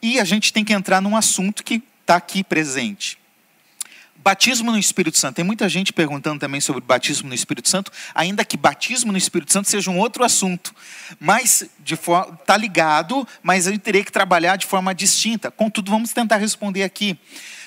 E 0.00 0.18
a 0.18 0.24
gente 0.24 0.50
tem 0.50 0.64
que 0.64 0.72
entrar 0.72 1.02
num 1.02 1.14
assunto 1.14 1.62
que 1.62 1.82
está 2.00 2.16
aqui 2.16 2.42
presente. 2.42 3.18
Batismo 4.16 4.72
no 4.72 4.78
Espírito 4.78 5.18
Santo. 5.18 5.36
Tem 5.36 5.44
muita 5.44 5.68
gente 5.68 5.92
perguntando 5.92 6.40
também 6.40 6.58
sobre 6.58 6.80
batismo 6.80 7.28
no 7.28 7.34
Espírito 7.34 7.68
Santo, 7.68 7.92
ainda 8.14 8.46
que 8.46 8.56
batismo 8.56 9.12
no 9.12 9.18
Espírito 9.18 9.52
Santo 9.52 9.68
seja 9.68 9.90
um 9.90 9.98
outro 9.98 10.24
assunto. 10.24 10.74
Mas 11.20 11.68
está 11.84 12.56
ligado, 12.56 13.28
mas 13.42 13.66
eu 13.66 13.78
terei 13.78 14.02
que 14.02 14.10
trabalhar 14.10 14.56
de 14.56 14.64
forma 14.64 14.94
distinta. 14.94 15.50
Contudo, 15.50 15.90
vamos 15.90 16.14
tentar 16.14 16.38
responder 16.38 16.82
aqui. 16.82 17.18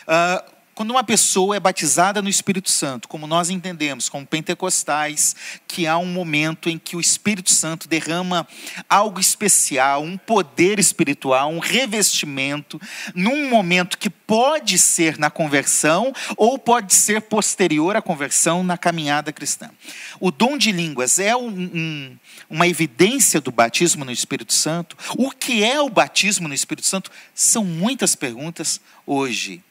Ah, 0.07 0.43
quando 0.77 0.91
uma 0.91 1.03
pessoa 1.03 1.55
é 1.55 1.59
batizada 1.59 2.21
no 2.21 2.29
Espírito 2.29 2.69
Santo, 2.69 3.07
como 3.07 3.25
nós 3.25 3.49
entendemos, 3.49 4.09
como 4.09 4.27
pentecostais, 4.27 5.35
que 5.67 5.87
há 5.87 5.97
um 5.97 6.05
momento 6.05 6.69
em 6.69 6.77
que 6.77 6.95
o 6.95 7.01
Espírito 7.01 7.51
Santo 7.51 7.87
derrama 7.87 8.47
algo 8.87 9.19
especial, 9.19 10.03
um 10.03 10.19
poder 10.19 10.77
espiritual, 10.77 11.51
um 11.51 11.57
revestimento, 11.57 12.79
num 13.15 13.49
momento 13.49 13.97
que 13.97 14.07
pode 14.07 14.77
ser 14.77 15.17
na 15.17 15.31
conversão 15.31 16.13
ou 16.35 16.59
pode 16.59 16.93
ser 16.93 17.23
posterior 17.23 17.95
à 17.95 18.01
conversão 18.01 18.61
na 18.61 18.77
caminhada 18.77 19.33
cristã. 19.33 19.71
O 20.19 20.29
dom 20.29 20.59
de 20.59 20.71
línguas 20.71 21.17
é 21.17 21.35
um- 21.35 21.47
um- 21.49 22.17
uma 22.47 22.67
evidência 22.67 23.41
do 23.41 23.51
batismo 23.51 24.05
no 24.05 24.11
Espírito 24.11 24.53
Santo? 24.53 24.95
O 25.17 25.31
que 25.31 25.63
é 25.63 25.81
o 25.81 25.89
batismo 25.89 26.47
no 26.47 26.53
Espírito 26.53 26.85
Santo? 26.85 27.09
São 27.33 27.65
muitas 27.65 28.13
perguntas 28.13 28.79
hoje, 29.07 29.63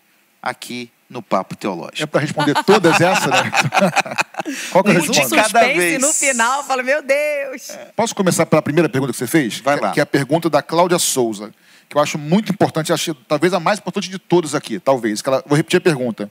aqui 0.49 0.91
no 1.09 1.23
Papo 1.23 1.55
É 1.55 1.57
Teológico. 1.59 2.09
para 2.09 2.21
responder 2.21 2.55
todas 2.65 3.01
essas, 3.01 3.27
né? 3.31 3.51
Qual 4.71 4.83
que 4.83 4.91
eu 4.91 5.03
Um 5.03 5.11
De 5.11 5.29
cada 5.31 5.61
vez. 5.63 6.01
no 6.01 6.13
final, 6.13 6.65
fala, 6.65 6.83
meu 6.83 7.03
Deus. 7.03 7.71
Posso 7.95 8.15
começar 8.15 8.47
pela 8.47 8.61
primeira 8.63 8.89
pergunta 8.89 9.13
que 9.13 9.19
você 9.19 9.27
fez? 9.27 9.61
Vai 9.61 9.77
Que- 9.79 9.85
lá. 9.85 9.93
Que 9.93 10.01
é 10.01 10.03
a 10.03 10.07
pergunta 10.07 10.49
da 10.51 10.63
Cláudia 10.63 10.99
Souza, 10.99 11.53
que 11.89 11.97
eu 11.97 12.01
acho 12.01 12.19
muito 12.19 12.51
importante, 12.53 12.93
acho 12.93 13.15
talvez 13.15 13.53
a 13.53 13.61
mais 13.61 13.79
importante 13.79 14.09
de 14.09 14.19
todas 14.19 14.55
aqui, 14.55 14.79
talvez. 14.81 15.23
Que 15.23 15.29
ela, 15.29 15.43
vou 15.47 15.57
repetir 15.57 15.79
a 15.79 15.81
pergunta. 15.81 16.31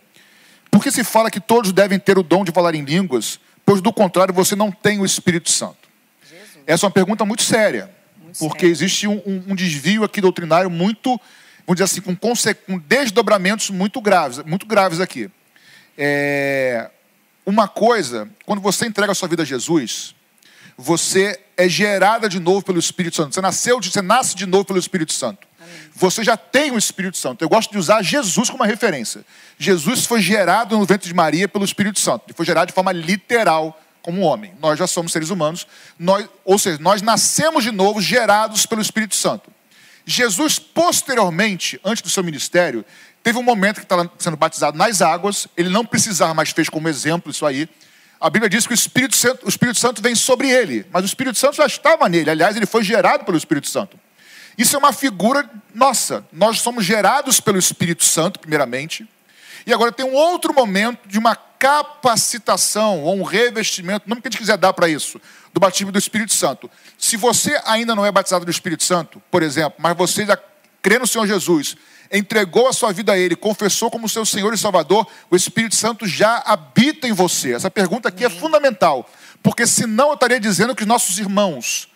Por 0.69 0.84
que 0.84 0.91
se 0.91 1.04
fala 1.04 1.32
que 1.32 1.39
todos 1.39 1.71
devem 1.71 1.97
ter 1.97 2.17
o 2.17 2.23
dom 2.23 2.43
de 2.43 2.51
falar 2.51 2.75
em 2.75 2.84
línguas, 2.84 3.39
pois 3.65 3.82
do 3.82 3.93
contrário 3.93 4.34
você 4.34 4.56
não 4.56 4.71
tem 4.71 4.99
o 4.99 5.06
Espírito 5.06 5.49
Santo? 5.49 5.78
Essa 6.67 6.86
é 6.86 6.88
uma 6.88 6.91
pergunta 6.91 7.23
muito 7.23 7.43
séria, 7.43 7.89
Muito 8.21 8.39
porque 8.39 8.62
séria. 8.62 8.71
existe 8.73 9.08
um, 9.08 9.21
um- 9.25 9.43
um 9.49 9.56
desvio 9.56 10.04
aqui 10.04 10.19
doutrinário 10.19 10.69
muito, 10.69 11.19
vamos 11.65 11.78
dizer 11.78 11.84
assim, 11.84 12.01
com, 12.01 12.15
com 12.15 12.78
desdobramentos 12.80 13.69
muito 13.69 13.99
graves, 13.99 14.39
muito 14.45 14.65
graves 14.65 14.99
aqui. 14.99 15.30
É, 15.97 16.89
uma 17.45 17.67
coisa, 17.67 18.30
quando 18.45 18.62
você 18.62 18.86
entrega 18.86 19.12
a 19.12 19.15
sua 19.15 19.28
vida 19.28 19.43
a 19.43 19.45
Jesus, 19.45 20.15
você 20.78 21.39
é 21.56 21.69
gerada 21.69 22.28
de 22.28 22.39
novo 22.39 22.65
pelo 22.65 22.80
Espírito 22.80 23.15
Santo. 23.15 23.34
Você 23.34 23.41
nasceu, 23.41 23.82
você 23.82 24.01
nasce 24.01 24.36
de 24.36 24.45
novo 24.45 24.65
pelo 24.65 24.80
Espírito 24.80 25.13
Santo. 25.13 25.47
Você 25.93 26.23
já 26.23 26.36
tem 26.36 26.71
o 26.71 26.78
Espírito 26.78 27.17
Santo. 27.17 27.43
Eu 27.43 27.49
gosto 27.49 27.71
de 27.71 27.78
usar 27.78 28.01
Jesus 28.01 28.49
como 28.49 28.62
uma 28.62 28.67
referência. 28.67 29.25
Jesus 29.58 30.06
foi 30.06 30.21
gerado 30.21 30.78
no 30.78 30.86
ventre 30.86 31.08
de 31.08 31.13
Maria 31.13 31.47
pelo 31.47 31.63
Espírito 31.63 31.99
Santo. 31.99 32.25
Ele 32.28 32.34
foi 32.34 32.45
gerado 32.45 32.67
de 32.67 32.73
forma 32.73 32.91
literal 32.91 33.80
como 34.01 34.21
homem. 34.21 34.54
Nós 34.62 34.78
já 34.78 34.86
somos 34.86 35.12
seres 35.12 35.30
humanos, 35.30 35.65
nós, 35.97 36.28
ou 36.43 36.60
seja, 36.60 36.78
nós 36.80 37.01
nascemos 37.01 37.63
de 37.63 37.71
novo 37.71 38.01
gerados 38.01 38.65
pelo 38.65 38.82
Espírito 38.82 39.15
Santo. 39.15 39.49
Jesus, 40.06 40.60
posteriormente, 40.60 41.80
antes 41.84 42.02
do 42.02 42.10
seu 42.10 42.24
ministério, 42.24 42.86
teve 43.24 43.38
um 43.39 43.44
momento 43.44 43.78
que 43.78 43.84
estava 43.86 44.12
sendo 44.20 44.38
batizado 44.38 44.78
nas 44.78 45.02
águas, 45.02 45.48
ele 45.58 45.70
não 45.70 45.86
precisava 45.86 46.34
mais, 46.34 46.52
fez 46.52 46.70
como 46.70 46.88
exemplo 46.88 47.32
isso 47.32 47.46
aí. 47.46 47.68
A 48.20 48.30
Bíblia 48.30 48.50
diz 48.50 48.68
que 48.68 48.74
o 48.74 48.76
Espírito, 48.76 49.15
Santo, 49.15 49.46
o 49.46 49.50
Espírito 49.50 49.80
Santo 49.80 50.02
vem 50.02 50.15
sobre 50.15 50.50
ele, 50.50 50.86
mas 50.91 51.04
o 51.04 51.08
Espírito 51.08 51.38
Santo 51.38 51.56
já 51.56 51.65
estava 51.65 52.08
nele. 52.08 52.30
Aliás, 52.30 52.56
ele 52.56 52.65
foi 52.65 52.84
gerado 52.84 53.26
pelo 53.26 53.38
Espírito 53.38 53.68
Santo. 53.68 54.00
Isso 54.58 54.76
é 54.76 54.80
uma 54.80 54.94
figura 54.94 55.50
nossa. 55.74 56.26
Nós 56.32 56.62
somos 56.62 56.86
gerados 56.86 57.39
pelo 57.39 57.58
Espírito 57.58 58.06
Santo, 58.06 58.39
primeiramente. 58.39 59.08
E 59.65 59.74
agora 59.74 59.91
tem 59.91 60.06
um 60.06 60.13
outro 60.13 60.54
momento 60.54 61.08
de 61.08 61.18
uma 61.18 61.36
capacitação 61.36 63.02
ou 63.02 63.18
um 63.18 63.24
revestimento, 63.24 64.08
nome 64.08 64.22
que 64.22 64.28
a 64.28 64.32
gente 64.32 64.39
quiser 64.39 64.58
dar 64.58 64.72
para 64.72 64.88
isso, 64.88 65.20
do 65.56 65.60
batismo 65.62 65.89
do 65.89 65.98
Espírito 65.98 66.34
Santo. 66.34 66.70
Se 66.98 67.15
você 67.15 67.58
ainda 67.63 67.96
não 67.96 68.06
é 68.06 68.12
batizado 68.12 68.44
do 68.44 68.52
Espírito 68.52 68.84
Santo, 68.84 69.24
por 69.32 69.41
exemplo, 69.41 69.76
mas 69.78 69.96
você 69.96 70.26
já 70.26 70.38
crê 70.82 71.00
no 71.00 71.08
Senhor 71.08 71.26
Jesus, 71.26 71.78
entregou 72.12 72.68
a 72.68 72.74
sua 72.74 72.91
vida 72.91 73.13
a 73.13 73.18
Ele, 73.18 73.38
confessou 73.38 73.89
como 73.89 74.10
seu 74.10 74.26
Senhor 74.26 74.54
e 74.54 74.58
Salvador, 74.58 75.08
o 75.32 75.36
Espírito 75.36 75.74
Santo 75.74 76.06
já 76.06 76.43
habita 76.45 77.08
em 77.08 77.14
você. 77.14 77.53
Essa 77.53 77.72
pergunta 77.72 78.10
aqui 78.10 78.26
é 78.26 78.30
fundamental, 78.30 79.10
porque 79.41 79.66
senão 79.66 80.10
eu 80.10 80.16
estaria 80.16 80.41
dizendo 80.41 80.76
que 80.76 80.84
os 80.84 80.88
nossos 80.89 81.18
irmãos 81.20 81.88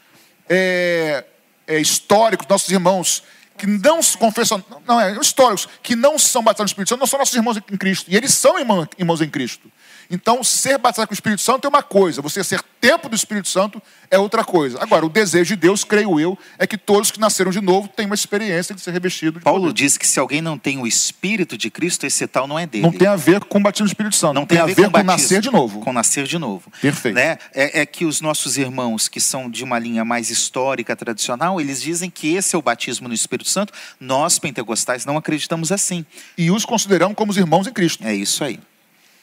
é, 0.47 1.25
é, 1.67 1.81
históricos, 1.81 2.47
nossos 2.47 2.69
irmãos 2.69 3.23
que 3.57 3.67
não 3.67 4.01
se 4.01 4.17
confessam, 4.17 4.63
não 4.87 5.01
é, 5.01 5.11
históricos, 5.19 5.67
que 5.83 5.97
não 5.97 6.17
são 6.17 6.41
batizados 6.41 6.71
no 6.71 6.73
Espírito 6.73 6.89
Santo, 6.91 6.99
não 7.01 7.07
são 7.07 7.19
nossos 7.19 7.35
irmãos 7.35 7.57
em 7.57 7.77
Cristo. 7.77 8.09
E 8.09 8.15
eles 8.15 8.33
são 8.33 8.57
irmãos, 8.57 8.87
irmãos 8.97 9.19
em 9.19 9.29
Cristo. 9.29 9.69
Então, 10.09 10.43
ser 10.43 10.77
batizado 10.79 11.07
com 11.07 11.13
o 11.13 11.13
Espírito 11.13 11.41
Santo 11.41 11.65
é 11.65 11.69
uma 11.69 11.83
coisa, 11.83 12.19
você 12.19 12.43
ser 12.43 12.63
tempo 12.81 13.07
do 13.07 13.15
Espírito 13.15 13.47
Santo 13.47 13.81
é 14.09 14.17
outra 14.17 14.43
coisa. 14.43 14.81
Agora, 14.81 15.05
o 15.05 15.09
desejo 15.09 15.55
de 15.55 15.61
Deus, 15.61 15.83
creio 15.83 16.19
eu, 16.19 16.37
é 16.57 16.65
que 16.65 16.77
todos 16.77 17.11
que 17.11 17.19
nasceram 17.19 17.51
de 17.51 17.61
novo 17.61 17.87
tenham 17.87 18.09
uma 18.09 18.15
experiência 18.15 18.73
de 18.73 18.81
ser 18.81 18.91
revestido 18.91 19.37
de 19.37 19.43
Paulo 19.43 19.67
poder. 19.67 19.73
diz 19.73 19.97
que 19.97 20.07
se 20.07 20.19
alguém 20.19 20.41
não 20.41 20.57
tem 20.57 20.79
o 20.79 20.87
Espírito 20.87 21.57
de 21.57 21.69
Cristo, 21.69 22.05
esse 22.05 22.25
tal 22.25 22.47
não 22.47 22.57
é 22.57 22.65
dele. 22.65 22.83
Não 22.83 22.91
tem 22.91 23.07
a 23.07 23.15
ver 23.15 23.43
com 23.43 23.59
o 23.59 23.61
batismo 23.61 23.85
do 23.85 23.89
Espírito 23.89 24.15
Santo, 24.15 24.33
Não 24.33 24.45
tem, 24.45 24.57
a 24.57 24.65
ver, 24.65 24.75
com, 24.75 24.83
com, 24.83 24.89
batismo, 24.89 25.11
nascer 25.11 25.41
de 25.41 25.51
novo. 25.51 25.79
Com 25.81 25.93
nascer 25.93 26.25
de 26.25 26.39
novo. 26.39 26.71
Perfeito. 26.81 27.15
Né? 27.15 27.37
É, 27.53 27.81
é 27.81 27.85
que 27.85 28.05
os 28.05 28.19
nossos 28.19 28.57
irmãos, 28.57 29.07
que 29.07 29.19
são 29.19 29.49
de 29.49 29.63
uma 29.63 29.77
linha 29.77 30.03
mais 30.03 30.31
histórica, 30.31 30.95
tradicional, 30.95 31.61
eles 31.61 31.81
dizem 31.81 32.09
que 32.09 32.33
esse 32.33 32.55
é 32.55 32.59
o 32.59 32.61
batismo 32.61 33.07
no 33.07 33.13
Espírito 33.13 33.49
Santo. 33.49 33.73
Nós, 33.99 34.39
pentecostais, 34.39 35.05
não 35.05 35.17
acreditamos 35.17 35.71
assim. 35.71 36.05
E 36.37 36.49
os 36.49 36.65
consideramos 36.65 37.15
como 37.15 37.31
os 37.31 37.37
irmãos 37.37 37.67
em 37.67 37.73
Cristo. 37.73 38.03
É 38.05 38.15
isso 38.15 38.43
aí. 38.43 38.59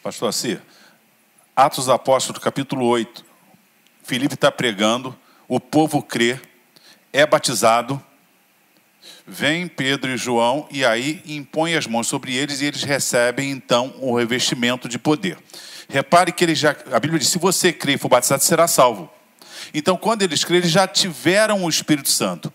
Pastor 0.02 0.28
Assi, 0.28 0.60
Atos 1.56 1.86
dos 1.86 1.88
Apóstolos, 1.88 2.42
capítulo 2.42 2.84
8. 2.84 3.24
Filipe 4.02 4.34
está 4.34 4.52
pregando, 4.52 5.16
o 5.48 5.58
povo 5.58 6.02
crê, 6.02 6.38
é 7.14 7.24
batizado, 7.24 7.98
vem 9.26 9.66
Pedro 9.66 10.10
e 10.10 10.18
João 10.18 10.68
e 10.70 10.84
aí 10.84 11.22
impõe 11.24 11.74
as 11.74 11.86
mãos 11.86 12.08
sobre 12.08 12.36
eles 12.36 12.60
e 12.60 12.66
eles 12.66 12.82
recebem 12.82 13.50
então 13.50 13.94
o 14.00 14.14
revestimento 14.14 14.86
de 14.86 14.98
poder. 14.98 15.38
Repare 15.88 16.30
que 16.30 16.44
ele 16.44 16.54
já, 16.54 16.76
a 16.92 17.00
Bíblia 17.00 17.18
diz: 17.18 17.28
se 17.28 17.38
você 17.38 17.72
crê 17.72 17.94
e 17.94 17.98
for 17.98 18.10
batizado, 18.10 18.44
será 18.44 18.68
salvo. 18.68 19.10
Então, 19.72 19.96
quando 19.96 20.20
eles 20.20 20.44
creem, 20.44 20.60
eles 20.60 20.70
já 20.70 20.86
tiveram 20.86 21.64
o 21.64 21.70
Espírito 21.70 22.10
Santo. 22.10 22.52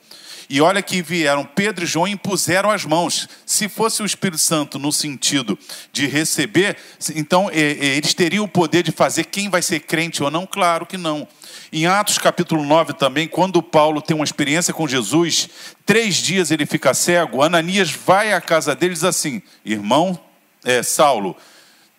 E 0.52 0.60
olha 0.60 0.82
que 0.82 1.02
vieram 1.02 1.46
Pedro 1.46 1.86
e 1.86 1.88
João 1.88 2.06
e 2.06 2.12
impuseram 2.12 2.70
as 2.70 2.84
mãos. 2.84 3.30
Se 3.46 3.70
fosse 3.70 4.04
o 4.04 4.06
Espírito 4.06 4.38
Santo 4.38 4.78
no 4.78 4.92
sentido 4.92 5.58
de 5.94 6.08
receber, 6.08 6.76
então 7.16 7.50
eles 7.50 8.14
teriam 8.14 8.44
o 8.44 8.50
poder 8.50 8.84
de 8.84 8.92
fazer 8.92 9.24
quem 9.24 9.50
vai 9.50 9.62
ser 9.62 9.80
crente 9.80 10.22
ou 10.22 10.30
não? 10.30 10.46
Claro 10.46 10.86
que 10.86 10.98
não. 10.98 11.26
Em 11.72 11.86
Atos 11.86 12.18
capítulo 12.18 12.66
9 12.66 12.96
também, 12.96 13.30
quando 13.30 13.64
Paulo 13.64 14.02
tem 14.02 14.14
uma 14.14 14.26
experiência 14.26 14.74
com 14.74 14.86
Jesus, 14.86 15.48
três 15.86 16.16
dias 16.16 16.52
ele 16.52 16.66
fica 16.66 16.94
cego, 16.94 17.42
Ananias 17.42 17.90
vai 17.90 18.34
à 18.34 18.42
casa 18.42 18.76
dele 18.76 18.94
diz 18.94 19.06
assim: 19.06 19.42
Irmão 19.64 20.20
é, 20.66 20.84
Saulo, 20.84 21.34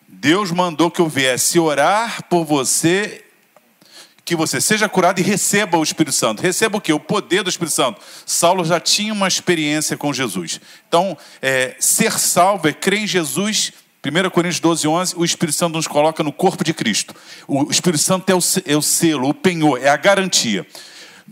Deus 0.06 0.50
mandou 0.50 0.90
que 0.90 1.00
eu 1.00 1.08
viesse 1.08 1.58
orar 1.58 2.22
por 2.28 2.44
você 2.44 3.24
que 4.24 4.36
você 4.36 4.60
seja 4.60 4.88
curado 4.88 5.18
e 5.18 5.22
receba 5.22 5.78
o 5.78 5.82
Espírito 5.82 6.14
Santo. 6.14 6.42
Receba 6.42 6.78
o 6.78 6.80
quê? 6.80 6.92
O 6.92 7.00
poder 7.00 7.42
do 7.42 7.50
Espírito 7.50 7.74
Santo. 7.74 8.00
Saulo 8.24 8.64
já 8.64 8.78
tinha 8.78 9.12
uma 9.12 9.26
experiência 9.26 9.96
com 9.96 10.12
Jesus. 10.12 10.60
Então, 10.88 11.16
é, 11.40 11.74
ser 11.80 12.12
salvo 12.18 12.68
é 12.68 12.72
crer 12.72 13.00
em 13.00 13.06
Jesus. 13.06 13.72
1 14.04 14.30
Coríntios 14.30 14.60
12, 14.60 14.88
11, 14.88 15.14
o 15.16 15.24
Espírito 15.24 15.56
Santo 15.56 15.76
nos 15.76 15.86
coloca 15.86 16.22
no 16.22 16.32
corpo 16.32 16.64
de 16.64 16.74
Cristo. 16.74 17.14
O 17.46 17.70
Espírito 17.70 18.02
Santo 18.02 18.28
é 18.30 18.34
o, 18.34 18.40
é 18.66 18.76
o 18.76 18.82
selo, 18.82 19.28
o 19.28 19.34
penhor, 19.34 19.80
é 19.80 19.88
a 19.88 19.96
garantia. 19.96 20.66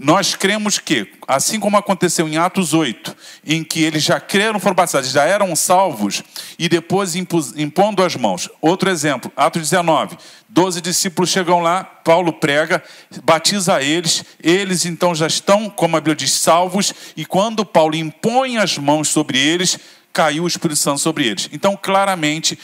Nós 0.03 0.35
cremos 0.35 0.79
que, 0.79 1.13
assim 1.29 1.61
como 1.61 1.77
aconteceu 1.77 2.27
em 2.27 2.39
Atos 2.39 2.73
8, 2.73 3.15
em 3.47 3.63
que 3.63 3.83
eles 3.83 4.03
já 4.03 4.19
creram, 4.19 4.59
foram 4.59 4.75
batizados, 4.75 5.11
já 5.11 5.25
eram 5.25 5.55
salvos, 5.55 6.23
e 6.59 6.71
depois 6.71 7.15
impondo 7.15 8.03
as 8.03 8.17
mãos. 8.17 8.49
Outro 8.63 8.89
exemplo, 8.89 9.31
Atos 9.37 9.61
19, 9.61 10.17
12 10.49 10.81
discípulos 10.81 11.29
chegam 11.29 11.61
lá, 11.61 11.85
Paulo 11.85 12.33
prega, 12.33 12.83
batiza 13.23 13.83
eles, 13.83 14.25
eles 14.43 14.87
então 14.87 15.15
já 15.15 15.27
estão, 15.27 15.69
como 15.69 15.99
a 15.99 16.01
Bíblia 16.01 16.17
diz, 16.17 16.33
salvos, 16.33 16.95
e 17.15 17.27
quando 17.27 17.63
Paulo 17.63 17.95
impõe 17.95 18.57
as 18.57 18.79
mãos 18.79 19.11
sobre 19.11 19.39
eles, 19.39 19.79
caiu 20.15 20.45
o 20.45 20.49
Espírito 20.49 20.81
Santo 20.81 20.99
sobre 21.01 21.27
eles. 21.27 21.51
Então, 21.53 21.79
claramente, 21.81 22.59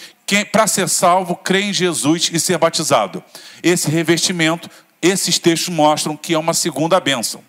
para 0.50 0.66
ser 0.66 0.88
salvo, 0.88 1.36
crê 1.36 1.64
em 1.64 1.72
Jesus 1.72 2.30
e 2.32 2.40
ser 2.40 2.56
batizado. 2.56 3.22
Esse 3.62 3.90
revestimento 3.90 4.70
esses 5.00 5.38
textos 5.38 5.74
mostram 5.74 6.16
que 6.16 6.34
é 6.34 6.38
uma 6.38 6.54
segunda 6.54 6.98
bênção. 7.00 7.42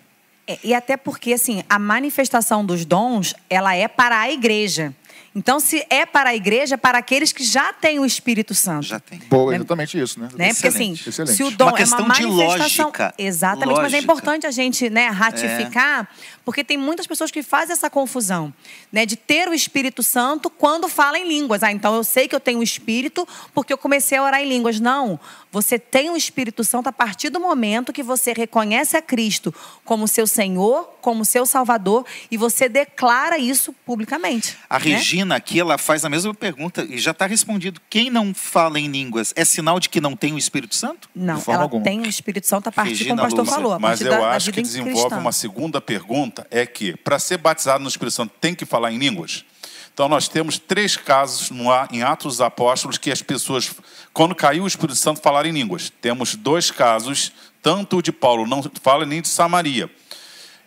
É, 0.46 0.58
e 0.64 0.74
até 0.74 0.96
porque, 0.96 1.32
assim, 1.32 1.62
a 1.68 1.78
manifestação 1.78 2.64
dos 2.64 2.84
dons, 2.84 3.34
ela 3.50 3.74
é 3.74 3.86
para 3.86 4.18
a 4.18 4.30
igreja. 4.30 4.94
Então, 5.34 5.60
se 5.60 5.86
é 5.90 6.06
para 6.06 6.30
a 6.30 6.34
igreja, 6.34 6.74
é 6.74 6.78
para 6.78 6.98
aqueles 6.98 7.32
que 7.32 7.44
já 7.44 7.72
têm 7.72 7.98
o 7.98 8.06
Espírito 8.06 8.54
Santo. 8.54 8.86
Já 8.86 8.98
tem. 8.98 9.20
Boa, 9.28 9.54
exatamente 9.54 10.00
isso, 10.00 10.18
né? 10.18 10.28
né? 10.34 10.54
Porque 10.54 10.68
assim, 10.68 10.92
Excelente. 10.94 11.36
se 11.36 11.44
o 11.44 11.50
dom 11.50 11.66
uma 11.66 11.74
questão 11.74 11.98
é 11.98 12.02
uma 12.02 12.14
de 12.14 12.26
manifestação, 12.26 12.86
lógica. 12.86 13.14
exatamente, 13.18 13.66
lógica. 13.66 13.82
mas 13.82 13.94
é 13.94 13.98
importante 13.98 14.46
a 14.46 14.50
gente, 14.50 14.90
né, 14.90 15.06
ratificar, 15.08 16.02
é. 16.02 16.37
Porque 16.48 16.64
tem 16.64 16.78
muitas 16.78 17.06
pessoas 17.06 17.30
que 17.30 17.42
fazem 17.42 17.74
essa 17.74 17.90
confusão, 17.90 18.54
né, 18.90 19.04
de 19.04 19.16
ter 19.16 19.50
o 19.50 19.52
Espírito 19.52 20.02
Santo 20.02 20.48
quando 20.48 20.88
fala 20.88 21.18
em 21.18 21.28
línguas. 21.28 21.62
Ah, 21.62 21.70
então 21.70 21.94
eu 21.94 22.02
sei 22.02 22.26
que 22.26 22.34
eu 22.34 22.40
tenho 22.40 22.60
o 22.60 22.62
Espírito 22.62 23.28
porque 23.52 23.70
eu 23.70 23.76
comecei 23.76 24.16
a 24.16 24.22
orar 24.22 24.40
em 24.40 24.48
línguas. 24.48 24.80
Não, 24.80 25.20
você 25.52 25.78
tem 25.78 26.08
o 26.08 26.16
Espírito 26.16 26.64
Santo 26.64 26.88
a 26.88 26.92
partir 26.92 27.30
do 27.30 27.38
momento 27.38 27.92
que 27.92 28.02
você 28.02 28.32
reconhece 28.32 28.96
a 28.96 29.02
Cristo 29.02 29.54
como 29.84 30.08
seu 30.08 30.26
Senhor, 30.26 30.84
como 31.02 31.24
seu 31.24 31.46
Salvador 31.46 32.04
e 32.30 32.36
você 32.36 32.68
declara 32.68 33.38
isso 33.38 33.72
publicamente. 33.84 34.56
A 34.68 34.78
né? 34.78 34.84
Regina 34.86 35.36
aqui, 35.36 35.60
ela 35.60 35.78
faz 35.78 36.04
a 36.04 36.08
mesma 36.08 36.34
pergunta 36.34 36.86
e 36.88 36.98
já 36.98 37.12
está 37.12 37.26
respondido. 37.26 37.80
Quem 37.88 38.10
não 38.10 38.34
fala 38.34 38.78
em 38.78 38.88
línguas 38.88 39.32
é 39.36 39.44
sinal 39.44 39.80
de 39.80 39.88
que 39.88 40.00
não 40.00 40.14
tem 40.14 40.34
o 40.34 40.38
Espírito 40.38 40.74
Santo? 40.74 41.08
Não, 41.14 41.42
ela 41.46 41.62
alguma. 41.62 41.82
tem 41.82 42.00
o 42.00 42.06
Espírito 42.06 42.46
Santo 42.46 42.68
a 42.68 42.72
partir, 42.72 42.90
Regina 42.90 43.10
como 43.10 43.20
o 43.20 43.24
pastor 43.24 43.46
falou, 43.46 43.78
Mas 43.80 44.00
eu 44.00 44.10
da, 44.10 44.30
acho 44.32 44.52
que 44.52 44.60
desenvolve 44.60 45.00
cristã. 45.00 45.18
uma 45.18 45.32
segunda 45.32 45.80
pergunta, 45.80 46.37
é 46.50 46.66
que 46.66 46.96
para 46.96 47.18
ser 47.18 47.38
batizado 47.38 47.82
no 47.82 47.88
Espírito 47.88 48.14
Santo 48.14 48.34
tem 48.40 48.54
que 48.54 48.64
falar 48.64 48.92
em 48.92 48.98
línguas? 48.98 49.44
Então 49.92 50.08
nós 50.08 50.28
temos 50.28 50.58
três 50.58 50.96
casos 50.96 51.50
no, 51.50 51.64
em 51.90 52.02
Atos 52.02 52.34
dos 52.34 52.40
Apóstolos 52.40 52.98
que 52.98 53.10
as 53.10 53.20
pessoas, 53.20 53.74
quando 54.12 54.34
caiu 54.34 54.64
o 54.64 54.66
Espírito 54.66 54.96
Santo, 54.96 55.20
falaram 55.20 55.48
em 55.48 55.52
línguas. 55.52 55.90
Temos 56.00 56.36
dois 56.36 56.70
casos, 56.70 57.32
tanto 57.60 58.00
de 58.00 58.12
Paulo 58.12 58.46
não 58.46 58.62
fala 58.80 59.04
nem 59.04 59.20
de 59.20 59.28
Samaria. 59.28 59.90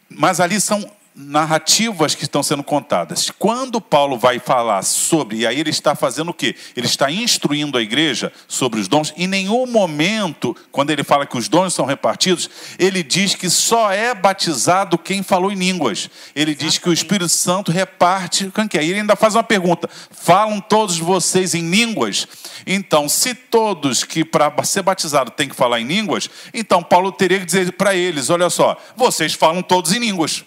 Mas 0.09 0.41
ali 0.41 0.59
são 0.59 0.91
narrativas 1.21 2.15
que 2.15 2.23
estão 2.23 2.41
sendo 2.41 2.63
contadas. 2.63 3.29
Quando 3.29 3.79
Paulo 3.79 4.17
vai 4.17 4.39
falar 4.39 4.81
sobre, 4.83 5.37
e 5.37 5.47
aí 5.47 5.59
ele 5.59 5.69
está 5.69 5.95
fazendo 5.95 6.29
o 6.29 6.33
quê? 6.33 6.55
Ele 6.75 6.87
está 6.87 7.11
instruindo 7.11 7.77
a 7.77 7.81
igreja 7.81 8.31
sobre 8.47 8.79
os 8.79 8.87
dons. 8.87 9.13
Em 9.15 9.27
nenhum 9.27 9.65
momento, 9.65 10.55
quando 10.71 10.89
ele 10.89 11.03
fala 11.03 11.25
que 11.25 11.37
os 11.37 11.47
dons 11.47 11.73
são 11.73 11.85
repartidos, 11.85 12.49
ele 12.79 13.03
diz 13.03 13.35
que 13.35 13.49
só 13.49 13.91
é 13.91 14.13
batizado 14.13 14.97
quem 14.97 15.21
falou 15.21 15.51
em 15.51 15.55
línguas. 15.55 16.09
Ele 16.35 16.55
diz 16.55 16.77
que 16.77 16.89
o 16.89 16.93
Espírito 16.93 17.29
Santo 17.29 17.71
reparte 17.71 18.51
quem 18.53 18.67
quer. 18.67 18.83
E 18.83 18.89
ele 18.89 18.99
ainda 18.99 19.15
faz 19.15 19.35
uma 19.35 19.43
pergunta: 19.43 19.89
falam 20.09 20.59
todos 20.59 20.97
vocês 20.97 21.53
em 21.53 21.69
línguas? 21.69 22.27
Então, 22.65 23.07
se 23.09 23.33
todos 23.33 24.03
que 24.03 24.23
para 24.23 24.51
ser 24.63 24.81
batizado 24.81 25.31
tem 25.31 25.49
que 25.49 25.55
falar 25.55 25.79
em 25.79 25.87
línguas, 25.87 26.29
então 26.53 26.83
Paulo 26.83 27.11
teria 27.11 27.39
que 27.39 27.45
dizer 27.45 27.71
para 27.73 27.95
eles: 27.95 28.29
olha 28.29 28.49
só, 28.49 28.77
vocês 28.95 29.33
falam 29.33 29.61
todos 29.61 29.91
em 29.91 29.99
línguas. 29.99 30.43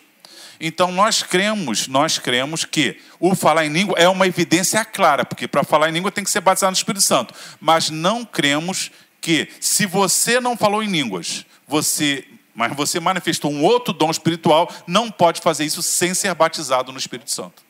Então 0.60 0.92
nós 0.92 1.22
cremos, 1.22 1.88
nós 1.88 2.18
cremos 2.18 2.64
que 2.64 2.98
o 3.18 3.34
falar 3.34 3.66
em 3.66 3.72
língua 3.72 3.96
é 3.98 4.08
uma 4.08 4.26
evidência 4.26 4.84
clara, 4.84 5.24
porque 5.24 5.48
para 5.48 5.64
falar 5.64 5.88
em 5.88 5.92
língua 5.92 6.12
tem 6.12 6.24
que 6.24 6.30
ser 6.30 6.40
batizado 6.40 6.72
no 6.72 6.76
Espírito 6.76 7.02
Santo. 7.02 7.34
Mas 7.60 7.90
não 7.90 8.24
cremos 8.24 8.90
que 9.20 9.48
se 9.60 9.86
você 9.86 10.40
não 10.40 10.56
falou 10.56 10.82
em 10.82 10.88
línguas, 10.88 11.44
você 11.66 12.24
mas 12.54 12.74
você 12.76 13.00
manifestou 13.00 13.50
um 13.50 13.64
outro 13.64 13.92
dom 13.92 14.10
espiritual, 14.10 14.72
não 14.86 15.10
pode 15.10 15.40
fazer 15.40 15.64
isso 15.64 15.82
sem 15.82 16.14
ser 16.14 16.32
batizado 16.34 16.92
no 16.92 16.98
Espírito 16.98 17.30
Santo. 17.30 17.64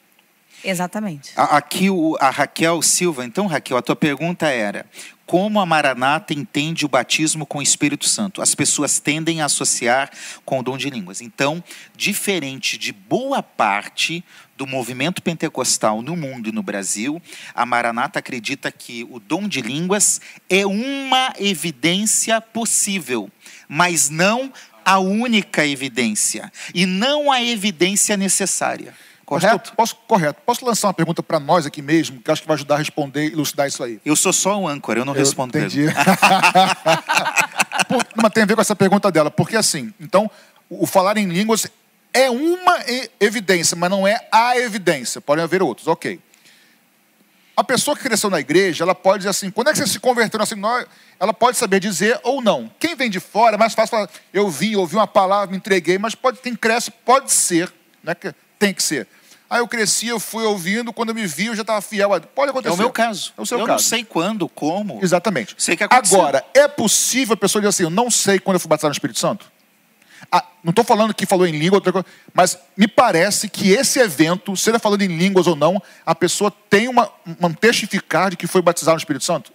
Exatamente. 0.62 1.32
Aqui 1.36 1.88
a 2.18 2.30
Raquel 2.30 2.80
Silva, 2.80 3.24
então 3.24 3.46
Raquel, 3.46 3.76
a 3.76 3.82
tua 3.82 3.94
pergunta 3.94 4.46
era: 4.46 4.86
como 5.26 5.58
a 5.58 5.66
Maranata 5.66 6.34
entende 6.34 6.84
o 6.84 6.88
batismo 6.88 7.46
com 7.46 7.58
o 7.58 7.62
Espírito 7.62 8.08
Santo? 8.08 8.42
As 8.42 8.54
pessoas 8.54 8.98
tendem 8.98 9.40
a 9.40 9.46
associar 9.46 10.10
com 10.44 10.58
o 10.58 10.62
dom 10.62 10.76
de 10.76 10.90
línguas. 10.90 11.20
Então, 11.20 11.62
diferente 11.96 12.76
de 12.76 12.92
boa 12.92 13.42
parte 13.42 14.24
do 14.56 14.66
movimento 14.66 15.22
pentecostal 15.22 16.02
no 16.02 16.14
mundo 16.14 16.48
e 16.48 16.52
no 16.52 16.62
Brasil, 16.62 17.20
a 17.54 17.64
Maranata 17.66 18.18
acredita 18.18 18.70
que 18.70 19.06
o 19.10 19.18
dom 19.18 19.48
de 19.48 19.60
línguas 19.60 20.20
é 20.48 20.66
uma 20.66 21.32
evidência 21.38 22.40
possível, 22.40 23.30
mas 23.68 24.10
não 24.10 24.52
a 24.84 24.98
única 24.98 25.66
evidência 25.66 26.52
e 26.74 26.84
não 26.84 27.32
a 27.32 27.42
evidência 27.42 28.16
necessária. 28.16 28.94
Correto? 29.24 29.58
Pastor, 29.58 29.76
posso, 29.76 29.96
correto. 30.06 30.40
Posso 30.44 30.64
lançar 30.64 30.88
uma 30.88 30.94
pergunta 30.94 31.22
para 31.22 31.40
nós 31.40 31.66
aqui 31.66 31.80
mesmo, 31.82 32.20
que 32.20 32.30
acho 32.30 32.42
que 32.42 32.48
vai 32.48 32.54
ajudar 32.56 32.76
a 32.76 32.78
responder 32.78 33.28
e 33.28 33.32
elucidar 33.32 33.66
isso 33.66 33.82
aí? 33.82 34.00
Eu 34.04 34.14
sou 34.16 34.32
só 34.32 34.58
um 34.60 34.68
âncora, 34.68 35.00
eu 35.00 35.04
não 35.04 35.12
respondo 35.12 35.56
entendi. 35.56 35.86
Por- 37.88 38.06
Mas 38.16 38.32
tem 38.32 38.42
a 38.42 38.46
ver 38.46 38.54
com 38.54 38.60
essa 38.60 38.76
pergunta 38.76 39.10
dela, 39.10 39.30
porque 39.30 39.56
assim, 39.56 39.92
então, 40.00 40.30
o 40.68 40.84
o 40.84 40.86
falar 40.86 41.16
em 41.16 41.26
línguas 41.28 41.66
é 42.12 42.30
uma 42.30 42.78
evidência, 43.20 43.76
mas 43.76 43.90
não 43.90 44.06
é 44.06 44.26
a 44.30 44.56
evidência. 44.58 45.20
Podem 45.20 45.42
haver 45.44 45.62
outros, 45.62 45.86
ok. 45.88 46.20
A 47.56 47.62
pessoa 47.62 47.96
que 47.96 48.02
cresceu 48.02 48.28
na 48.30 48.40
igreja, 48.40 48.82
ela 48.84 48.94
pode 48.94 49.18
dizer 49.18 49.30
assim, 49.30 49.50
quando 49.50 49.68
é 49.68 49.72
que 49.72 49.78
você 49.78 49.86
se 49.86 50.00
converteu 50.00 50.40
assim, 50.42 50.56
nós, 50.56 50.86
ela 51.20 51.32
pode 51.32 51.56
saber 51.56 51.78
dizer 51.80 52.18
ou 52.24 52.42
não. 52.42 52.70
Quem 52.80 52.96
vem 52.96 53.08
de 53.08 53.20
fora 53.20 53.54
é 53.54 53.58
mais 53.58 53.74
fácil 53.74 53.90
falar, 53.92 54.08
eu 54.32 54.48
vim, 54.50 54.74
ouvi 54.74 54.96
uma 54.96 55.06
palavra, 55.06 55.50
me 55.52 55.56
entreguei, 55.56 55.96
mas 55.98 56.14
pode, 56.14 56.40
quem 56.40 56.56
cresce 56.56 56.90
pode 56.90 57.30
ser, 57.30 57.72
né, 58.02 58.14
que 58.14 58.34
tem 58.66 58.74
que 58.74 58.82
ser. 58.82 59.06
Aí 59.48 59.60
eu 59.60 59.68
cresci, 59.68 60.08
eu 60.08 60.18
fui 60.18 60.42
ouvindo, 60.44 60.92
quando 60.92 61.10
eu 61.10 61.14
me 61.14 61.26
vi, 61.26 61.46
eu 61.46 61.54
já 61.54 61.60
estava 61.62 61.80
fiel 61.80 62.08
Pode 62.34 62.48
É 62.48 62.50
acontecer. 62.50 62.74
o 62.74 62.76
meu 62.76 62.90
caso. 62.90 63.32
É 63.36 63.42
o 63.42 63.46
seu 63.46 63.58
eu 63.58 63.66
caso. 63.66 63.84
não 63.84 63.88
sei 63.90 64.04
quando, 64.04 64.48
como. 64.48 64.98
Exatamente. 65.02 65.54
Sei 65.58 65.76
que 65.76 65.84
aconteceu. 65.84 66.18
Agora, 66.18 66.44
é 66.54 66.66
possível 66.66 67.34
a 67.34 67.36
pessoa 67.36 67.60
dizer 67.60 67.68
assim, 67.68 67.82
eu 67.84 67.90
não 67.90 68.10
sei 68.10 68.38
quando 68.38 68.54
eu 68.56 68.60
fui 68.60 68.68
batizado 68.68 68.90
no 68.90 68.94
Espírito 68.94 69.18
Santo? 69.18 69.52
Ah, 70.32 70.44
não 70.64 70.70
estou 70.70 70.84
falando 70.84 71.14
que 71.14 71.26
falou 71.26 71.46
em 71.46 71.52
língua, 71.52 71.76
outra 71.76 71.92
coisa, 71.92 72.06
mas 72.32 72.58
me 72.76 72.88
parece 72.88 73.48
que 73.48 73.70
esse 73.70 74.00
evento, 74.00 74.56
seja 74.56 74.78
falando 74.78 75.02
em 75.02 75.16
línguas 75.16 75.46
ou 75.46 75.54
não, 75.54 75.80
a 76.04 76.14
pessoa 76.14 76.50
tem 76.70 76.88
uma, 76.88 77.10
um 77.40 77.52
testificar 77.52 78.30
de 78.30 78.36
que 78.36 78.46
foi 78.46 78.62
batizado 78.62 78.94
no 78.96 78.98
Espírito 78.98 79.24
Santo? 79.24 79.52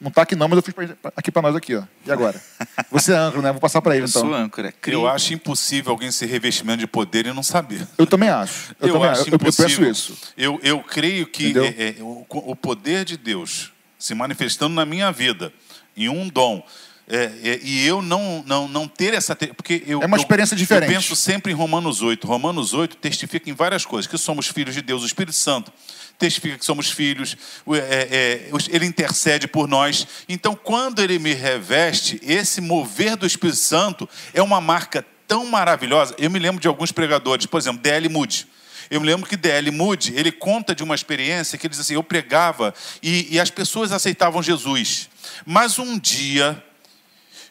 Não 0.00 0.08
está 0.08 0.22
aqui 0.22 0.34
não, 0.34 0.48
mas 0.48 0.56
eu 0.56 0.62
fiz 0.62 0.72
pra- 0.74 1.12
aqui 1.14 1.30
para 1.30 1.42
nós 1.42 1.54
aqui, 1.54 1.76
ó. 1.76 1.82
E 2.06 2.10
agora? 2.10 2.40
Você 2.90 3.12
é 3.12 3.16
âncora, 3.16 3.42
né? 3.42 3.52
Vou 3.52 3.60
passar 3.60 3.82
para 3.82 3.94
ele 3.96 4.04
Eu 4.04 4.08
então. 4.08 4.22
sou 4.22 4.34
âncora. 4.34 4.72
Cri- 4.80 4.94
Eu 4.94 5.06
acho 5.06 5.34
impossível 5.34 5.92
alguém 5.92 6.10
ser 6.10 6.24
revestimento 6.26 6.78
de 6.78 6.86
poder 6.86 7.26
e 7.26 7.32
não 7.34 7.42
saber. 7.42 7.86
Eu 7.98 8.06
também 8.06 8.30
acho. 8.30 8.74
Eu, 8.80 8.92
também 8.94 9.08
acho 9.10 9.28
eu, 9.28 9.32
eu 9.32 9.38
penso 9.38 9.60
impossível. 9.62 9.90
isso. 9.90 10.16
Eu, 10.38 10.58
eu 10.62 10.82
creio 10.82 11.26
que 11.26 11.52
é, 11.58 11.98
é, 11.98 12.02
o, 12.02 12.24
o 12.30 12.56
poder 12.56 13.04
de 13.04 13.16
Deus 13.18 13.72
se 13.98 14.14
manifestando 14.14 14.74
na 14.74 14.86
minha 14.86 15.12
vida, 15.12 15.52
em 15.94 16.08
um 16.08 16.28
dom, 16.28 16.64
é, 17.10 17.24
é, 17.50 17.60
e 17.62 17.84
eu 17.86 18.00
não, 18.00 18.42
não, 18.46 18.68
não 18.68 18.86
ter 18.88 19.12
essa. 19.14 19.34
Porque 19.34 19.82
eu, 19.86 20.00
É 20.02 20.06
uma 20.06 20.16
eu- 20.16 20.20
experiência 20.20 20.56
diferente. 20.56 20.88
Eu 20.92 20.94
penso 21.00 21.16
sempre 21.16 21.52
em 21.52 21.54
Romanos 21.54 22.00
8. 22.02 22.26
Romanos 22.26 22.72
8 22.72 22.96
testifica 22.96 23.50
em 23.50 23.52
várias 23.52 23.84
coisas: 23.84 24.10
que 24.10 24.16
somos 24.16 24.46
filhos 24.46 24.74
de 24.74 24.80
Deus, 24.82 25.02
o 25.02 25.06
Espírito 25.06 25.36
Santo 25.36 25.72
testifica 26.18 26.58
que 26.58 26.64
somos 26.66 26.90
filhos, 26.90 27.34
é, 27.72 27.78
é, 27.78 28.54
os- 28.54 28.68
ele 28.68 28.84
intercede 28.84 29.48
por 29.48 29.66
nós. 29.66 30.06
Então, 30.28 30.54
quando 30.54 31.00
ele 31.00 31.18
me 31.18 31.32
reveste, 31.32 32.20
esse 32.22 32.60
mover 32.60 33.16
do 33.16 33.26
Espírito 33.26 33.56
Santo 33.58 34.06
é 34.34 34.42
uma 34.42 34.60
marca 34.60 35.04
tão 35.26 35.46
maravilhosa. 35.46 36.14
Eu 36.18 36.30
me 36.30 36.38
lembro 36.38 36.60
de 36.60 36.68
alguns 36.68 36.92
pregadores, 36.92 37.46
por 37.46 37.58
exemplo, 37.58 37.80
D.L. 37.80 38.08
Moody. 38.10 38.46
Eu 38.90 39.00
me 39.00 39.06
lembro 39.06 39.26
que 39.28 39.36
D.L. 39.36 39.70
Moody, 39.70 40.12
ele 40.14 40.30
conta 40.30 40.74
de 40.74 40.82
uma 40.82 40.94
experiência 40.94 41.56
que 41.56 41.66
ele 41.66 41.70
diz 41.70 41.80
assim, 41.80 41.94
eu 41.94 42.02
pregava 42.02 42.74
e, 43.02 43.28
e 43.34 43.40
as 43.40 43.48
pessoas 43.48 43.90
aceitavam 43.92 44.42
Jesus. 44.42 45.08
Mas 45.46 45.78
um 45.78 45.98
dia 45.98 46.62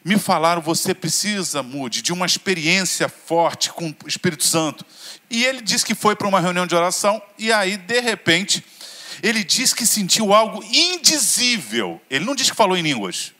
me 0.04 0.18
falaram, 0.18 0.62
você 0.62 0.94
precisa, 0.94 1.62
Moody, 1.62 2.02
de 2.02 2.12
uma 2.12 2.26
experiência 2.26 3.08
forte 3.08 3.70
com 3.70 3.94
o 4.04 4.08
Espírito 4.08 4.44
Santo. 4.44 4.84
E 5.28 5.44
ele 5.44 5.60
disse 5.60 5.84
que 5.84 5.94
foi 5.94 6.16
para 6.16 6.26
uma 6.26 6.40
reunião 6.40 6.66
de 6.66 6.74
oração 6.74 7.20
e 7.38 7.52
aí, 7.52 7.76
de 7.76 8.00
repente, 8.00 8.64
ele 9.22 9.44
disse 9.44 9.74
que 9.74 9.84
sentiu 9.84 10.32
algo 10.32 10.64
indizível. 10.64 12.00
Ele 12.08 12.24
não 12.24 12.34
disse 12.34 12.50
que 12.50 12.56
falou 12.56 12.76
em 12.76 12.82
línguas. 12.82 13.32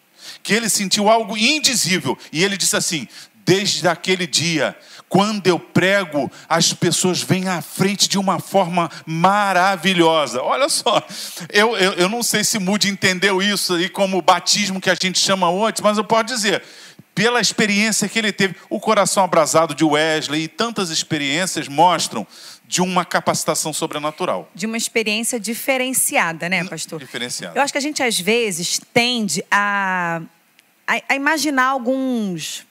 Que 0.42 0.52
ele 0.52 0.68
sentiu 0.68 1.08
algo 1.08 1.36
indizível. 1.36 2.18
E 2.32 2.44
ele 2.44 2.56
disse 2.56 2.76
assim, 2.76 3.08
desde 3.44 3.88
aquele 3.88 4.26
dia, 4.26 4.76
quando 5.11 5.48
eu 5.48 5.58
prego, 5.58 6.30
as 6.48 6.72
pessoas 6.72 7.20
vêm 7.20 7.48
à 7.48 7.61
frente 7.61 8.08
de 8.08 8.16
uma 8.16 8.38
forma 8.38 8.88
maravilhosa. 9.04 10.40
Olha 10.40 10.68
só, 10.68 11.04
eu, 11.52 11.76
eu, 11.76 11.92
eu 11.94 12.08
não 12.08 12.22
sei 12.22 12.44
se 12.44 12.61
Moody 12.61 12.88
entendeu 12.88 13.42
isso 13.42 13.74
aí 13.74 13.88
como 13.88 14.16
o 14.18 14.22
batismo 14.22 14.80
que 14.80 14.88
a 14.88 14.94
gente 14.94 15.18
chama 15.18 15.50
hoje, 15.50 15.78
mas 15.82 15.98
eu 15.98 16.04
posso 16.04 16.26
dizer, 16.26 16.62
pela 17.12 17.40
experiência 17.40 18.08
que 18.08 18.20
ele 18.20 18.30
teve, 18.30 18.54
o 18.70 18.78
coração 18.78 19.24
abrasado 19.24 19.74
de 19.74 19.84
Wesley 19.84 20.44
e 20.44 20.48
tantas 20.48 20.90
experiências 20.90 21.66
mostram 21.66 22.24
de 22.64 22.80
uma 22.80 23.04
capacitação 23.04 23.72
sobrenatural. 23.72 24.48
De 24.54 24.64
uma 24.64 24.76
experiência 24.76 25.40
diferenciada, 25.40 26.48
né, 26.48 26.62
pastor? 26.62 27.00
Diferenciada. 27.00 27.58
Eu 27.58 27.62
acho 27.64 27.72
que 27.72 27.78
a 27.78 27.82
gente, 27.82 28.00
às 28.00 28.20
vezes, 28.20 28.80
tende 28.94 29.44
a, 29.50 30.22
a, 30.86 31.02
a 31.08 31.16
imaginar 31.16 31.66
alguns, 31.66 32.64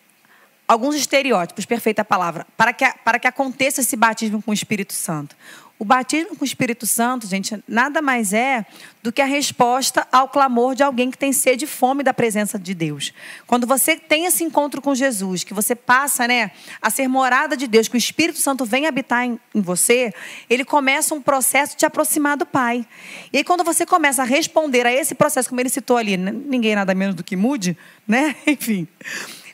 alguns 0.70 0.96
estereótipos, 0.96 1.66
perfeita 1.66 2.06
palavra, 2.06 2.46
para 2.56 2.72
que, 2.72 2.88
para 3.04 3.18
que 3.18 3.28
aconteça 3.28 3.82
esse 3.82 3.96
batismo 3.96 4.40
com 4.40 4.52
o 4.52 4.54
Espírito 4.54 4.94
Santo. 4.94 5.36
O 5.80 5.86
batismo 5.86 6.36
com 6.36 6.44
o 6.44 6.46
Espírito 6.46 6.86
Santo, 6.86 7.26
gente, 7.26 7.64
nada 7.68 8.02
mais 8.02 8.34
é 8.34 8.66
do 9.02 9.12
que 9.14 9.22
a 9.22 9.26
resposta 9.26 10.06
ao 10.12 10.28
clamor 10.28 10.76
de 10.76 10.84
alguém 10.84 11.10
que 11.10 11.18
tem 11.18 11.32
sede 11.32 11.64
e 11.64 11.68
fome 11.68 12.04
da 12.04 12.14
presença 12.14 12.60
de 12.60 12.76
Deus. 12.76 13.14
Quando 13.48 13.66
você 13.66 13.96
tem 13.96 14.26
esse 14.26 14.44
encontro 14.44 14.82
com 14.82 14.94
Jesus, 14.94 15.44
que 15.44 15.54
você 15.54 15.74
passa 15.74 16.28
né, 16.28 16.52
a 16.82 16.90
ser 16.92 17.08
morada 17.08 17.56
de 17.56 17.66
Deus, 17.66 17.88
que 17.88 17.96
o 17.96 17.98
Espírito 17.98 18.40
Santo 18.40 18.66
vem 18.66 18.86
habitar 18.86 19.24
em, 19.24 19.40
em 19.56 19.62
você, 19.62 20.14
ele 20.50 20.66
começa 20.66 21.16
um 21.16 21.22
processo 21.22 21.78
de 21.78 21.86
aproximar 21.86 22.36
do 22.36 22.46
Pai. 22.46 22.86
E 23.32 23.38
aí, 23.38 23.44
quando 23.44 23.64
você 23.64 23.86
começa 23.86 24.22
a 24.22 24.26
responder 24.26 24.86
a 24.86 24.92
esse 24.92 25.16
processo, 25.16 25.48
como 25.48 25.62
ele 25.62 25.70
citou 25.70 25.96
ali, 25.96 26.18
ninguém 26.18 26.76
nada 26.76 26.94
menos 26.94 27.16
do 27.16 27.24
que 27.24 27.38
mude, 27.38 27.76
né? 28.06 28.36
Enfim. 28.46 28.86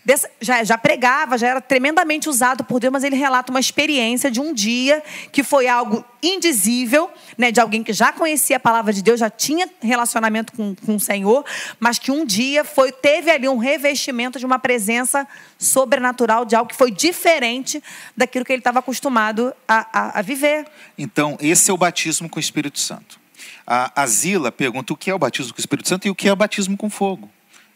Dessa- 0.06 0.30
já, 0.39 0.64
já 0.64 0.78
pregava, 0.78 1.36
já 1.36 1.47
era 1.47 1.60
tremendamente 1.62 2.30
usado 2.30 2.64
por 2.64 2.80
Deus, 2.80 2.91
mas 2.93 3.03
ele 3.03 3.16
relata 3.16 3.51
uma 3.51 3.60
experiência 3.60 4.30
de 4.30 4.39
um 4.39 4.53
dia 4.53 5.01
que 5.32 5.41
foi 5.41 5.68
algo 5.68 6.06
indizível, 6.22 7.10
né, 7.38 7.51
de 7.51 7.60
alguém 7.60 7.84
que 7.84 7.91
já 7.91 8.14
conhecia 8.14 8.58
a 8.58 8.60
palavra 8.60 8.93
de 8.93 9.01
Deus, 9.01 9.20
já 9.20 9.30
tinha 9.32 9.68
relacionamento 9.82 10.53
com, 10.53 10.76
com 10.76 10.95
o 10.95 10.99
Senhor, 10.99 11.43
mas 11.80 11.97
que 11.97 12.12
um 12.12 12.24
dia 12.24 12.64
foi 12.64 12.91
teve 12.91 13.32
ali 13.32 13.49
um 13.49 13.58
revestimento 13.58 14.38
de 14.38 14.45
uma 14.45 14.60
presença 14.60 15.28
sobrenatural, 15.58 16.45
de 16.45 16.56
algo 16.56 16.70
que 16.70 16.76
foi 16.76 16.91
diferente 16.91 17.82
daquilo 18.16 18.45
que 18.45 18.53
ele 18.53 18.60
estava 18.60 18.80
acostumado 18.80 19.53
a, 19.68 19.88
a- 19.91 20.20
a 20.20 20.22
viver. 20.22 20.66
Então, 20.97 21.36
esse 21.41 21.72
é 21.72 21.74
o 21.74 21.78
batismo 21.78 22.30
com 22.30 22.38
o 22.38 22.39
Espírito 22.39 22.80
Santo. 22.80 23.20
A, 23.66 24.06
Zila 24.06 24.51
pergunta 24.51 24.93
o 24.93 24.95
que 24.97 25.10
é 25.10 25.16
o 25.16 25.20
batismo 25.20 25.51
com 25.51 25.58
o 25.58 25.60
Espírito 25.62 25.89
Santo 25.89 26.08
e 26.08 26.12
o 26.12 26.16
que 26.16 26.28
é 26.30 26.32
o 26.34 26.36
batismo 26.36 26.78
com 26.78 26.89
fogo. 26.91 27.30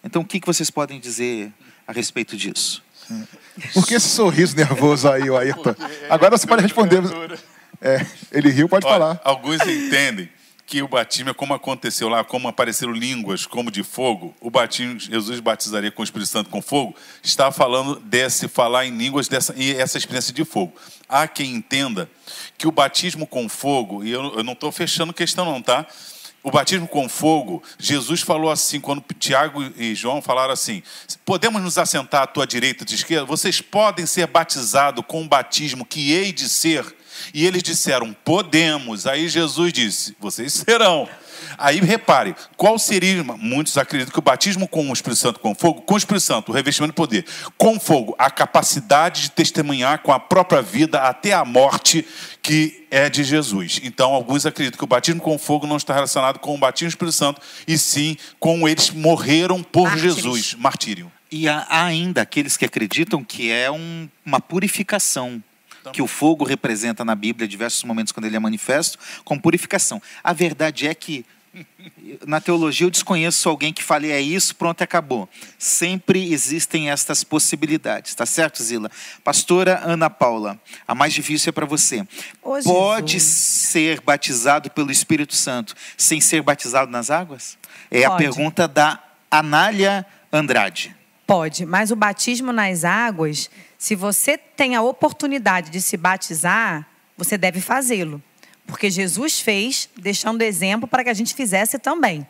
Então, 0.04 0.22
o 0.22 0.26
que, 0.26 0.39
que 0.39 0.47
vocês 0.47 0.70
podem 0.70 1.00
dizer 1.00 1.52
a 1.88 1.91
respeito 1.91 2.38
disso? 2.38 2.84
Por 3.74 3.86
que 3.86 3.95
esse 3.95 4.08
sorriso 4.08 4.56
nervoso 4.56 5.10
aí, 5.10 5.30
o 5.30 5.38
Ayrton? 5.38 5.76
Agora 6.10 6.38
você 6.38 6.47
pode 6.47 6.62
responder. 6.62 7.02
É, 7.82 8.06
ele 8.32 8.50
riu, 8.50 8.70
pode 8.70 8.86
Olha, 8.86 8.93
falar. 8.93 9.22
Alguns 9.24 9.62
entendem 9.62 10.30
que 10.70 10.84
o 10.84 10.88
batismo 10.88 11.32
é 11.32 11.34
como 11.34 11.54
aconteceu 11.56 12.08
lá, 12.08 12.24
como 12.24 12.47
apareceram 12.47 12.93
línguas 12.93 13.47
como 13.47 13.72
de 13.72 13.82
fogo. 13.82 14.36
O 14.39 14.52
batismo, 14.52 15.00
Jesus 15.00 15.39
batizaria 15.39 15.89
com 15.89 16.02
o 16.02 16.06
Espírito 16.06 16.30
Santo 16.30 16.50
com 16.52 16.62
fogo, 16.62 16.95
está 17.24 17.52
falando 17.52 18.00
desse 18.02 18.47
falar 18.47 18.86
em 18.86 18.95
línguas 18.95 19.28
dessa, 19.28 19.52
e 19.58 19.76
essa 19.76 19.97
experiência 19.97 20.32
de 20.32 20.45
fogo. 20.45 20.72
Há 21.08 21.28
quem 21.28 21.56
entenda 21.56 22.08
que 22.56 22.68
o 22.68 22.72
batismo 22.72 23.26
com 23.26 23.50
fogo, 23.50 24.04
e 24.04 24.12
eu, 24.12 24.38
eu 24.38 24.43
não 24.43 24.54
estou 24.54 24.72
fechando 24.72 25.12
questão 25.12 25.43
não, 25.43 25.60
tá? 25.60 25.88
O 26.42 26.52
batismo 26.52 26.88
com 26.88 27.10
fogo, 27.10 27.62
Jesus 27.78 28.22
falou 28.22 28.50
assim, 28.50 28.80
quando 28.80 29.04
Tiago 29.20 29.62
e 29.76 29.94
João 29.94 30.22
falaram 30.22 30.54
assim: 30.54 30.82
podemos 31.26 31.62
nos 31.62 31.78
assentar 31.78 32.24
à 32.24 32.28
tua 32.28 32.48
direita 32.48 32.84
e 32.84 32.86
à 32.86 32.88
tua 32.88 32.96
esquerda? 32.96 33.26
Vocês 33.26 33.60
podem 33.60 34.06
ser 34.06 34.26
batizados 34.28 35.04
com 35.06 35.22
o 35.22 35.28
batismo 35.28 35.86
que 35.86 36.14
hei 36.14 36.32
de 36.32 36.48
ser? 36.48 36.86
E 37.34 37.46
eles 37.46 37.62
disseram: 37.62 38.16
podemos. 38.24 39.06
Aí 39.06 39.28
Jesus 39.28 39.74
disse: 39.74 40.16
vocês 40.20 40.54
serão. 40.54 41.10
Aí 41.58 41.80
repare, 41.80 42.36
qual 42.56 42.78
seria, 42.80 43.24
muitos 43.24 43.78
acreditam 43.78 44.12
que 44.14 44.20
o 44.20 44.22
batismo 44.22 44.68
com 44.68 44.90
o 44.90 44.94
Espírito 44.94 45.20
Santo 45.20 45.40
com 45.40 45.54
fogo, 45.56 45.82
com 45.82 45.94
o 45.94 45.98
Espírito 45.98 46.24
Santo, 46.24 46.52
o 46.52 46.56
revestimento 46.56 46.92
de 46.92 46.96
poder, 46.96 47.26
com 47.58 47.80
fogo, 47.80 48.16
a 48.18 48.30
capacidade 48.30 49.24
de 49.24 49.32
testemunhar 49.32 50.00
com 50.00 50.12
a 50.12 50.20
própria 50.20 50.62
vida 50.62 51.00
até 51.02 51.34
a 51.34 51.44
morte 51.46 52.06
que 52.42 52.88
é 52.90 53.10
de 53.10 53.24
Jesus. 53.24 53.80
Então, 53.84 54.14
alguns 54.14 54.46
acreditam 54.46 54.78
que 54.78 54.84
o 54.84 54.88
batismo 54.88 55.22
com 55.22 55.38
fogo 55.38 55.68
não 55.68 55.78
está 55.78 55.94
relacionado 55.94 56.40
com 56.40 56.56
o 56.56 56.58
batismo 56.58 56.88
do 56.90 56.94
Espírito 56.94 57.16
Santo, 57.16 57.42
e 57.68 57.78
sim 57.78 58.18
com 58.40 58.68
eles 58.68 58.90
morreram 58.90 59.62
por 59.62 59.84
Mártires. 59.90 60.16
Jesus, 60.16 60.56
martírio. 60.56 61.12
E 61.32 61.48
há 61.48 61.68
ainda 61.70 62.24
aqueles 62.24 62.58
que 62.58 62.66
acreditam 62.66 63.24
que 63.24 63.52
é 63.52 63.70
um- 63.70 64.10
uma 64.26 64.40
purificação. 64.40 65.44
Que 65.92 66.02
o 66.02 66.08
fogo 66.08 66.44
representa 66.44 67.06
na 67.06 67.16
Bíblia, 67.16 67.48
diversos 67.48 67.84
momentos 67.84 68.12
quando 68.12 68.26
ele 68.26 68.36
é 68.36 68.40
manifesto, 68.40 69.00
como 69.24 69.42
purificação. 69.42 70.02
A 70.24 70.34
verdade 70.34 70.88
é 70.88 70.94
que, 70.94 71.26
na 72.28 72.40
teologia, 72.40 72.86
eu 72.86 72.92
desconheço 72.92 73.50
alguém 73.50 73.74
que 73.74 73.84
fale 73.84 74.12
é 74.12 74.22
isso, 74.22 74.56
pronto, 74.56 74.84
acabou. 74.84 75.28
Sempre 75.58 76.32
existem 76.32 76.90
estas 76.92 77.24
possibilidades, 77.24 78.14
tá 78.14 78.26
certo, 78.26 78.62
Zila? 78.62 78.92
Pastora 79.24 79.82
Ana 79.84 80.10
Paula, 80.10 80.60
a 80.88 80.94
mais 80.94 81.14
difícil 81.14 81.50
é 81.50 81.54
para 81.54 81.66
você. 81.66 82.08
Pode 82.64 83.20
ser 83.20 84.02
batizado 84.02 84.70
pelo 84.70 84.92
Espírito 84.92 85.36
Santo 85.36 85.74
sem 85.98 86.22
ser 86.22 86.42
batizado 86.42 86.92
nas 86.92 87.10
águas? 87.10 87.58
É 87.90 88.06
a 88.06 88.12
Pode. 88.12 88.24
pergunta 88.24 88.68
da 88.68 89.02
Anália 89.32 90.06
Andrade. 90.32 90.96
Pode, 91.26 91.66
mas 91.66 91.92
o 91.92 91.96
batismo 91.96 92.52
nas 92.52 92.84
águas, 92.84 93.50
se 93.80 93.96
você 93.96 94.38
tem 94.38 94.76
a 94.76 94.82
oportunidade 94.82 95.72
de 95.72 95.82
se 95.82 95.96
batizar, 95.96 96.86
você 97.18 97.38
deve 97.38 97.62
fazê-lo. 97.62 98.22
Porque 98.68 98.92
Jesus 98.92 99.40
fez, 99.40 99.90
deixando 99.98 100.42
exemplo 100.42 100.88
para 100.88 101.04
que 101.04 101.10
a 101.10 101.14
gente 101.14 101.34
fizesse 101.34 101.80
também. 101.80 102.28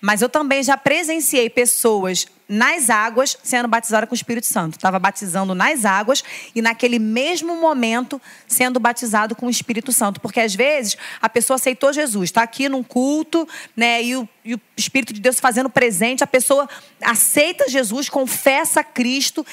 Mas 0.00 0.22
eu 0.22 0.28
também 0.28 0.62
já 0.62 0.76
presenciei 0.76 1.50
pessoas 1.50 2.26
nas 2.48 2.88
águas 2.88 3.36
sendo 3.42 3.66
batizadas 3.66 4.08
com 4.08 4.14
o 4.14 4.16
Espírito 4.16 4.46
Santo. 4.46 4.76
Estava 4.76 4.98
batizando 4.98 5.54
nas 5.54 5.84
águas 5.84 6.22
e 6.54 6.62
naquele 6.62 6.98
mesmo 6.98 7.60
momento 7.60 8.20
sendo 8.46 8.78
batizado 8.78 9.34
com 9.34 9.46
o 9.46 9.50
Espírito 9.50 9.92
Santo. 9.92 10.20
Porque 10.20 10.40
às 10.40 10.54
vezes 10.54 10.96
a 11.20 11.28
pessoa 11.28 11.56
aceitou 11.56 11.92
Jesus, 11.92 12.30
está 12.30 12.42
aqui 12.42 12.68
num 12.68 12.82
culto, 12.82 13.46
né? 13.76 14.02
E 14.02 14.16
o, 14.16 14.28
e 14.44 14.54
o 14.54 14.60
Espírito 14.76 15.12
de 15.12 15.20
Deus 15.20 15.40
fazendo 15.40 15.68
presente, 15.68 16.24
a 16.24 16.26
pessoa 16.26 16.68
aceita 17.02 17.68
Jesus, 17.68 18.08
confessa 18.08 18.84
Cristo 18.84 19.44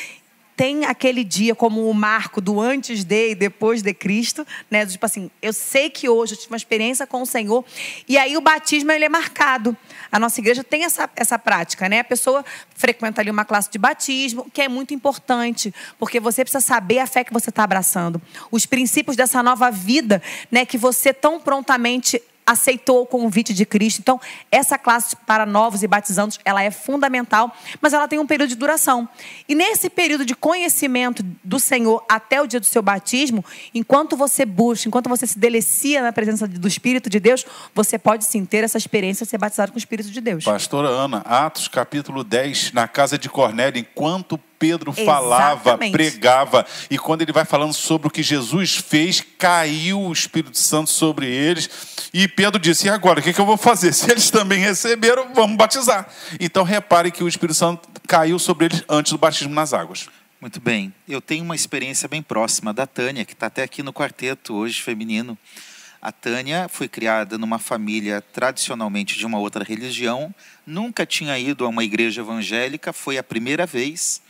tem 0.60 0.84
aquele 0.84 1.24
dia 1.24 1.56
como 1.56 1.90
o 1.90 1.94
marco 1.94 2.42
do 2.42 2.60
antes 2.60 3.06
de 3.06 3.30
e 3.30 3.34
depois 3.34 3.82
de 3.82 3.94
Cristo, 3.94 4.46
né? 4.70 4.86
Tipo 4.86 5.06
assim, 5.06 5.32
eu 5.42 5.54
sei 5.54 5.90
que 5.90 6.10
hoje 6.10 6.34
eu 6.34 6.38
tive 6.38 6.52
uma 6.52 6.58
experiência 6.58 7.08
com 7.08 7.22
o 7.22 7.26
Senhor. 7.26 7.64
E 8.06 8.18
aí 8.18 8.36
o 8.36 8.42
batismo 8.42 8.92
ele 8.92 9.06
é 9.06 9.10
marcado. 9.10 9.76
A 10.12 10.20
nossa 10.20 10.38
igreja 10.42 10.62
tem 10.62 10.84
essa, 10.84 11.10
essa 11.16 11.40
prática, 11.40 11.88
né? 11.88 12.02
A 12.02 12.04
pessoa 12.04 12.44
frequenta 12.76 13.22
ali 13.22 13.32
uma 13.32 13.46
classe 13.46 13.72
de 13.72 13.78
batismo, 13.78 14.52
que 14.54 14.62
é 14.62 14.68
muito 14.68 14.94
importante, 14.94 15.74
porque 15.98 16.20
você 16.20 16.44
precisa 16.44 16.60
saber 16.60 17.00
a 17.00 17.08
fé 17.08 17.24
que 17.24 17.32
você 17.32 17.52
está 17.52 17.64
abraçando, 17.64 18.22
os 18.52 18.66
princípios 18.66 19.16
dessa 19.16 19.42
nova 19.42 19.72
vida, 19.72 20.22
né? 20.52 20.66
Que 20.66 20.78
você 20.78 21.14
tão 21.14 21.40
prontamente 21.40 22.22
aceitou 22.50 23.04
o 23.04 23.06
convite 23.06 23.54
de 23.54 23.64
Cristo. 23.64 24.00
Então, 24.00 24.20
essa 24.52 24.76
classe 24.76 25.16
para 25.16 25.46
novos 25.46 25.84
e 25.84 25.88
batizandos, 25.88 26.40
ela 26.44 26.64
é 26.64 26.72
fundamental, 26.72 27.56
mas 27.80 27.94
ela 27.94 28.08
tem 28.08 28.18
um 28.18 28.26
período 28.26 28.50
de 28.50 28.56
duração. 28.56 29.08
E 29.48 29.54
nesse 29.54 29.88
período 29.88 30.26
de 30.26 30.34
conhecimento 30.34 31.24
do 31.44 31.60
Senhor 31.60 32.04
até 32.10 32.42
o 32.42 32.48
dia 32.48 32.60
do 32.60 32.66
seu 32.66 32.82
batismo, 32.82 33.46
enquanto 33.72 34.18
você 34.18 34.48
busca, 34.48 34.88
enquanto 34.88 35.08
você 35.08 35.28
se 35.28 35.38
delicia 35.38 36.02
na 36.02 36.12
presença 36.12 36.48
do 36.48 36.68
Espírito 36.68 37.08
de 37.08 37.20
Deus, 37.20 37.46
você 37.76 38.00
pode 38.00 38.26
sim 38.26 38.44
ter 38.44 38.64
essa 38.64 38.80
experiência 38.80 39.28
de 39.28 39.30
ser 39.30 39.38
batizado 39.38 39.72
com 39.72 39.78
o 39.78 39.80
Espírito 39.80 40.10
de 40.10 40.20
Deus. 40.20 40.44
Pastora 40.44 40.88
Ana, 40.88 41.20
Atos 41.20 41.68
capítulo 41.68 42.24
10, 42.24 42.72
na 42.72 42.88
casa 42.88 43.16
de 43.16 43.30
Cornélio, 43.30 43.80
enquanto 43.80 44.40
Pedro 44.60 44.92
falava, 44.92 45.62
Exatamente. 45.62 45.94
pregava, 45.94 46.66
e 46.92 46.98
quando 46.98 47.22
ele 47.22 47.32
vai 47.32 47.46
falando 47.46 47.74
sobre 47.74 48.10
o 48.10 48.12
que 48.12 48.22
Jesus 48.22 48.76
fez, 48.76 49.24
caiu 49.38 50.02
o 50.02 50.12
Espírito 50.12 50.58
Santo 50.58 50.90
sobre 50.90 51.26
eles. 51.26 51.70
E 52.14 52.28
Pedro 52.28 52.60
disse: 52.60 52.88
E 52.88 52.90
agora, 52.90 53.22
o 53.22 53.24
que, 53.24 53.32
que 53.32 53.40
eu 53.40 53.46
vou 53.46 53.58
fazer? 53.58 53.94
Se 53.96 54.12
eles 54.12 54.30
também 54.30 54.60
receberam, 54.60 55.34
vamos 55.34 55.56
batizar. 55.56 56.10
Então 56.40 56.64
repare 56.64 57.10
que 57.10 57.24
o 57.24 57.28
Espírito 57.28 57.56
Santo 57.56 57.88
caiu 58.06 58.38
sobre 58.38 58.66
eles 58.66 58.84
antes 58.90 59.14
do 59.14 59.18
batismo 59.18 59.54
nas 59.54 59.74
águas. 59.74 60.10
Muito 60.42 60.60
bem. 60.60 60.94
Eu 61.08 61.22
tenho 61.22 61.44
uma 61.44 61.56
experiência 61.56 62.08
bem 62.08 62.22
próxima 62.22 62.74
da 62.74 62.86
Tânia, 62.86 63.26
que 63.26 63.34
está 63.34 63.48
até 63.48 63.64
aqui 63.64 63.82
no 63.82 63.94
quarteto 63.94 64.54
hoje, 64.56 64.82
feminino. 64.82 65.38
A 66.02 66.14
Tânia 66.14 66.70
foi 66.70 66.88
criada 66.88 67.38
numa 67.38 67.60
família 67.60 68.22
tradicionalmente 68.22 69.18
de 69.18 69.26
uma 69.26 69.38
outra 69.38 69.66
religião, 69.66 70.34
nunca 70.66 71.06
tinha 71.06 71.38
ido 71.38 71.66
a 71.66 71.68
uma 71.68 71.84
igreja 71.84 72.22
evangélica, 72.22 72.94
foi 72.94 73.18
a 73.18 73.24
primeira 73.24 73.66
vez. 73.66 74.22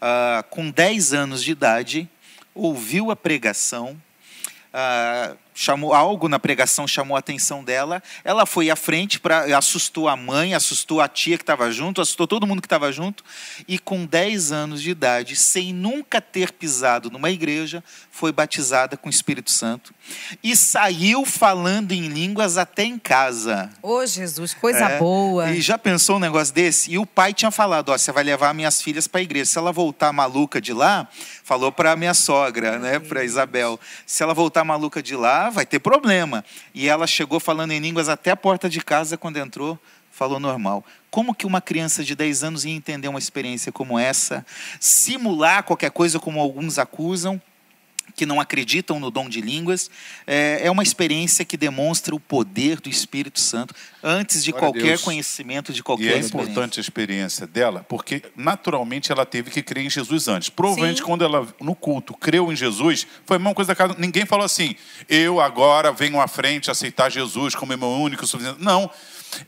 Ah, 0.00 0.44
com 0.48 0.70
10 0.70 1.12
anos 1.12 1.42
de 1.42 1.50
idade, 1.50 2.08
ouviu 2.54 3.10
a 3.10 3.16
pregação, 3.16 4.00
ah, 4.72 5.34
chamou 5.58 5.92
algo 5.92 6.28
na 6.28 6.38
pregação 6.38 6.86
chamou 6.86 7.16
a 7.16 7.18
atenção 7.18 7.64
dela. 7.64 8.00
Ela 8.22 8.46
foi 8.46 8.70
à 8.70 8.76
frente 8.76 9.18
para 9.18 9.58
assustou 9.58 10.08
a 10.08 10.16
mãe, 10.16 10.54
assustou 10.54 11.00
a 11.00 11.08
tia 11.08 11.36
que 11.36 11.42
estava 11.42 11.68
junto, 11.72 12.00
assustou 12.00 12.28
todo 12.28 12.46
mundo 12.46 12.62
que 12.62 12.66
estava 12.66 12.92
junto 12.92 13.24
e 13.66 13.76
com 13.76 14.06
10 14.06 14.52
anos 14.52 14.80
de 14.80 14.90
idade, 14.90 15.34
sem 15.34 15.72
nunca 15.72 16.20
ter 16.20 16.52
pisado 16.52 17.10
numa 17.10 17.28
igreja, 17.28 17.82
foi 18.08 18.30
batizada 18.30 18.96
com 18.96 19.08
o 19.08 19.10
Espírito 19.10 19.50
Santo 19.50 19.92
e 20.44 20.56
saiu 20.56 21.24
falando 21.24 21.90
em 21.90 22.06
línguas 22.06 22.56
até 22.56 22.84
em 22.84 22.98
casa. 22.98 23.68
Ô, 23.82 24.06
Jesus, 24.06 24.54
coisa 24.54 24.84
É, 24.84 24.98
boa. 24.98 25.50
E 25.50 25.60
já 25.60 25.76
pensou 25.76 26.16
um 26.16 26.20
negócio 26.20 26.54
desse? 26.54 26.92
E 26.92 26.98
o 26.98 27.06
pai 27.06 27.34
tinha 27.34 27.50
falado: 27.50 27.88
ó, 27.88 27.98
você 27.98 28.12
vai 28.12 28.22
levar 28.22 28.54
minhas 28.54 28.80
filhas 28.80 29.08
para 29.08 29.20
a 29.20 29.22
igreja. 29.22 29.46
Se 29.46 29.58
ela 29.58 29.72
voltar 29.72 30.12
maluca 30.12 30.60
de 30.60 30.72
lá, 30.72 31.08
falou 31.42 31.72
para 31.72 31.96
minha 31.96 32.14
sogra, 32.14 32.78
né, 32.78 32.98
para 32.98 33.24
Isabel. 33.24 33.78
Se 34.06 34.22
ela 34.22 34.34
voltar 34.34 34.62
maluca 34.64 35.02
de 35.02 35.16
lá, 35.16 35.47
vai 35.50 35.66
ter 35.66 35.78
problema. 35.78 36.44
E 36.74 36.88
ela 36.88 37.06
chegou 37.06 37.40
falando 37.40 37.72
em 37.72 37.78
línguas 37.80 38.08
até 38.08 38.30
a 38.30 38.36
porta 38.36 38.68
de 38.68 38.80
casa 38.80 39.16
quando 39.16 39.36
entrou. 39.36 39.78
Falou 40.10 40.40
normal. 40.40 40.84
Como 41.10 41.34
que 41.34 41.46
uma 41.46 41.60
criança 41.60 42.02
de 42.02 42.14
10 42.14 42.42
anos 42.42 42.64
ia 42.64 42.72
entender 42.72 43.08
uma 43.08 43.18
experiência 43.18 43.70
como 43.70 43.98
essa? 43.98 44.44
Simular 44.80 45.62
qualquer 45.62 45.90
coisa, 45.90 46.18
como 46.18 46.40
alguns 46.40 46.78
acusam, 46.78 47.40
que 48.14 48.26
não 48.26 48.40
acreditam 48.40 48.98
no 48.98 49.10
dom 49.10 49.28
de 49.28 49.40
línguas, 49.40 49.90
é, 50.26 50.60
é 50.62 50.70
uma 50.70 50.82
experiência 50.82 51.44
que 51.44 51.56
demonstra 51.56 52.14
o 52.14 52.20
poder 52.20 52.80
do 52.80 52.88
Espírito 52.88 53.40
Santo 53.40 53.74
antes 54.02 54.42
de 54.44 54.50
Glória 54.50 54.68
qualquer 54.68 54.88
Deus. 54.88 55.02
conhecimento 55.02 55.72
de 55.72 55.80
E 55.80 55.82
qualquer 55.82 56.04
é 56.04 56.18
experiência. 56.18 56.50
importante 56.50 56.80
a 56.80 56.82
experiência 56.82 57.46
dela, 57.46 57.84
porque 57.88 58.22
naturalmente 58.36 59.12
ela 59.12 59.24
teve 59.26 59.50
que 59.50 59.62
crer 59.62 59.84
em 59.84 59.90
Jesus 59.90 60.28
antes. 60.28 60.48
Provavelmente 60.48 60.98
Sim. 60.98 61.04
quando 61.04 61.24
ela, 61.24 61.46
no 61.60 61.74
culto, 61.74 62.14
creu 62.14 62.52
em 62.52 62.56
Jesus, 62.56 63.06
foi 63.24 63.36
a 63.36 63.38
mesma 63.38 63.54
coisa 63.54 63.68
da 63.68 63.76
casa. 63.76 63.94
Ninguém 63.98 64.26
falou 64.26 64.44
assim, 64.44 64.74
eu 65.08 65.40
agora 65.40 65.92
venho 65.92 66.20
à 66.20 66.28
frente 66.28 66.70
aceitar 66.70 67.10
Jesus 67.10 67.54
como 67.54 67.76
meu 67.76 67.88
único 67.88 68.26
suficiente. 68.26 68.62
Não. 68.62 68.90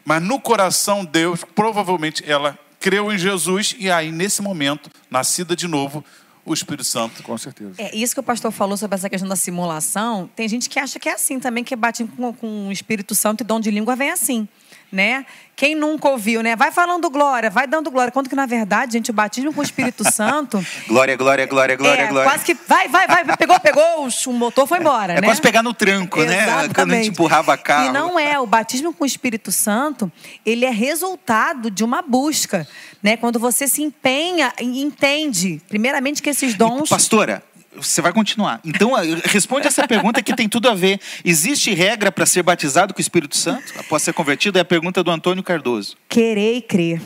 Mas 0.05 0.23
no 0.23 0.39
coração 0.41 1.05
Deus, 1.05 1.41
provavelmente 1.55 2.23
ela 2.31 2.59
creu 2.79 3.13
em 3.13 3.19
Jesus 3.19 3.77
e 3.79 3.91
aí, 3.91 4.11
nesse 4.11 4.41
momento, 4.41 4.91
nascida 5.11 5.55
de 5.55 5.69
novo, 5.69 6.05
o 6.45 6.55
Espírito 6.55 6.85
Santo 6.85 7.23
Com 7.23 7.37
certeza. 7.37 7.75
É, 7.79 7.95
isso 7.95 8.15
que 8.15 8.21
o 8.21 8.23
pastor 8.23 8.51
falou 8.51 8.77
sobre 8.77 8.95
essa 8.95 9.09
questão 9.09 9.29
da 9.29 9.37
simulação, 9.37 10.29
tem 10.35 10.49
gente 10.49 10.69
que 10.69 10.79
acha 10.79 10.99
que 10.99 11.09
é 11.09 11.13
assim 11.13 11.39
também, 11.39 11.63
que 11.63 11.75
bate 11.77 12.05
com, 12.05 12.33
com 12.33 12.69
o 12.69 12.73
Espírito 12.73 13.15
Santo 13.15 13.43
e 13.43 13.45
dom 13.45 13.61
de 13.61 13.71
língua 13.71 13.95
vem 13.97 14.11
assim, 14.11 14.49
né? 14.91 15.25
Quem 15.55 15.75
nunca 15.75 16.09
ouviu, 16.09 16.43
né? 16.43 16.57
Vai 16.57 16.73
falando 16.73 17.11
glória, 17.11 17.51
vai 17.51 17.67
dando 17.67 17.91
glória. 17.91 18.11
Quando 18.11 18.31
que, 18.31 18.35
na 18.35 18.47
verdade, 18.47 18.95
gente, 18.95 19.11
o 19.11 19.15
batismo 19.15 19.53
com 19.53 19.61
o 19.61 19.63
Espírito 19.63 20.03
Santo... 20.11 20.65
Glória, 20.89 21.17
glória, 21.17 21.45
glória, 21.47 21.77
glória, 21.77 22.03
é, 22.03 22.07
glória. 22.07 22.31
quase 22.31 22.45
que 22.45 22.55
vai, 22.67 22.89
vai, 22.89 23.07
vai, 23.07 23.37
pegou, 23.37 23.61
pegou, 23.61 24.09
o 24.27 24.33
motor 24.33 24.67
foi 24.67 24.79
embora, 24.79 25.13
É 25.13 25.21
né? 25.21 25.27
quase 25.27 25.41
pegar 25.41 25.63
no 25.63 25.75
tranco, 25.75 26.23
né? 26.23 26.69
Quando 26.75 26.93
a 26.93 26.97
gente 26.97 27.11
empurrava 27.11 27.57
carro. 27.59 27.91
E 27.91 27.93
não 27.93 28.19
é, 28.19 28.41
o 28.41 28.47
batismo 28.47 28.93
com 28.95 29.05
o 29.05 29.07
Espírito 29.07 29.53
Santo, 29.53 30.11
ele 30.47 30.65
é 30.65 30.71
resultado 30.71 31.71
de 31.71 31.85
uma 31.85 32.01
busca, 32.01 32.67
né? 33.03 33.19
Quando 33.19 33.39
você 33.39 33.69
se 33.69 33.83
empenha 33.83 34.53
e 34.59 34.83
entende, 34.83 35.61
primeiramente 35.69 36.23
que 36.23 36.31
esses 36.31 36.55
dons 36.55 36.89
Pastora, 36.89 37.43
você 37.77 38.03
vai 38.03 38.13
continuar. 38.13 38.61
Então, 38.65 38.93
responde 39.25 39.67
essa 39.67 39.87
pergunta 39.87 40.23
que 40.23 40.35
tem 40.35 40.49
tudo 40.49 40.69
a 40.69 40.75
ver. 40.75 41.01
Existe 41.25 41.73
regra 41.73 42.11
para 42.11 42.27
ser 42.27 42.43
batizado 42.43 42.93
com 42.93 42.99
o 42.99 43.01
Espírito 43.01 43.37
Santo 43.37 43.73
após 43.79 44.03
ser 44.03 44.13
convertido? 44.13 44.59
É 44.59 44.63
a 44.63 44.65
pergunta 44.65 45.03
do 45.03 45.11
Antônio 45.11 45.43
Cardoso. 45.43 45.97
querer 46.09 46.57
e 46.57 46.63
crer, 46.63 47.01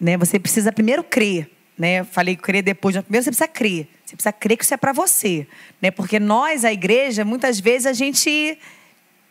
né? 0.00 0.16
Você 0.16 0.38
precisa 0.38 0.72
primeiro 0.72 1.04
crer, 1.04 1.50
né? 1.78 2.04
Falei 2.04 2.34
crer 2.36 2.62
depois, 2.62 2.96
primeiro 2.96 3.24
você 3.24 3.30
precisa 3.30 3.48
crer. 3.48 3.88
Você 4.04 4.16
precisa 4.16 4.32
crer 4.32 4.56
que 4.56 4.64
isso 4.64 4.72
é 4.72 4.76
para 4.76 4.92
você, 4.92 5.46
né? 5.82 5.90
Porque 5.90 6.18
nós, 6.18 6.64
a 6.64 6.72
igreja, 6.72 7.24
muitas 7.24 7.58
vezes 7.58 7.86
a 7.86 7.92
gente, 7.92 8.56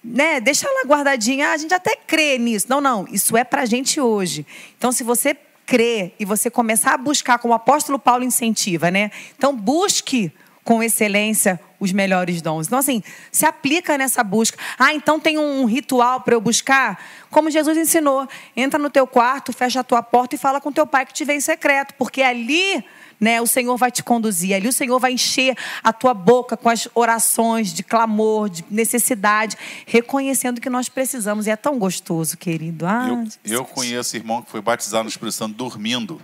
né, 0.04 0.40
deixa 0.42 0.68
ela 0.68 0.86
guardadinha, 0.86 1.50
a 1.52 1.58
gente 1.58 1.74
até 1.74 1.96
crê 1.96 2.38
nisso. 2.38 2.68
Não, 2.70 2.82
não, 2.82 3.08
isso 3.10 3.36
é 3.38 3.44
para 3.44 3.62
a 3.62 3.66
gente 3.66 4.00
hoje. 4.02 4.46
Então, 4.78 4.92
se 4.92 5.04
você 5.04 5.36
crer 5.66 6.14
e 6.20 6.26
você 6.26 6.50
começar 6.50 6.94
a 6.94 6.98
buscar, 6.98 7.40
como 7.40 7.54
o 7.54 7.56
apóstolo 7.56 7.98
Paulo 7.98 8.24
incentiva, 8.24 8.92
né? 8.92 9.10
Então, 9.36 9.56
busque 9.56 10.32
com 10.66 10.82
excelência 10.82 11.60
os 11.80 11.92
melhores 11.92 12.42
dons. 12.42 12.66
Então, 12.66 12.80
assim, 12.80 13.04
se 13.32 13.46
aplica 13.46 13.98
nessa 13.98 14.24
busca. 14.24 14.58
Ah, 14.80 14.94
então 14.94 15.20
tem 15.20 15.38
um 15.38 15.64
ritual 15.66 16.22
para 16.22 16.34
eu 16.34 16.42
buscar? 16.42 17.00
Como 17.30 17.52
Jesus 17.52 17.78
ensinou. 17.78 18.28
Entra 18.58 18.80
no 18.80 18.90
teu 18.90 19.06
quarto, 19.06 19.54
fecha 19.54 19.82
a 19.82 19.84
tua 19.84 20.02
porta 20.02 20.34
e 20.34 20.38
fala 20.40 20.60
com 20.60 20.72
teu 20.72 20.88
pai 20.88 21.06
que 21.06 21.14
te 21.14 21.24
vê 21.24 21.36
em 21.36 21.40
secreto. 21.40 21.94
Porque 22.00 22.24
ali, 22.24 22.84
né, 23.20 23.40
o 23.40 23.46
Senhor 23.46 23.78
vai 23.78 23.92
te 23.92 24.02
conduzir. 24.04 24.56
Ali 24.56 24.68
o 24.68 24.74
Senhor 24.74 24.98
vai 25.00 25.14
encher 25.14 25.56
a 25.84 25.94
tua 25.94 26.16
boca 26.16 26.58
com 26.58 26.70
as 26.70 26.88
orações 26.96 27.72
de 27.72 27.84
clamor, 27.84 28.50
de 28.50 28.66
necessidade, 28.72 29.56
reconhecendo 29.86 30.60
que 30.60 30.70
nós 30.70 30.90
precisamos. 30.90 31.46
E 31.46 31.52
é 31.52 31.56
tão 31.56 31.78
gostoso, 31.78 32.36
querido. 32.38 32.88
Ah, 32.88 33.08
Eu, 33.46 33.58
eu 33.58 33.66
conheço 33.66 34.18
irmão 34.18 34.42
que 34.42 34.50
foi 34.50 34.62
batizado 34.62 35.04
no 35.04 35.10
Espírito 35.10 35.36
Santo 35.36 35.54
dormindo. 35.54 36.20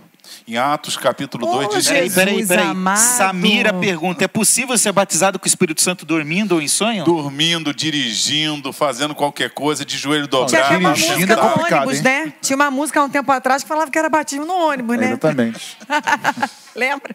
Em 0.46 0.56
Atos 0.56 0.96
capítulo 0.96 1.46
2 1.46 1.66
Oh, 1.66 1.76
diz 1.76 1.86
Peraí, 1.86 2.00
Jesus 2.02 2.14
peraí, 2.14 2.46
peraí. 2.46 2.66
amado. 2.66 2.98
Samira 2.98 3.72
pergunta: 3.72 4.24
é 4.24 4.28
possível 4.28 4.76
ser 4.76 4.90
batizado 4.92 5.38
com 5.38 5.44
o 5.44 5.48
Espírito 5.48 5.80
Santo 5.80 6.04
dormindo 6.04 6.52
ou 6.52 6.60
em 6.60 6.66
sonho? 6.68 7.04
dormindo, 7.04 7.72
dirigindo, 7.72 8.72
fazendo 8.72 9.14
qualquer 9.14 9.50
coisa, 9.50 9.84
de 9.84 9.96
joelho 9.96 10.26
Tinha 10.26 10.40
dobrado. 10.40 10.64
até 10.66 10.76
uma 10.78 10.92
Dirigindo 10.92 11.18
música 11.20 11.32
é 11.32 11.36
no 11.36 11.42
complicado, 11.50 11.82
ônibus, 11.82 11.96
hein? 11.98 12.02
né? 12.26 12.32
Tinha 12.42 12.56
uma 12.56 12.70
música 12.70 13.00
há 13.00 13.04
um 13.04 13.08
tempo 13.08 13.30
atrás 13.30 13.62
que 13.62 13.68
falava 13.68 13.90
que 13.90 13.98
era 13.98 14.08
batismo 14.08 14.44
no 14.44 14.54
ônibus, 14.54 14.96
né? 14.98 15.06
Exatamente. 15.10 15.76
Lembra? 16.74 17.14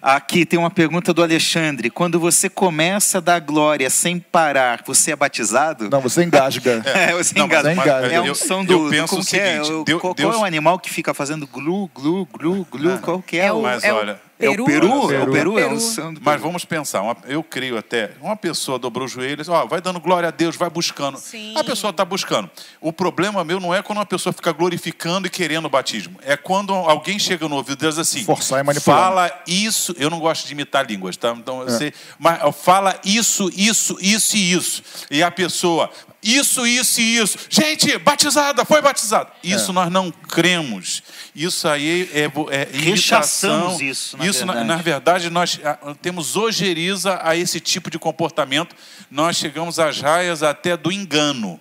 Aqui 0.00 0.44
tem 0.46 0.58
uma 0.58 0.70
pergunta 0.70 1.12
do 1.12 1.22
Alexandre. 1.22 1.90
Quando 1.90 2.18
você 2.20 2.48
começa 2.48 3.18
a 3.18 3.20
dar 3.20 3.40
glória 3.40 3.88
sem 3.90 4.18
parar, 4.18 4.82
você 4.86 5.12
é 5.12 5.16
batizado? 5.16 5.88
Não, 5.90 6.00
você 6.00 6.22
engasga. 6.24 6.82
É, 6.86 7.12
você 7.12 7.38
Não, 7.38 7.46
engasga. 7.46 7.74
mas- 7.74 7.86
mas 7.86 8.12
É 8.12 8.20
um 8.20 8.26
eu- 8.26 8.34
som 8.34 8.60
eu 8.60 8.64
do. 8.84 8.90
penso 8.90 9.08
como 9.08 9.22
o 9.22 9.26
que 9.26 9.36
é? 9.38 9.52
seguinte, 9.62 9.72
O- 9.72 9.84
Deus- 9.84 10.00
qual, 10.00 10.14
Deus- 10.14 10.34
é 10.34 10.38
o 10.38 10.44
animal 10.44 10.78
que 10.78 10.90
fica 10.90 11.12
fazendo 11.14 11.46
glu, 11.46 11.88
glu, 11.94 12.26
glu, 12.26 12.66
glu? 12.70 12.98
Qual 12.98 13.22
que 13.22 13.38
é? 13.38 13.46
É 13.46 13.52
o, 13.52 13.58
o, 13.58 13.62
Mas 13.62 13.84
é 13.84 13.92
olha, 13.92 14.20
o 14.38 14.44
é 14.44 14.48
o 14.50 14.52
peru. 14.52 14.64
peru? 14.66 14.86
É 14.88 14.94
o 14.96 15.06
Peru. 15.08 15.32
peru? 15.32 15.58
É 15.58 15.64
o 15.64 15.68
Peru. 15.70 15.80
som 15.80 16.12
do 16.12 16.20
Mas 16.22 16.34
peru. 16.34 16.42
vamos 16.46 16.64
pensar, 16.64 17.00
uma- 17.02 17.16
eu 17.26 17.42
creio 17.42 17.78
até, 17.78 18.12
uma 18.20 18.36
pessoa 18.36 18.78
dobrou 18.78 19.06
os 19.06 19.12
joelhos, 19.12 19.48
ó, 19.48 19.64
vai 19.66 19.80
dando 19.80 19.98
glória 19.98 20.28
a 20.28 20.30
Deus, 20.30 20.56
vai 20.56 20.68
buscando. 20.68 21.18
Sim. 21.18 21.54
A 21.56 21.64
pessoa 21.64 21.90
está 21.90 22.04
buscando. 22.04 22.50
O 22.80 22.92
problema 22.92 23.42
meu 23.44 23.58
não 23.58 23.74
é 23.74 23.82
quando 23.82 23.98
uma 23.98 24.06
pessoa 24.06 24.32
fica 24.32 24.52
glorificando 24.52 25.26
e 25.26 25.30
querendo 25.30 25.64
o 25.66 25.70
batismo. 25.70 26.18
É 26.22 26.36
quando 26.36 26.72
alguém 26.74 27.18
chega 27.18 27.48
no 27.48 27.56
ouvido 27.56 27.82
e 27.84 27.88
diz 27.88 27.98
assim: 27.98 28.24
Forçar 28.24 28.60
e 28.60 28.62
manipular. 28.62 28.98
Fala 29.04 29.42
isso. 29.46 29.94
Eu 29.98 30.10
não 30.10 30.18
gosto 30.20 30.46
de 30.46 30.52
imitar 30.52 30.84
línguas, 30.86 31.16
tá? 31.16 31.30
Então 31.30 31.62
eu 31.62 31.70
sei. 31.70 31.92
Mas 32.18 32.38
fala 32.56 32.98
isso, 33.04 33.50
isso, 33.56 33.96
isso 34.00 34.36
e 34.36 34.52
isso. 34.52 34.82
E 35.10 35.22
a 35.22 35.30
pessoa. 35.30 35.90
Isso, 36.26 36.66
isso 36.66 37.00
e 37.00 37.16
isso. 37.18 37.38
Gente, 37.48 37.96
batizada, 37.98 38.64
foi 38.64 38.82
batizada. 38.82 39.30
Isso 39.42 39.70
é. 39.70 39.74
nós 39.74 39.90
não 39.90 40.10
cremos. 40.10 41.02
Isso 41.34 41.68
aí 41.68 42.10
é, 42.12 42.24
é 42.24 42.68
Rechaçamos 42.72 43.80
isso, 43.80 44.16
na 44.16 44.26
isso, 44.26 44.38
verdade. 44.38 44.66
Na, 44.66 44.76
na 44.76 44.82
verdade, 44.82 45.30
nós 45.30 45.60
temos 46.02 46.36
ojeriza 46.36 47.20
a 47.22 47.36
esse 47.36 47.60
tipo 47.60 47.90
de 47.90 47.98
comportamento. 47.98 48.74
Nós 49.10 49.36
chegamos 49.36 49.78
às 49.78 50.00
raias 50.00 50.42
até 50.42 50.76
do 50.76 50.90
engano. 50.90 51.60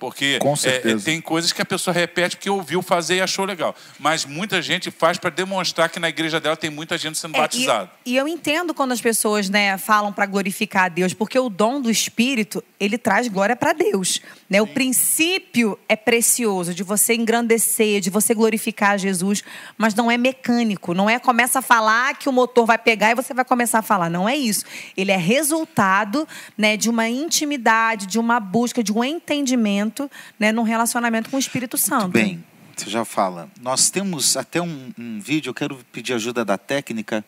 Porque 0.00 0.38
é, 0.64 0.90
é, 0.92 0.96
tem 0.96 1.20
coisas 1.20 1.52
que 1.52 1.60
a 1.60 1.64
pessoa 1.64 1.92
repete 1.92 2.34
porque 2.34 2.48
ouviu 2.48 2.80
fazer 2.80 3.16
e 3.16 3.20
achou 3.20 3.44
legal. 3.44 3.76
Mas 3.98 4.24
muita 4.24 4.62
gente 4.62 4.90
faz 4.90 5.18
para 5.18 5.28
demonstrar 5.28 5.90
que 5.90 6.00
na 6.00 6.08
igreja 6.08 6.40
dela 6.40 6.56
tem 6.56 6.70
muita 6.70 6.96
gente 6.96 7.18
sendo 7.18 7.36
é, 7.36 7.38
batizada. 7.38 7.90
E, 8.06 8.12
e, 8.12 8.16
eu 8.16 8.26
entendo 8.26 8.72
quando 8.72 8.92
as 8.92 9.00
pessoas 9.00 9.50
né, 9.50 9.76
falam 9.76 10.10
para 10.10 10.24
glorificar 10.24 10.84
a 10.84 10.88
Deus, 10.88 11.12
porque 11.12 11.38
o 11.38 11.50
dom 11.50 11.82
do 11.82 11.90
Espírito, 11.90 12.64
ele 12.80 12.96
traz 12.96 13.28
glória 13.28 13.54
para 13.54 13.74
Deus. 13.74 14.22
Né? 14.48 14.62
O 14.62 14.66
princípio 14.66 15.78
é 15.86 15.94
precioso 15.94 16.72
de 16.72 16.82
você 16.82 17.12
engrandecer, 17.12 18.00
de 18.00 18.08
você 18.08 18.32
glorificar 18.32 18.98
Jesus, 18.98 19.44
mas 19.76 19.94
não 19.94 20.10
é 20.10 20.16
mecânico. 20.16 20.94
Não 20.94 21.10
é 21.10 21.18
começa 21.18 21.58
a 21.58 21.62
falar 21.62 22.16
que 22.16 22.26
o 22.26 22.32
motor 22.32 22.64
vai 22.64 22.78
pegar 22.78 23.10
e 23.10 23.14
você 23.14 23.34
vai 23.34 23.44
começar 23.44 23.80
a 23.80 23.82
falar. 23.82 24.08
Não 24.08 24.26
é 24.26 24.34
isso. 24.34 24.64
Ele 24.96 25.12
é 25.12 25.18
resultado 25.18 26.26
né, 26.56 26.78
de 26.78 26.88
uma 26.88 27.06
intimidade, 27.06 28.06
de 28.06 28.18
uma 28.18 28.40
busca, 28.40 28.82
de 28.82 28.90
um 28.90 29.04
entendimento 29.04 29.89
relacionamento, 29.90 30.10
né, 30.38 30.52
num 30.52 30.62
relacionamento 30.62 31.30
com 31.30 31.36
o 31.36 31.40
Espírito 31.40 31.76
Santo. 31.76 32.02
Muito 32.02 32.12
bem, 32.12 32.44
você 32.76 32.88
já 32.88 33.04
fala. 33.04 33.50
Nós 33.60 33.90
temos 33.90 34.36
até 34.36 34.62
um, 34.62 34.92
um 34.98 35.20
vídeo, 35.20 35.50
eu 35.50 35.54
quero 35.54 35.76
pedir 35.92 36.14
ajuda 36.14 36.44
da 36.44 36.56
técnica 36.56 37.24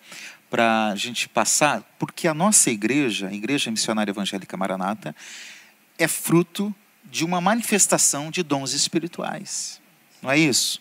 para 0.48 0.88
a 0.88 0.96
gente 0.96 1.28
passar, 1.28 1.82
porque 1.98 2.28
a 2.28 2.34
nossa 2.34 2.70
igreja, 2.70 3.28
a 3.28 3.32
Igreja 3.32 3.70
Missionária 3.70 4.10
Evangélica 4.10 4.56
Maranata, 4.56 5.14
é 5.98 6.06
fruto 6.06 6.74
de 7.04 7.24
uma 7.24 7.40
manifestação 7.40 8.30
de 8.30 8.42
dons 8.42 8.72
espirituais. 8.72 9.80
Não 10.22 10.30
é 10.30 10.38
isso? 10.38 10.80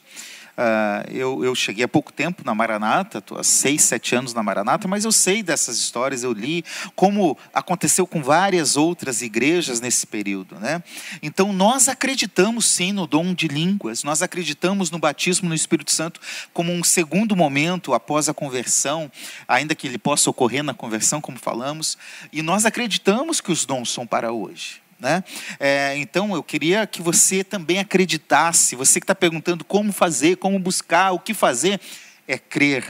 Uh, 0.51 1.09
eu, 1.11 1.43
eu, 1.43 1.55
cheguei 1.55 1.83
há 1.83 1.87
pouco 1.87 2.11
tempo 2.11 2.43
na 2.45 2.53
Maranata, 2.53 3.19
estou 3.19 3.39
há 3.39 3.43
seis, 3.43 3.83
sete 3.83 4.15
anos 4.15 4.33
na 4.33 4.43
Maranata, 4.43 4.87
mas 4.87 5.05
eu 5.05 5.11
sei 5.11 5.41
dessas 5.41 5.77
histórias, 5.77 6.23
eu 6.23 6.33
li 6.33 6.63
como 6.95 7.37
aconteceu 7.53 8.05
com 8.05 8.21
várias 8.21 8.75
outras 8.75 9.21
igrejas 9.21 9.79
nesse 9.79 10.05
período. 10.05 10.59
Né? 10.59 10.83
Então, 11.21 11.53
nós 11.53 11.87
acreditamos 11.87 12.65
sim 12.65 12.91
no 12.91 13.07
dom 13.07 13.33
de 13.33 13.47
línguas, 13.47 14.03
nós 14.03 14.21
acreditamos 14.21 14.91
no 14.91 14.99
batismo 14.99 15.47
no 15.47 15.55
Espírito 15.55 15.91
Santo 15.91 16.19
como 16.53 16.71
um 16.71 16.83
segundo 16.83 17.35
momento 17.35 17.93
após 17.93 18.27
a 18.27 18.33
conversão, 18.33 19.11
ainda 19.47 19.73
que 19.73 19.87
ele 19.87 19.97
possa 19.97 20.29
ocorrer 20.29 20.63
na 20.63 20.73
conversão, 20.73 21.21
como 21.21 21.39
falamos, 21.39 21.97
e 22.31 22.41
nós 22.41 22.65
acreditamos 22.65 23.39
que 23.39 23.51
os 23.51 23.65
dons 23.65 23.89
são 23.89 24.05
para 24.05 24.31
hoje. 24.31 24.81
Né? 25.01 25.23
É, 25.59 25.97
então 25.97 26.35
eu 26.35 26.43
queria 26.43 26.85
que 26.85 27.01
você 27.01 27.43
também 27.43 27.79
acreditasse, 27.79 28.75
você 28.75 28.99
que 28.99 29.03
está 29.03 29.15
perguntando 29.15 29.65
como 29.65 29.91
fazer, 29.91 30.37
como 30.37 30.59
buscar, 30.59 31.11
o 31.11 31.19
que 31.19 31.33
fazer, 31.33 31.81
é 32.27 32.37
crer, 32.37 32.85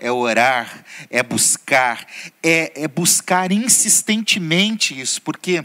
é 0.00 0.10
orar, 0.10 0.84
é 1.08 1.22
buscar, 1.22 2.04
é, 2.42 2.82
é 2.82 2.88
buscar 2.88 3.52
insistentemente 3.52 5.00
isso, 5.00 5.22
porque 5.22 5.64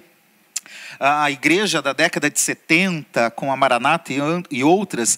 a 0.99 1.31
igreja 1.31 1.81
da 1.81 1.93
década 1.93 2.29
de 2.29 2.39
70, 2.39 3.31
com 3.31 3.51
a 3.51 3.55
Maranata 3.55 4.11
e 4.51 4.63
outras, 4.63 5.17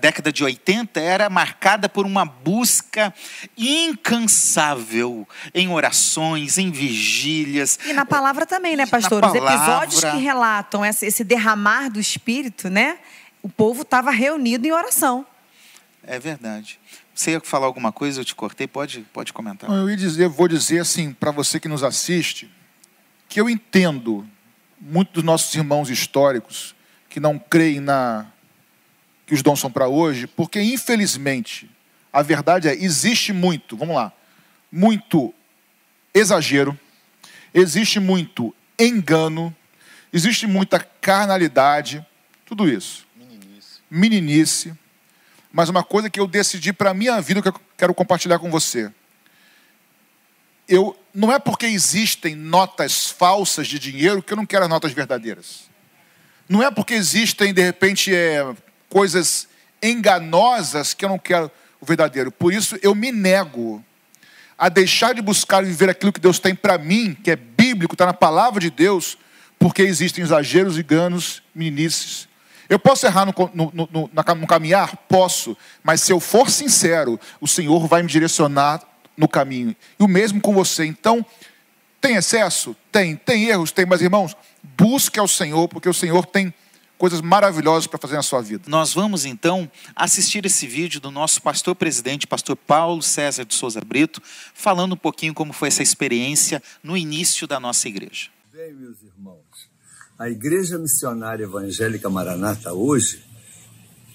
década 0.00 0.32
de 0.32 0.44
80, 0.44 1.00
era 1.00 1.28
marcada 1.28 1.88
por 1.88 2.06
uma 2.06 2.24
busca 2.24 3.12
incansável 3.58 5.26
em 5.52 5.68
orações, 5.68 6.56
em 6.58 6.70
vigílias. 6.70 7.78
E 7.84 7.92
na 7.92 8.06
palavra 8.06 8.46
também, 8.46 8.76
né, 8.76 8.86
pastor? 8.86 9.24
Os 9.24 9.34
episódios 9.34 10.04
que 10.04 10.18
relatam 10.18 10.84
esse 10.84 11.24
derramar 11.24 11.88
do 11.88 11.98
Espírito, 11.98 12.70
né? 12.70 12.98
O 13.42 13.48
povo 13.48 13.82
estava 13.82 14.12
reunido 14.12 14.66
em 14.66 14.70
oração. 14.70 15.26
É 16.04 16.18
verdade. 16.18 16.78
Você 17.14 17.32
ia 17.32 17.40
falar 17.40 17.66
alguma 17.66 17.92
coisa, 17.92 18.20
eu 18.20 18.24
te 18.24 18.34
cortei, 18.34 18.66
pode, 18.66 19.00
pode 19.12 19.32
comentar. 19.32 19.68
Eu 19.68 19.90
ia 19.90 19.96
dizer, 19.96 20.28
vou 20.28 20.48
dizer 20.48 20.78
assim, 20.78 21.12
para 21.12 21.30
você 21.30 21.60
que 21.60 21.68
nos 21.68 21.82
assiste, 21.82 22.50
que 23.28 23.40
eu 23.40 23.50
entendo 23.50 24.26
muitos 24.84 25.14
dos 25.14 25.22
nossos 25.22 25.54
irmãos 25.54 25.88
históricos 25.88 26.74
que 27.08 27.20
não 27.20 27.38
creem 27.38 27.78
na 27.78 28.26
que 29.24 29.32
os 29.32 29.42
dons 29.42 29.60
são 29.60 29.70
para 29.70 29.86
hoje, 29.86 30.26
porque 30.26 30.60
infelizmente 30.60 31.70
a 32.12 32.20
verdade 32.22 32.68
é 32.68 32.74
existe 32.74 33.32
muito, 33.32 33.76
vamos 33.76 33.94
lá, 33.94 34.12
muito 34.70 35.32
exagero, 36.12 36.78
existe 37.54 38.00
muito 38.00 38.54
engano, 38.76 39.54
existe 40.12 40.46
muita 40.46 40.80
carnalidade, 40.80 42.04
tudo 42.44 42.68
isso. 42.68 43.06
Meninice. 43.16 43.80
Meninice. 43.88 44.74
Mas 45.52 45.68
uma 45.68 45.84
coisa 45.84 46.10
que 46.10 46.18
eu 46.18 46.26
decidi 46.26 46.72
para 46.72 46.90
a 46.90 46.94
minha 46.94 47.20
vida 47.20 47.40
que 47.40 47.48
eu 47.48 47.60
quero 47.76 47.94
compartilhar 47.94 48.40
com 48.40 48.50
você 48.50 48.90
eu 50.68 50.96
não 51.14 51.32
é 51.32 51.38
porque 51.38 51.66
existem 51.66 52.34
notas 52.34 53.10
falsas 53.10 53.66
de 53.66 53.78
dinheiro 53.78 54.22
que 54.22 54.32
eu 54.32 54.36
não 54.36 54.46
quero 54.46 54.64
as 54.64 54.70
notas 54.70 54.92
verdadeiras. 54.92 55.70
Não 56.48 56.62
é 56.62 56.70
porque 56.70 56.94
existem, 56.94 57.52
de 57.52 57.62
repente, 57.62 58.14
é, 58.14 58.44
coisas 58.88 59.48
enganosas 59.82 60.94
que 60.94 61.04
eu 61.04 61.08
não 61.08 61.18
quero 61.18 61.50
o 61.80 61.86
verdadeiro. 61.86 62.30
Por 62.30 62.52
isso, 62.52 62.78
eu 62.82 62.94
me 62.94 63.12
nego 63.12 63.84
a 64.56 64.68
deixar 64.68 65.14
de 65.14 65.20
buscar 65.20 65.62
e 65.62 65.66
viver 65.66 65.90
aquilo 65.90 66.12
que 66.12 66.20
Deus 66.20 66.38
tem 66.38 66.54
para 66.54 66.78
mim, 66.78 67.14
que 67.14 67.30
é 67.30 67.36
bíblico, 67.36 67.94
está 67.94 68.06
na 68.06 68.14
palavra 68.14 68.60
de 68.60 68.70
Deus, 68.70 69.18
porque 69.58 69.82
existem 69.82 70.22
exageros, 70.22 70.78
enganos, 70.78 71.42
meninices. 71.54 72.28
Eu 72.68 72.78
posso 72.78 73.04
errar 73.04 73.26
no, 73.26 73.34
no, 73.52 73.88
no, 73.92 74.10
no 74.12 74.46
caminhar? 74.46 74.96
Posso, 75.08 75.56
mas 75.82 76.00
se 76.00 76.12
eu 76.12 76.20
for 76.20 76.48
sincero, 76.48 77.18
o 77.40 77.48
Senhor 77.48 77.86
vai 77.86 78.02
me 78.02 78.08
direcionar 78.08 78.80
no 79.22 79.28
caminho. 79.28 79.74
E 79.98 80.02
o 80.02 80.08
mesmo 80.08 80.40
com 80.40 80.52
você. 80.52 80.84
Então, 80.84 81.24
tem 82.00 82.16
excesso? 82.16 82.76
Tem. 82.90 83.14
Tem 83.14 83.44
erros? 83.44 83.70
Tem. 83.70 83.86
Mas, 83.86 84.02
irmãos, 84.02 84.36
busque 84.76 85.20
ao 85.20 85.28
Senhor, 85.28 85.68
porque 85.68 85.88
o 85.88 85.94
Senhor 85.94 86.26
tem 86.26 86.52
coisas 86.98 87.20
maravilhosas 87.20 87.86
para 87.86 87.98
fazer 87.98 88.16
na 88.16 88.22
sua 88.22 88.42
vida. 88.42 88.64
Nós 88.66 88.92
vamos 88.92 89.24
então 89.24 89.70
assistir 89.94 90.44
esse 90.44 90.66
vídeo 90.66 91.00
do 91.00 91.10
nosso 91.10 91.40
pastor 91.40 91.74
presidente, 91.74 92.26
pastor 92.26 92.56
Paulo 92.56 93.02
César 93.02 93.44
de 93.44 93.54
Souza 93.54 93.80
Brito, 93.80 94.20
falando 94.54 94.92
um 94.92 94.96
pouquinho 94.96 95.34
como 95.34 95.52
foi 95.52 95.68
essa 95.68 95.82
experiência 95.82 96.62
no 96.82 96.96
início 96.96 97.46
da 97.46 97.58
nossa 97.58 97.88
igreja. 97.88 98.28
Bem, 98.52 98.72
meus 98.74 99.02
irmãos, 99.02 99.70
a 100.16 100.28
Igreja 100.30 100.78
Missionária 100.78 101.44
Evangélica 101.44 102.08
Maranata 102.08 102.72
hoje 102.72 103.24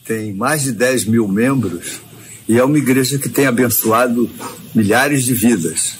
tem 0.06 0.34
mais 0.34 0.64
de 0.64 0.72
10 0.72 1.06
mil 1.06 1.28
membros 1.28 2.00
e 2.48 2.58
é 2.58 2.64
uma 2.64 2.78
igreja 2.78 3.20
que 3.20 3.28
tem 3.28 3.46
abençoado 3.46 4.32
milhares 4.78 5.24
de 5.24 5.34
vidas. 5.34 5.98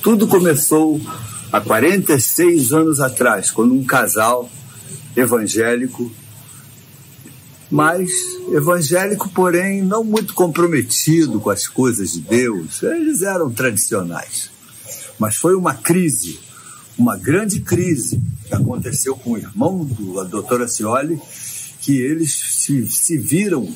Tudo 0.00 0.28
começou 0.28 1.00
há 1.52 1.60
46 1.60 2.72
anos 2.72 3.00
atrás, 3.00 3.50
quando 3.50 3.74
um 3.74 3.82
casal 3.82 4.48
evangélico, 5.16 6.08
mas 7.68 8.12
evangélico, 8.52 9.28
porém 9.30 9.82
não 9.82 10.04
muito 10.04 10.34
comprometido 10.34 11.40
com 11.40 11.50
as 11.50 11.66
coisas 11.66 12.12
de 12.12 12.20
Deus, 12.20 12.80
eles 12.84 13.22
eram 13.22 13.50
tradicionais. 13.50 14.50
Mas 15.18 15.36
foi 15.36 15.56
uma 15.56 15.74
crise, 15.74 16.38
uma 16.96 17.16
grande 17.16 17.60
crise 17.60 18.22
que 18.46 18.54
aconteceu 18.54 19.16
com 19.16 19.32
o 19.32 19.36
irmão 19.36 19.84
da 20.14 20.22
doutora 20.22 20.68
Cioli, 20.68 21.20
que 21.80 22.00
eles 22.00 22.32
se, 22.32 22.86
se 22.86 23.18
viram 23.18 23.68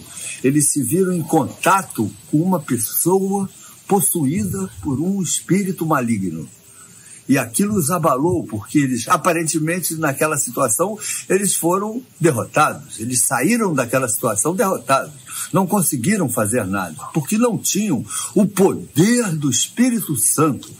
eles 0.44 0.70
se 0.70 0.82
viram 0.82 1.12
em 1.12 1.22
contato 1.22 2.08
com 2.30 2.36
uma 2.36 2.60
pessoa 2.60 3.48
possuída 3.86 4.70
por 4.82 5.00
um 5.00 5.22
espírito 5.22 5.86
maligno. 5.86 6.48
E 7.28 7.36
aquilo 7.36 7.74
os 7.74 7.90
abalou, 7.90 8.44
porque 8.44 8.78
eles, 8.78 9.08
aparentemente, 9.08 9.96
naquela 9.96 10.36
situação, 10.36 10.96
eles 11.28 11.54
foram 11.56 12.00
derrotados. 12.20 13.00
Eles 13.00 13.26
saíram 13.26 13.74
daquela 13.74 14.08
situação 14.08 14.54
derrotados. 14.54 15.12
Não 15.52 15.66
conseguiram 15.66 16.28
fazer 16.28 16.64
nada, 16.64 16.96
porque 17.12 17.36
não 17.36 17.58
tinham 17.58 18.04
o 18.34 18.46
poder 18.46 19.34
do 19.34 19.50
Espírito 19.50 20.14
Santo. 20.16 20.70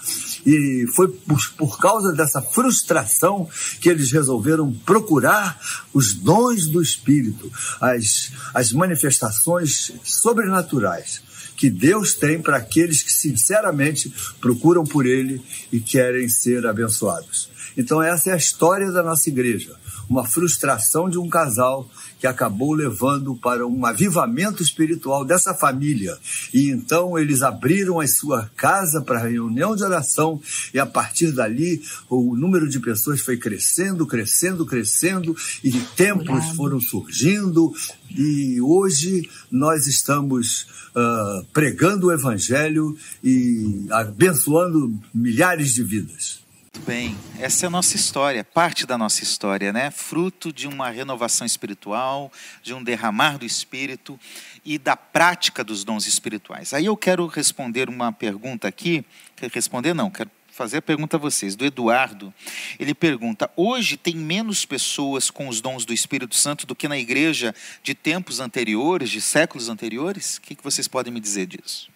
E 0.47 0.87
foi 0.95 1.09
por, 1.09 1.41
por 1.59 1.79
causa 1.79 2.13
dessa 2.13 2.41
frustração 2.41 3.49
que 3.81 3.89
eles 3.89 4.13
resolveram 4.13 4.73
procurar 4.73 5.61
os 5.93 6.15
dons 6.15 6.69
do 6.69 6.81
Espírito, 6.81 7.51
as, 7.81 8.31
as 8.55 8.73
manifestações 8.73 9.93
sobrenaturais 10.05 11.26
que 11.57 11.71
Deus 11.71 12.15
tem 12.15 12.41
para 12.41 12.59
aqueles 12.59 13.03
que 13.03 13.13
sinceramente 13.13 14.13
procuram 14.41 14.85
por 14.85 15.07
Ele 15.07 15.41
e 15.73 15.81
querem 15.81 16.29
ser 16.29 16.67
abençoados. 16.67 17.49
Então, 17.77 18.03
essa 18.03 18.31
é 18.31 18.33
a 18.33 18.37
história 18.37 18.91
da 18.91 19.03
nossa 19.03 19.29
igreja. 19.29 19.75
Uma 20.09 20.27
frustração 20.27 21.09
de 21.09 21.19
um 21.19 21.29
casal 21.29 21.89
que 22.19 22.27
acabou 22.27 22.73
levando 22.73 23.37
para 23.37 23.67
um 23.67 23.85
avivamento 23.85 24.63
espiritual 24.63 25.25
dessa 25.25 25.55
família. 25.55 26.17
E 26.53 26.71
então 26.71 27.19
eles 27.19 27.43
abriram 27.43 28.01
a 28.01 28.07
sua 28.07 28.51
casa 28.57 29.01
para 29.01 29.27
reunião 29.27 29.75
de 29.77 29.85
oração 29.85 30.41
e 30.73 30.79
a 30.79 30.87
partir 30.87 31.33
dali 31.33 31.83
o 32.09 32.37
número 32.37 32.69
de 32.69 32.81
pessoas 32.81 33.21
foi 33.21 33.37
crescendo, 33.37 34.07
crescendo, 34.07 34.65
crescendo 34.65 35.37
e 35.63 35.73
templos 35.97 36.47
foram 36.57 36.81
surgindo 36.81 37.73
e 38.11 38.61
hoje 38.61 39.29
nós 39.51 39.87
estamos 39.87 40.67
uh, 40.95 41.45
pregando 41.53 42.07
o 42.07 42.13
evangelho 42.13 42.97
e 43.23 43.87
abençoando 43.91 44.95
milhares 45.13 45.75
de 45.75 45.83
vidas. 45.83 46.46
Muito 46.77 46.87
bem, 46.87 47.17
essa 47.39 47.65
é 47.65 47.69
a 47.69 47.71
nossa 47.71 47.97
história, 47.97 48.45
parte 48.45 48.85
da 48.85 48.99
nossa 48.99 49.23
história, 49.23 49.73
né? 49.73 49.91
Fruto 49.91 50.53
de 50.53 50.69
uma 50.69 50.91
renovação 50.91 51.47
espiritual, 51.47 52.31
de 52.63 52.75
um 52.75 52.85
derramar 52.85 53.39
do 53.39 53.47
espírito 53.47 54.21
e 54.63 54.77
da 54.77 54.95
prática 54.95 55.65
dos 55.65 55.85
dons 55.85 56.07
espirituais. 56.07 56.75
Aí 56.75 56.85
eu 56.85 56.95
quero 56.95 57.27
responder 57.29 57.89
uma 57.89 58.13
pergunta 58.13 58.69
aqui, 58.69 59.03
quer 59.35 59.51
responder 59.51 59.95
não, 59.95 60.11
quero 60.11 60.31
fazer 60.51 60.77
a 60.77 60.83
pergunta 60.83 61.17
a 61.17 61.19
vocês, 61.19 61.57
do 61.57 61.65
Eduardo. 61.65 62.33
Ele 62.79 62.93
pergunta: 62.93 63.51
hoje 63.57 63.97
tem 63.97 64.15
menos 64.15 64.67
pessoas 64.67 65.31
com 65.31 65.49
os 65.49 65.63
dons 65.63 65.87
do 65.87 65.95
Espírito 65.95 66.37
Santo 66.37 66.67
do 66.67 66.77
que 66.77 66.89
na 66.89 66.99
igreja 66.99 67.55
de 67.83 67.95
tempos 67.95 68.39
anteriores, 68.39 69.09
de 69.09 69.23
séculos 69.23 69.71
anteriores? 69.71 70.37
O 70.37 70.43
que 70.43 70.59
vocês 70.63 70.87
podem 70.87 71.11
me 71.11 71.21
dizer 71.21 71.47
disso? 71.47 71.96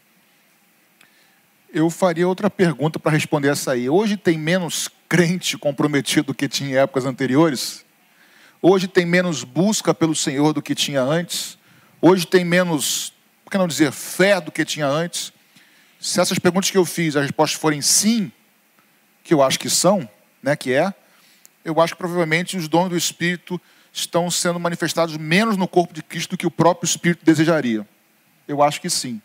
Eu 1.73 1.89
faria 1.89 2.27
outra 2.27 2.51
pergunta 2.51 2.99
para 2.99 3.13
responder 3.13 3.49
essa 3.49 3.73
aí. 3.73 3.89
Hoje 3.89 4.17
tem 4.17 4.37
menos 4.37 4.89
crente 5.09 5.57
comprometido 5.57 6.29
do 6.29 6.35
que 6.35 6.49
tinha 6.49 6.71
em 6.71 6.77
épocas 6.77 7.07
anteriores? 7.07 7.85
Hoje 8.61 8.89
tem 8.89 9.07
menos 9.07 9.45
busca 9.45 9.95
pelo 9.95 10.15
Senhor 10.15 10.53
do 10.53 10.61
que 10.61 10.75
tinha 10.75 11.01
antes? 11.01 11.59
Hoje 12.01 12.27
tem 12.27 12.45
menos, 12.45 13.13
por 13.45 13.51
que 13.51 13.59
não 13.59 13.69
dizer, 13.69 13.93
fé 13.93 14.41
do 14.41 14.51
que 14.51 14.65
tinha 14.65 14.87
antes? 14.87 15.33
Se 15.99 16.21
essas 16.21 16.39
perguntas 16.39 16.71
que 16.71 16.79
eu 16.79 16.85
fiz, 16.85 17.15
as 17.17 17.23
respostas 17.23 17.59
forem 17.59 17.81
sim, 17.81 18.33
que 19.23 19.33
eu 19.33 19.43
acho 19.43 19.59
que 19.59 19.71
são, 19.71 20.09
né, 20.43 20.57
que 20.57 20.73
é, 20.73 20.93
eu 21.65 21.81
acho 21.81 21.95
que 21.95 21.99
provavelmente 21.99 22.57
os 22.57 22.69
dons 22.69 22.89
do 22.89 22.97
Espírito 22.97 23.61
estão 23.93 24.31
sendo 24.31 24.59
manifestados 24.59 25.17
menos 25.17 25.57
no 25.57 25.69
corpo 25.69 25.93
de 25.93 26.03
Cristo 26.03 26.31
do 26.31 26.39
que 26.39 26.47
o 26.47 26.51
próprio 26.51 26.87
Espírito 26.87 27.25
desejaria. 27.25 27.87
Eu 28.49 28.63
acho 28.63 28.81
que 28.81 28.89
sim 28.89 29.21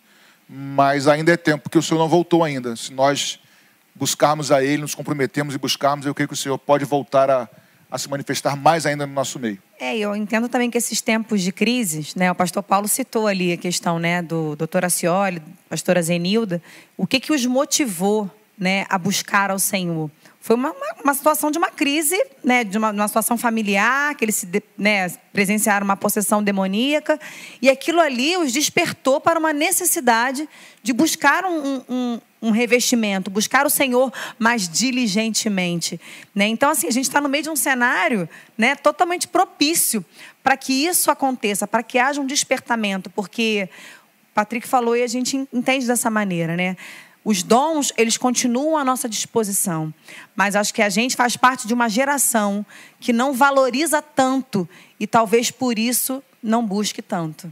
mas 0.47 1.07
ainda 1.07 1.31
é 1.33 1.37
tempo, 1.37 1.63
porque 1.63 1.77
o 1.77 1.81
Senhor 1.81 1.99
não 1.99 2.09
voltou 2.09 2.43
ainda. 2.43 2.75
Se 2.75 2.93
nós 2.93 3.39
buscarmos 3.93 4.51
a 4.51 4.63
Ele, 4.63 4.81
nos 4.81 4.93
comprometemos 4.93 5.55
e 5.55 5.57
buscarmos, 5.57 6.05
eu 6.05 6.13
creio 6.13 6.27
que 6.27 6.33
o 6.33 6.37
Senhor 6.37 6.57
pode 6.57 6.85
voltar 6.85 7.29
a, 7.29 7.49
a 7.89 7.97
se 7.97 8.09
manifestar 8.09 8.55
mais 8.55 8.85
ainda 8.85 9.07
no 9.07 9.13
nosso 9.13 9.39
meio. 9.39 9.59
É, 9.79 9.97
eu 9.97 10.15
entendo 10.15 10.47
também 10.47 10.69
que 10.69 10.77
esses 10.77 11.01
tempos 11.01 11.41
de 11.41 11.51
crises, 11.51 12.15
né, 12.15 12.31
o 12.31 12.35
pastor 12.35 12.63
Paulo 12.63 12.87
citou 12.87 13.27
ali 13.27 13.53
a 13.53 13.57
questão 13.57 13.99
né, 13.99 14.21
do 14.21 14.55
doutor 14.55 14.85
Acioli, 14.85 15.41
pastora 15.69 16.01
Zenilda, 16.01 16.61
o 16.97 17.07
que, 17.07 17.19
que 17.19 17.33
os 17.33 17.45
motivou 17.45 18.29
né, 18.57 18.85
a 18.89 18.97
buscar 18.97 19.51
ao 19.51 19.59
Senhor? 19.59 20.09
Foi 20.45 20.55
uma, 20.55 20.71
uma, 20.73 20.95
uma, 21.05 21.13
situação 21.15 21.49
de 21.49 21.57
uma 21.57 21.71
crise, 21.71 22.23
né, 22.43 22.63
de 22.63 22.77
uma, 22.77 22.91
uma 22.91 23.07
situação 23.07 23.35
familiar, 23.35 24.13
que 24.13 24.23
eles 24.23 24.45
né, 24.77 25.09
presenciaram 25.33 25.83
uma 25.83 25.97
possessão 25.97 26.43
demoníaca, 26.43 27.19
e 27.59 27.67
aquilo 27.67 27.99
ali 27.99 28.37
os 28.37 28.53
despertou 28.53 29.19
para 29.19 29.39
uma 29.39 29.51
necessidade 29.51 30.47
de 30.83 30.93
buscar 30.93 31.45
um, 31.45 31.81
um, 31.89 32.21
um 32.43 32.51
revestimento, 32.51 33.31
buscar 33.31 33.65
o 33.65 33.71
Senhor 33.71 34.13
mais 34.37 34.69
diligentemente. 34.69 35.99
Né? 36.35 36.45
Então, 36.45 36.69
assim, 36.69 36.87
a 36.87 36.91
gente 36.91 37.05
está 37.05 37.19
no 37.19 37.27
meio 37.27 37.45
de 37.45 37.49
um 37.49 37.55
cenário 37.55 38.29
né, 38.55 38.75
totalmente 38.75 39.27
propício 39.27 40.05
para 40.43 40.55
que 40.55 40.85
isso 40.85 41.09
aconteça, 41.09 41.65
para 41.65 41.81
que 41.81 41.97
haja 41.97 42.21
um 42.21 42.25
despertamento, 42.27 43.09
porque 43.09 43.67
Patrick 44.35 44.67
falou 44.67 44.95
e 44.95 45.01
a 45.01 45.07
gente 45.07 45.47
entende 45.51 45.87
dessa 45.87 46.11
maneira, 46.11 46.55
né? 46.55 46.77
Os 47.25 47.41
dons, 47.41 47.91
eles 47.97 48.17
continuam 48.17 48.77
à 48.77 48.85
nossa 48.85 49.09
disposição. 49.09 49.91
Mas 50.35 50.55
acho 50.55 50.71
que 50.71 50.83
a 50.83 50.89
gente 50.89 51.15
faz 51.15 51.35
parte 51.35 51.67
de 51.67 51.73
uma 51.73 51.89
geração 51.89 52.63
que 52.99 53.11
não 53.11 53.33
valoriza 53.33 53.99
tanto 53.99 54.69
e 54.99 55.07
talvez 55.07 55.49
por 55.49 55.79
isso 55.79 56.23
não 56.41 56.63
busque 56.63 57.01
tanto. 57.01 57.51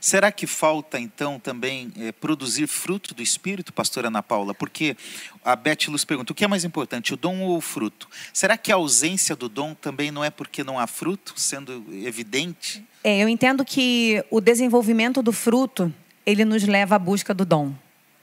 Será 0.00 0.32
que 0.32 0.44
falta, 0.44 0.98
então, 0.98 1.38
também 1.38 1.92
é, 1.96 2.10
produzir 2.10 2.66
fruto 2.66 3.14
do 3.14 3.22
Espírito, 3.22 3.72
pastora 3.72 4.08
Ana 4.08 4.22
Paula? 4.22 4.52
Porque 4.52 4.96
a 5.44 5.54
Beth 5.54 5.86
Luz 5.88 6.04
pergunta: 6.04 6.32
o 6.32 6.34
que 6.34 6.44
é 6.44 6.48
mais 6.48 6.64
importante, 6.64 7.14
o 7.14 7.16
dom 7.16 7.40
ou 7.42 7.56
o 7.56 7.60
fruto? 7.60 8.08
Será 8.34 8.58
que 8.58 8.72
a 8.72 8.74
ausência 8.74 9.36
do 9.36 9.48
dom 9.48 9.72
também 9.72 10.10
não 10.10 10.24
é 10.24 10.30
porque 10.30 10.64
não 10.64 10.80
há 10.80 10.86
fruto, 10.88 11.32
sendo 11.36 11.86
evidente? 12.04 12.84
É, 13.04 13.22
eu 13.22 13.28
entendo 13.28 13.64
que 13.64 14.22
o 14.30 14.40
desenvolvimento 14.40 15.22
do 15.22 15.32
fruto 15.32 15.94
ele 16.26 16.44
nos 16.44 16.64
leva 16.64 16.96
à 16.96 16.98
busca 16.98 17.32
do 17.32 17.44
dom 17.44 17.72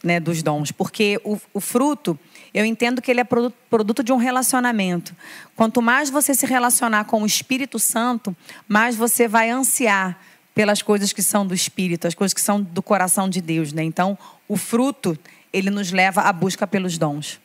né, 0.04 0.20
dos 0.20 0.42
dons, 0.42 0.72
porque 0.72 1.20
o, 1.24 1.40
o, 1.54 1.60
fruto, 1.60 2.18
eu 2.54 2.66
entendo 2.66 3.02
que 3.02 3.12
ele 3.12 3.20
é 3.20 3.24
produto, 3.24 3.56
produto 3.70 4.04
de 4.04 4.12
um 4.12 4.18
relacionamento. 4.18 5.16
Quanto 5.56 5.82
mais 5.82 6.10
você 6.10 6.34
se 6.34 6.46
relacionar 6.46 7.06
com 7.06 7.22
o 7.22 7.26
Espírito 7.26 7.78
Santo, 7.78 8.36
mais 8.68 8.96
você 8.96 9.28
vai 9.28 9.50
ansiar 9.50 10.18
pelas 10.56 10.82
coisas 10.82 11.14
que 11.14 11.22
são 11.22 11.46
do 11.46 11.54
Espírito, 11.54 12.08
as 12.08 12.16
coisas 12.16 12.34
que 12.34 12.42
são 12.42 12.62
do 12.62 12.82
coração 12.82 13.30
de 13.30 13.42
Deus. 13.42 13.72
Né? 13.72 13.84
Então, 13.84 14.18
o 14.48 14.58
fruto, 14.58 15.18
ele 15.54 15.70
nos 15.70 15.92
leva 15.92 16.22
à 16.22 16.34
busca 16.34 16.66
pelos 16.66 16.98
dons. 16.98 17.40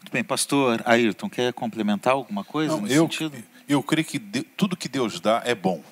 Muito 0.00 0.12
bem, 0.12 0.22
pastor 0.22 0.82
Ayrton, 0.84 1.30
quer 1.30 1.52
complementar 1.52 2.12
alguma 2.12 2.44
coisa 2.44 2.74
Não, 2.74 2.82
nesse 2.82 2.94
eu, 2.94 3.04
sentido? 3.04 3.36
Eu 3.66 3.82
creio 3.82 4.06
que 4.06 4.18
de, 4.18 4.42
tudo 4.42 4.76
que 4.76 4.88
Deus 4.88 5.18
dá 5.18 5.42
é 5.44 5.54
bom. 5.54 5.82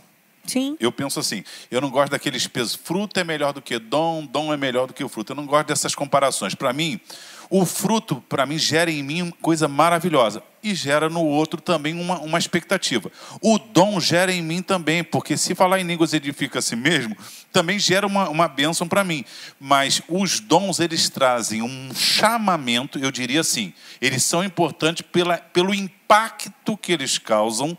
Sim. 0.47 0.77
Eu 0.81 0.91
penso 0.91 1.21
assim, 1.21 1.45
eu 1.71 1.81
não 1.81 1.91
gosto 1.91 2.11
daqueles 2.11 2.47
pesos, 2.47 2.75
fruto 2.75 3.19
é 3.19 3.25
melhor 3.25 3.53
do 3.53 3.63
que 3.63 3.79
dom, 3.79 4.27
dom 4.27 4.53
é 4.53 4.57
melhor 4.57 4.87
do 4.87 4.95
que 4.95 5.05
o 5.05 5.09
fruto. 5.09 5.33
Eu 5.33 5.37
não 5.37 5.47
gosto 5.47 5.69
dessas 5.69 5.95
comparações. 5.95 6.55
Para 6.55 6.73
mim, 6.73 7.01
o 7.49 7.67
fruto, 7.67 8.23
para 8.29 8.47
mim, 8.47 8.59
gera 8.59 8.91
em 8.91 9.03
mim 9.03 9.31
coisa 9.41 9.69
maravilhosa 9.69 10.43
e 10.63 10.75
gera 10.75 11.09
no 11.09 11.25
outro 11.25 11.61
também 11.61 11.93
uma, 11.93 12.19
uma 12.21 12.39
expectativa. 12.39 13.11
O 13.41 13.59
dom 13.59 14.01
gera 14.01 14.33
em 14.33 14.41
mim 14.41 14.63
também, 14.63 15.05
porque 15.05 15.37
se 15.37 15.55
falar 15.55 15.79
em 15.79 15.85
línguas 15.85 16.15
edifica 16.15 16.61
a 16.61 16.63
si 16.63 16.75
mesmo, 16.75 17.17
também 17.53 17.79
gera 17.79 18.07
uma, 18.07 18.29
uma 18.29 18.49
bênção 18.49 18.89
para 18.89 19.05
mim. 19.05 19.25
Mas 19.61 20.01
os 20.09 20.41
dons, 20.41 20.81
eles 20.81 21.09
trazem 21.09 21.63
um 21.63 21.95
chamamento, 21.95 22.99
eu 22.99 23.11
diria 23.11 23.41
assim, 23.41 23.73
eles 24.01 24.25
são 24.25 24.43
importantes 24.43 25.05
pela, 25.13 25.37
pelo 25.37 25.75
impacto 25.75 26.02
que 26.83 26.93
eles 26.93 27.17
causam 27.17 27.77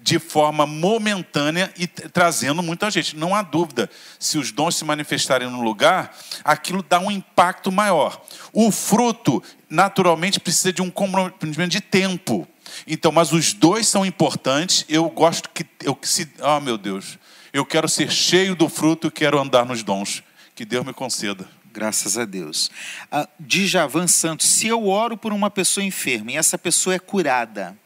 de 0.00 0.18
forma 0.18 0.64
momentânea 0.64 1.72
e 1.76 1.86
trazendo 1.86 2.62
muita 2.62 2.90
gente. 2.90 3.16
Não 3.16 3.34
há 3.34 3.42
dúvida, 3.42 3.90
se 4.18 4.38
os 4.38 4.52
dons 4.52 4.76
se 4.76 4.84
manifestarem 4.84 5.50
no 5.50 5.62
lugar, 5.62 6.16
aquilo 6.44 6.82
dá 6.82 7.00
um 7.00 7.10
impacto 7.10 7.72
maior. 7.72 8.22
O 8.52 8.70
fruto, 8.70 9.42
naturalmente, 9.68 10.38
precisa 10.38 10.72
de 10.72 10.80
um 10.80 10.90
comprometimento 10.90 11.70
de 11.70 11.80
tempo. 11.80 12.46
Então, 12.86 13.10
mas 13.10 13.32
os 13.32 13.52
dois 13.52 13.88
são 13.88 14.06
importantes. 14.06 14.84
Eu 14.88 15.08
gosto 15.10 15.50
que 15.50 15.66
eu 15.82 15.98
se, 16.02 16.30
oh 16.40 16.60
meu 16.60 16.78
Deus, 16.78 17.18
eu 17.52 17.66
quero 17.66 17.88
ser 17.88 18.10
cheio 18.10 18.54
do 18.54 18.68
fruto 18.68 19.08
e 19.08 19.10
quero 19.10 19.40
andar 19.40 19.66
nos 19.66 19.82
dons. 19.82 20.22
Que 20.54 20.64
Deus 20.64 20.84
me 20.84 20.92
conceda. 20.92 21.48
Graças 21.74 22.16
a 22.16 22.24
Deus. 22.24 22.70
Ah, 23.10 23.28
Djavan 23.40 24.06
Santos, 24.06 24.46
se 24.46 24.68
eu 24.68 24.86
oro 24.86 25.16
por 25.16 25.32
uma 25.32 25.50
pessoa 25.50 25.82
enferma 25.82 26.30
e 26.30 26.36
essa 26.36 26.56
pessoa 26.56 26.94
é 26.94 27.00
curada, 27.00 27.76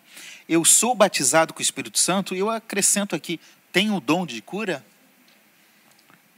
eu 0.46 0.62
sou 0.62 0.94
batizado 0.94 1.54
com 1.54 1.60
o 1.60 1.62
Espírito 1.62 1.98
Santo, 1.98 2.34
eu 2.34 2.50
acrescento 2.50 3.16
aqui, 3.16 3.40
tem 3.72 3.90
o 3.90 3.98
dom 3.98 4.26
de 4.26 4.42
cura? 4.42 4.84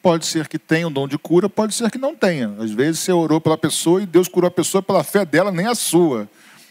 Pode 0.00 0.26
ser 0.26 0.46
que 0.46 0.60
tenha 0.60 0.86
o 0.86 0.90
dom 0.90 1.08
de 1.08 1.18
cura, 1.18 1.48
pode 1.48 1.74
ser 1.74 1.90
que 1.90 1.98
não 1.98 2.14
tenha. 2.14 2.54
Às 2.60 2.70
vezes 2.70 3.00
você 3.00 3.10
orou 3.10 3.40
pela 3.40 3.58
pessoa 3.58 4.00
e 4.00 4.06
Deus 4.06 4.28
curou 4.28 4.46
a 4.46 4.52
pessoa 4.52 4.80
pela 4.80 5.02
fé 5.02 5.24
dela, 5.24 5.50
nem 5.50 5.66
a 5.66 5.74
sua, 5.74 6.30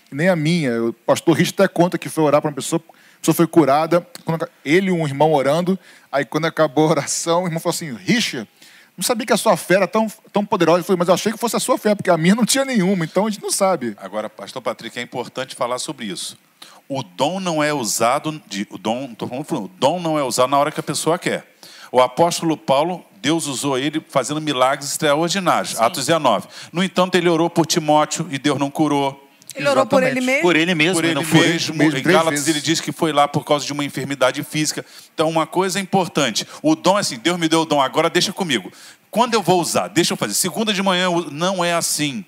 nem 0.09 0.29
a 0.29 0.35
minha. 0.35 0.81
O 0.81 0.93
pastor 0.93 1.35
Rich 1.35 1.51
até 1.51 1.67
conta 1.67 1.97
que 1.97 2.07
foi 2.07 2.23
orar 2.23 2.41
para 2.41 2.51
uma 2.51 2.55
pessoa, 2.55 2.81
a 2.81 3.19
pessoa 3.19 3.35
foi 3.35 3.47
curada, 3.47 4.07
ele 4.63 4.87
e 4.87 4.91
um 4.93 5.05
irmão 5.05 5.33
orando, 5.33 5.77
aí 6.09 6.23
quando 6.23 6.45
acabou 6.45 6.87
a 6.87 6.91
oração, 6.91 7.43
o 7.43 7.47
irmão 7.47 7.59
falou 7.59 7.75
assim, 7.75 7.93
Richa, 7.93 8.47
não 8.99 9.03
sabia 9.03 9.25
que 9.25 9.33
a 9.33 9.37
sua 9.37 9.57
fé 9.57 9.75
era 9.75 9.87
tão, 9.87 10.07
tão 10.31 10.45
poderosa. 10.45 10.79
Eu 10.79 10.83
falei, 10.83 10.99
mas 10.99 11.07
eu 11.07 11.13
achei 11.13 11.31
que 11.31 11.37
fosse 11.37 11.55
a 11.55 11.59
sua 11.59 11.77
fé, 11.77 11.95
porque 11.95 12.09
a 12.09 12.17
minha 12.17 12.35
não 12.35 12.45
tinha 12.45 12.65
nenhuma, 12.65 13.05
então 13.05 13.25
a 13.25 13.29
gente 13.29 13.41
não 13.41 13.51
sabe. 13.51 13.95
Agora, 13.97 14.29
pastor 14.29 14.61
Patrick, 14.61 14.99
é 14.99 15.01
importante 15.01 15.55
falar 15.55 15.79
sobre 15.79 16.05
isso 16.05 16.37
o 16.89 17.03
dom 17.03 17.39
não 17.39 17.63
é 17.63 17.71
usado, 17.71 18.41
de, 18.47 18.67
o 18.71 18.77
dom, 18.77 19.13
tô 19.13 19.27
falando, 19.27 19.45
o 19.51 19.67
dom 19.77 19.99
não 19.99 20.17
é 20.17 20.23
usado 20.23 20.49
na 20.49 20.57
hora 20.57 20.71
que 20.71 20.79
a 20.79 20.83
pessoa 20.83 21.19
quer. 21.19 21.45
O 21.91 22.01
apóstolo 22.01 22.57
Paulo, 22.57 23.05
Deus 23.21 23.45
usou 23.45 23.77
ele 23.77 24.03
fazendo 24.09 24.41
milagres 24.41 24.89
extraordinários, 24.89 25.73
Sim. 25.73 25.83
Atos 25.83 26.07
19. 26.07 26.47
No 26.73 26.83
entanto, 26.83 27.15
ele 27.15 27.29
orou 27.29 27.47
por 27.47 27.67
Timóteo 27.67 28.27
e 28.31 28.39
Deus 28.39 28.57
não 28.57 28.71
curou. 28.71 29.28
Ele 29.59 29.69
orou 29.69 29.85
por 29.85 30.03
ele 30.03 30.21
mesmo? 30.21 30.41
Por 30.41 30.55
ele 30.55 30.75
mesmo. 30.75 30.95
Por 30.95 31.05
ele, 31.05 31.19
mesmo. 31.19 31.75
mesmo. 31.75 31.97
Em 31.97 32.03
Gálatas 32.03 32.47
ele 32.47 32.61
diz 32.61 32.79
que 32.79 32.91
foi 32.91 33.11
lá 33.11 33.27
por 33.27 33.43
causa 33.43 33.65
de 33.65 33.73
uma 33.73 33.83
enfermidade 33.83 34.41
física. 34.43 34.85
Então, 35.13 35.29
uma 35.29 35.45
coisa 35.45 35.79
importante. 35.79 36.45
O 36.61 36.75
dom 36.75 36.97
é 36.97 37.01
assim, 37.01 37.17
Deus 37.17 37.37
me 37.37 37.47
deu 37.47 37.61
o 37.61 37.65
dom, 37.65 37.81
agora 37.81 38.09
deixa 38.09 38.31
comigo. 38.31 38.71
Quando 39.11 39.33
eu 39.33 39.41
vou 39.41 39.59
usar? 39.59 39.87
Deixa 39.87 40.13
eu 40.13 40.17
fazer. 40.17 40.33
Segunda 40.33 40.73
de 40.73 40.81
manhã 40.81 41.09
não 41.31 41.63
é 41.63 41.73
assim. 41.73 42.23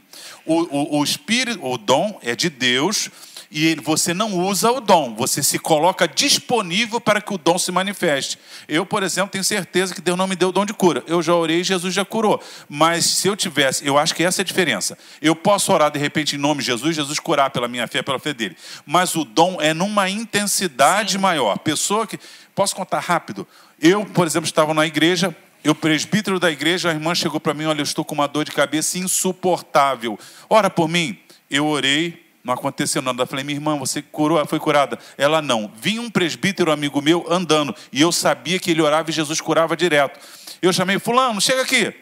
O, 0.46 0.96
o, 0.96 1.00
o 1.00 1.04
espírito, 1.04 1.64
o 1.64 1.78
dom 1.78 2.20
é 2.24 2.36
de 2.36 2.50
Deus 2.50 3.10
e 3.52 3.68
ele, 3.68 3.82
você 3.82 4.14
não 4.14 4.34
usa 4.39 4.72
o 4.72 4.80
dom, 4.80 5.14
você 5.14 5.43
se 5.43 5.60
coloca 5.60 6.08
disponível 6.08 7.02
para 7.02 7.20
que 7.20 7.34
o 7.34 7.38
dom 7.38 7.60
se 7.60 7.70
manifeste. 7.70 8.39
Eu, 8.66 8.86
por 8.86 9.04
exemplo, 9.04 9.30
tenho 9.30 9.43
certeza 9.43 9.93
que 9.93 9.99
Deus 9.99 10.18
não 10.18 10.26
me 10.26 10.38
deu 10.38 10.49
o 10.49 10.52
dom 10.54 10.66
de 10.66 10.74
cura. 10.74 11.04
Eu 11.06 11.22
já 11.22 11.36
orei 11.36 11.60
e 11.60 11.64
Jesus 11.64 11.93
já 11.93 12.06
curou. 12.06 12.41
Mas 12.70 13.06
se 13.06 13.28
eu 13.28 13.36
tivesse, 13.36 13.86
eu 13.86 13.97
acho 13.97 14.16
que 14.16 14.24
essa 14.24 14.39
é 14.39 14.43
a 14.43 14.45
diferença. 14.45 14.97
Eu 15.22 15.36
posso 15.36 15.74
orar 15.74 15.91
de 15.91 15.99
repente 15.99 16.38
em 16.38 16.39
nome 16.39 16.62
de 16.62 16.68
Jesus, 16.68 16.95
Jesus 16.95 17.20
curar 17.20 17.49
pela 17.49 17.68
minha 17.68 17.86
fé, 17.89 18.02
pela 18.02 18.18
fé 18.20 18.34
dele. 18.34 18.56
Mas 18.86 19.16
o 19.16 19.26
dom 19.26 19.58
é 19.60 19.74
numa 19.74 20.10
intensidade 20.10 21.14
Sim. 21.14 21.18
maior. 21.18 21.60
Pessoa 21.60 22.08
que. 22.08 22.18
Posso 22.56 22.74
contar 22.74 22.99
rápido? 22.99 23.45
Eu, 23.82 24.06
por 24.06 24.26
exemplo, 24.28 24.45
estava 24.45 24.74
na 24.74 24.86
igreja, 24.86 25.36
eu, 25.64 25.76
presbítero 25.76 26.39
da 26.39 26.49
igreja, 26.49 26.89
a 26.89 26.93
irmã 26.93 27.14
chegou 27.14 27.39
para 27.39 27.54
mim: 27.54 27.66
Olha, 27.66 27.82
eu 27.82 27.84
estou 27.84 28.06
com 28.06 28.16
uma 28.16 28.28
dor 28.28 28.45
de 28.45 28.52
cabeça 28.52 28.97
insuportável. 28.97 30.18
Ora 30.49 30.70
por 30.70 30.88
mim. 30.88 31.18
Eu 31.49 31.68
orei, 31.68 32.31
não 32.44 32.54
aconteceu 32.54 33.02
nada. 33.02 33.24
Eu 33.24 33.28
falei, 33.28 33.44
minha 33.44 33.58
irmã, 33.58 33.78
você 33.78 34.02
curou, 34.02 34.44
foi 34.46 34.60
curada? 34.60 34.98
Ela 35.18 35.42
não. 35.42 35.72
Vinha 35.76 36.02
um 36.02 36.10
presbítero 36.10 36.72
amigo 36.72 37.02
meu 37.02 37.26
andando, 37.32 37.76
e 37.92 38.02
eu 38.02 38.12
sabia 38.12 38.60
que 38.60 38.72
ele 38.72 38.82
orava 38.82 39.10
e 39.10 39.14
Jesus 39.14 39.39
curava 39.39 39.76
direto. 39.76 40.20
Eu 40.62 40.72
chamei, 40.74 41.00
Fulano, 41.00 41.39
chega 41.42 41.62
aqui. 41.62 41.94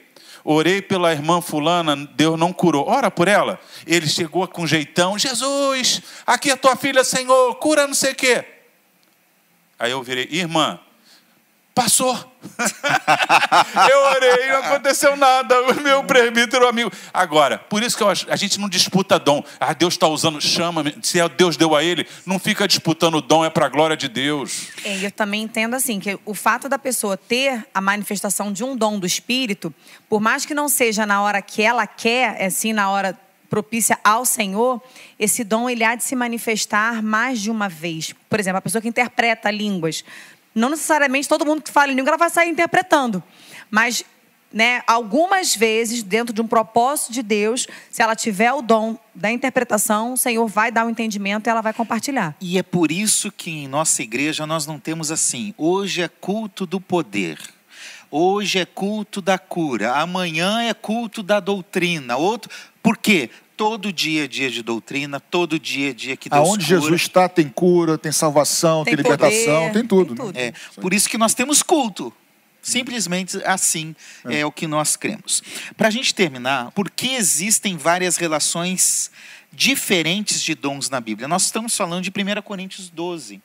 Orei 0.44 0.82
pela 0.82 1.12
irmã 1.12 1.42
Fulana, 1.42 1.96
Deus 1.96 2.40
não 2.40 2.54
curou. 2.54 2.88
Ora 2.88 3.12
por 3.12 3.28
ela. 3.28 3.60
Ele 3.86 4.08
chegou 4.08 4.48
com 4.48 4.66
jeitão: 4.66 5.20
Jesus, 5.20 6.02
aqui 6.26 6.50
é 6.50 6.56
tua 6.56 6.76
filha, 6.76 7.04
Senhor, 7.04 7.56
cura 7.56 7.86
não 7.86 7.94
sei 7.94 8.14
o 8.14 8.16
quê. 8.16 8.46
Aí 9.78 9.92
eu 9.92 10.02
virei, 10.02 10.28
irmã, 10.32 10.80
Passou. 11.84 12.14
eu 13.90 14.00
orei, 14.16 14.50
não 14.50 14.58
aconteceu 14.60 15.16
nada. 15.16 15.62
O 15.72 15.82
meu 15.82 16.04
presbítero 16.04 16.68
amigo. 16.68 16.92
Agora, 17.14 17.58
por 17.58 17.82
isso 17.82 17.96
que 17.96 18.04
eu, 18.04 18.10
a 18.10 18.36
gente 18.36 18.60
não 18.60 18.68
disputa 18.68 19.18
dom. 19.18 19.44
Ah, 19.60 19.74
Deus 19.74 19.94
está 19.94 20.08
usando, 20.08 20.42
chama. 20.42 20.84
Se 21.02 21.20
é 21.20 21.30
Deus 21.30 21.56
deu 21.56 21.76
a 21.76 21.84
ele, 21.84 22.06
não 22.26 22.38
fica 22.38 22.68
disputando 22.68 23.22
dom, 23.22 23.46
é 23.46 23.50
para 23.50 23.66
a 23.66 23.70
glória 23.70 23.96
de 23.96 24.10
Deus. 24.10 24.68
É, 24.84 25.06
eu 25.06 25.12
também 25.12 25.44
entendo 25.44 25.74
assim, 25.74 26.00
que 26.00 26.20
o 26.26 26.34
fato 26.34 26.68
da 26.68 26.78
pessoa 26.78 27.16
ter 27.16 27.66
a 27.74 27.80
manifestação 27.80 28.52
de 28.52 28.64
um 28.64 28.76
dom 28.76 29.00
do 29.00 29.08
Espírito, 29.08 29.74
por 30.10 30.20
mais 30.20 30.46
que 30.46 30.54
não 30.54 30.68
seja 30.68 31.06
na 31.06 31.22
hora 31.22 31.42
que 31.42 31.62
ela 31.62 31.88
quer, 31.88 32.44
assim, 32.44 32.74
na 32.74 32.90
hora 32.90 33.18
propícia 33.50 33.98
ao 34.04 34.26
Senhor, 34.26 34.82
esse 35.18 35.44
dom 35.44 35.70
ele 35.70 35.84
há 35.84 35.96
de 35.96 36.04
se 36.04 36.16
manifestar 36.16 37.02
mais 37.02 37.42
de 37.42 37.50
uma 37.50 37.68
vez. 37.68 38.14
Por 38.30 38.40
exemplo, 38.40 38.60
a 38.60 38.62
pessoa 38.62 38.82
que 38.82 38.88
interpreta 38.88 39.50
línguas. 39.50 40.06
Não 40.54 40.70
necessariamente 40.70 41.28
todo 41.28 41.46
mundo 41.46 41.62
que 41.62 41.72
fala 41.72 41.92
em 41.92 41.96
língua 41.96 42.18
vai 42.18 42.30
sair 42.30 42.50
interpretando, 42.50 43.24
mas 43.70 44.04
né, 44.52 44.82
algumas 44.88 45.56
vezes, 45.56 46.02
dentro 46.02 46.34
de 46.34 46.42
um 46.42 46.48
propósito 46.48 47.14
de 47.14 47.22
Deus, 47.22 47.68
se 47.92 48.02
ela 48.02 48.16
tiver 48.16 48.52
o 48.52 48.62
dom 48.62 48.98
da 49.14 49.32
interpretação, 49.32 50.14
o 50.14 50.18
Senhor 50.18 50.48
vai 50.48 50.72
dar 50.72 50.86
o 50.86 50.88
um 50.88 50.90
entendimento 50.90 51.48
e 51.48 51.50
ela 51.50 51.62
vai 51.62 51.74
compartilhar. 51.74 52.36
E 52.42 52.58
é 52.58 52.64
por 52.64 52.92
isso 52.92 53.32
que 53.32 53.52
em 53.52 53.68
nossa 53.68 54.02
igreja 54.02 54.48
nós 54.48 54.66
não 54.66 54.80
temos 54.80 55.12
assim: 55.12 55.54
hoje 55.58 56.02
é 56.02 56.08
culto 56.08 56.66
do 56.66 56.82
poder. 56.82 57.40
Hoje 58.12 58.58
é 58.58 58.66
culto 58.66 59.22
da 59.22 59.38
cura, 59.38 59.94
amanhã 59.94 60.64
é 60.64 60.74
culto 60.74 61.22
da 61.22 61.40
doutrina. 61.40 62.18
Outro, 62.18 62.50
por 62.82 62.98
quê? 62.98 63.30
Todo 63.60 63.92
dia 63.92 64.24
é 64.24 64.28
dia 64.28 64.50
de 64.50 64.64
doutrina, 64.64 65.20
todo 65.20 65.60
dia 65.60 65.90
é 65.90 65.94
dia 65.94 66.16
que 66.16 66.30
Deus 66.30 66.48
Aonde 66.48 66.66
cura. 66.66 66.80
Jesus 66.80 67.02
está 67.02 67.28
tem 67.28 67.50
cura, 67.50 67.98
tem 67.98 68.10
salvação, 68.10 68.86
tem, 68.86 68.96
tem 68.96 69.04
libertação, 69.04 69.68
poder, 69.68 69.74
tem 69.74 69.86
tudo. 69.86 70.16
Tem 70.16 70.26
tudo. 70.26 70.40
É, 70.40 70.54
por 70.80 70.94
isso 70.94 71.10
que 71.10 71.18
nós 71.18 71.34
temos 71.34 71.62
culto. 71.62 72.14
Simplesmente 72.62 73.38
assim 73.44 73.94
é, 74.26 74.40
é 74.40 74.46
o 74.46 74.52
que 74.52 74.66
nós 74.66 74.96
cremos. 74.96 75.44
Para 75.76 75.90
a 75.90 75.92
gente 75.92 76.16
terminar, 76.16 76.72
por 76.72 76.90
que 76.90 77.16
existem 77.16 77.76
várias 77.76 78.16
relações 78.16 79.12
diferentes 79.52 80.42
de 80.42 80.56
dons 80.56 80.90
na 80.90 81.00
Bíblia? 81.00 81.28
Nós 81.28 81.46
estamos 81.46 81.76
falando 81.76 82.04
de 82.04 82.10
1 82.10 82.42
Coríntios 82.42 82.90
12 82.90 83.42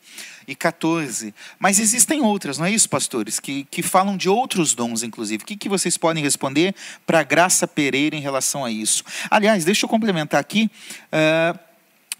e 0.46 0.54
14. 0.54 1.34
Mas 1.58 1.78
existem 1.78 2.20
outras, 2.22 2.58
não 2.58 2.66
é 2.66 2.70
isso, 2.70 2.88
pastores? 2.88 3.40
Que, 3.40 3.64
que 3.64 3.82
falam 3.82 4.16
de 4.16 4.28
outros 4.28 4.74
dons, 4.74 5.02
inclusive. 5.02 5.42
O 5.42 5.46
que, 5.46 5.56
que 5.56 5.68
vocês 5.68 5.96
podem 5.96 6.22
responder 6.22 6.74
para 7.06 7.22
Graça 7.22 7.66
Pereira 7.66 8.16
em 8.16 8.20
relação 8.20 8.64
a 8.64 8.70
isso? 8.70 9.04
Aliás, 9.30 9.64
deixa 9.64 9.86
eu 9.86 9.88
complementar 9.88 10.40
aqui. 10.40 10.70
Uh, 11.06 11.58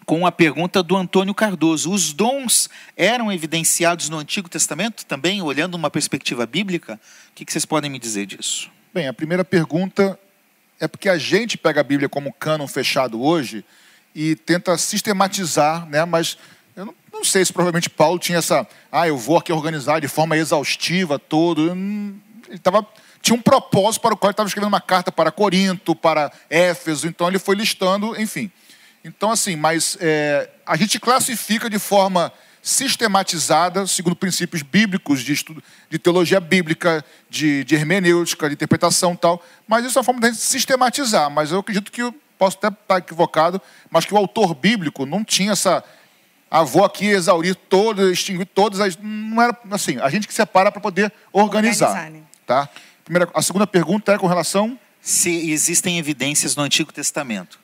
com 0.05 0.27
a 0.27 0.33
pergunta 0.33 0.83
do 0.83 0.97
Antônio 0.97 1.35
Cardoso. 1.35 1.91
Os 1.91 2.13
dons 2.13 2.69
eram 2.97 3.33
evidenciados 3.33 4.09
no 4.09 4.19
Antigo 4.19 4.49
Testamento 4.49 5.05
também, 5.07 5.43
olhando 5.43 5.75
uma 5.75 5.91
perspectiva 5.91 6.47
bíblica? 6.47 7.01
O 7.31 7.35
que 7.35 7.51
vocês 7.51 7.65
podem 7.65 7.91
me 7.91 7.99
dizer 7.99 8.27
disso? 8.27 8.71
Bem, 8.93 9.09
a 9.09 9.13
primeira 9.13 9.45
pergunta 9.45 10.19
é 10.81 10.89
porque 10.89 11.09
a 11.09 11.19
gente 11.19 11.57
pega 11.57 11.81
a 11.81 11.85
Bíblia 11.85 12.09
como 12.09 12.33
cânon 12.33 12.67
fechado 12.67 13.23
hoje 13.23 13.65
e 14.15 14.37
tenta 14.37 14.77
sistematizar, 14.77 15.87
né? 15.87 16.05
mas 16.05 16.39
eu 16.77 16.87
não, 16.87 16.95
não 17.13 17.25
sei 17.25 17.45
se 17.45 17.53
provavelmente 17.53 17.91
Paulo 17.91 18.19
tinha 18.19 18.39
essa, 18.39 18.67
ah, 18.91 19.09
eu 19.09 19.17
vou 19.17 19.39
aqui 19.39 19.53
organizar 19.53 20.01
de 20.01 20.09
forma 20.09 20.37
exaustiva 20.37 21.19
todo. 21.19 21.71
Ele 22.49 22.59
tava, 22.63 22.87
tinha 23.21 23.37
um 23.37 23.43
propósito 23.43 24.03
para 24.03 24.15
o 24.15 24.17
qual 24.17 24.29
ele 24.29 24.33
estava 24.33 24.49
escrevendo 24.49 24.69
uma 24.69 24.81
carta 24.81 25.11
para 25.11 25.31
Corinto, 25.31 25.95
para 25.95 26.33
Éfeso, 26.51 27.07
então 27.07 27.29
ele 27.29 27.39
foi 27.39 27.57
listando, 27.57 28.21
enfim. 28.21 28.51
Então, 29.05 29.31
assim, 29.31 29.55
mas 29.55 29.99
é, 30.01 30.49
a 30.65 30.77
gente 30.77 30.99
classifica 30.99 31.69
de 31.69 31.79
forma 31.79 32.33
sistematizada, 32.65 33.87
segundo 33.87 34.17
princípios 34.17 34.63
bíblicos 34.63 35.21
de 35.21 35.35
estudo, 35.35 35.63
de 35.91 35.99
teologia 35.99 36.41
bíblica, 36.41 37.05
de, 37.29 37.63
de 37.63 37.75
hermenêutica, 37.75 38.49
de 38.49 38.55
interpretação 38.55 39.13
e 39.13 39.17
tal. 39.19 39.45
Mas 39.69 39.85
isso 39.85 39.99
é 39.99 40.01
uma 40.01 40.05
forma 40.05 40.21
de 40.23 40.35
sistematizar. 40.35 41.31
Mas 41.31 41.53
eu 41.53 41.59
acredito 41.59 41.93
que 41.93 42.01
eu 42.01 42.15
posso 42.39 42.57
até 42.57 42.69
estar 42.69 42.99
equivocado, 42.99 43.61
mas 43.91 44.07
que 44.07 44.15
o 44.15 44.17
autor 44.17 44.55
bíblico 44.55 45.05
não 45.05 45.23
tinha 45.23 45.53
essa 45.53 45.85
ah, 46.51 46.63
vou 46.63 46.85
aqui 46.85 47.07
exaurir 47.07 47.55
todas, 47.55 48.11
extinguir 48.13 48.47
todas 48.47 48.81
as. 48.81 48.97
Não 48.97 49.43
era 49.43 49.59
assim, 49.73 49.99
a 49.99 50.09
gente 50.09 50.27
que 50.27 50.33
separa 50.33 50.73
para 50.73 50.81
poder 50.81 51.13
organizar. 51.33 51.89
organizar 51.89 52.11
né? 52.13 52.23
tá? 52.47 52.69
Primeira, 53.05 53.29
a 53.35 53.43
segunda 53.43 53.67
pergunta 53.67 54.13
é 54.13 54.19
com 54.19 54.27
relação. 54.27 54.79
Se 55.03 55.51
existem 55.51 55.99
evidências 55.99 56.57
no 56.57 56.63
Antigo 56.63 56.93
Testamento. 56.93 57.59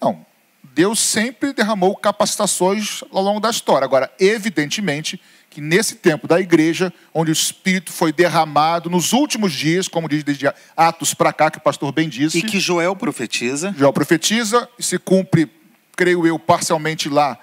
Não. 0.00 0.26
Deus 0.62 1.00
sempre 1.00 1.52
derramou 1.52 1.96
capacitações 1.96 3.02
ao 3.12 3.22
longo 3.22 3.40
da 3.40 3.50
história. 3.50 3.84
Agora, 3.84 4.10
evidentemente, 4.18 5.20
que 5.50 5.60
nesse 5.60 5.96
tempo 5.96 6.28
da 6.28 6.40
igreja, 6.40 6.92
onde 7.12 7.30
o 7.30 7.32
Espírito 7.32 7.92
foi 7.92 8.12
derramado 8.12 8.88
nos 8.88 9.12
últimos 9.12 9.52
dias, 9.52 9.88
como 9.88 10.08
diz 10.08 10.22
desde 10.22 10.52
Atos 10.76 11.14
para 11.14 11.32
cá, 11.32 11.50
que 11.50 11.58
o 11.58 11.62
pastor 11.62 11.90
bem 11.92 12.08
disse. 12.08 12.38
E 12.38 12.42
que 12.42 12.60
Joel 12.60 12.94
profetiza. 12.94 13.74
Joel 13.76 13.92
profetiza 13.92 14.68
e 14.78 14.82
se 14.82 14.98
cumpre, 14.98 15.50
creio 15.96 16.26
eu, 16.26 16.38
parcialmente 16.38 17.08
lá 17.08 17.38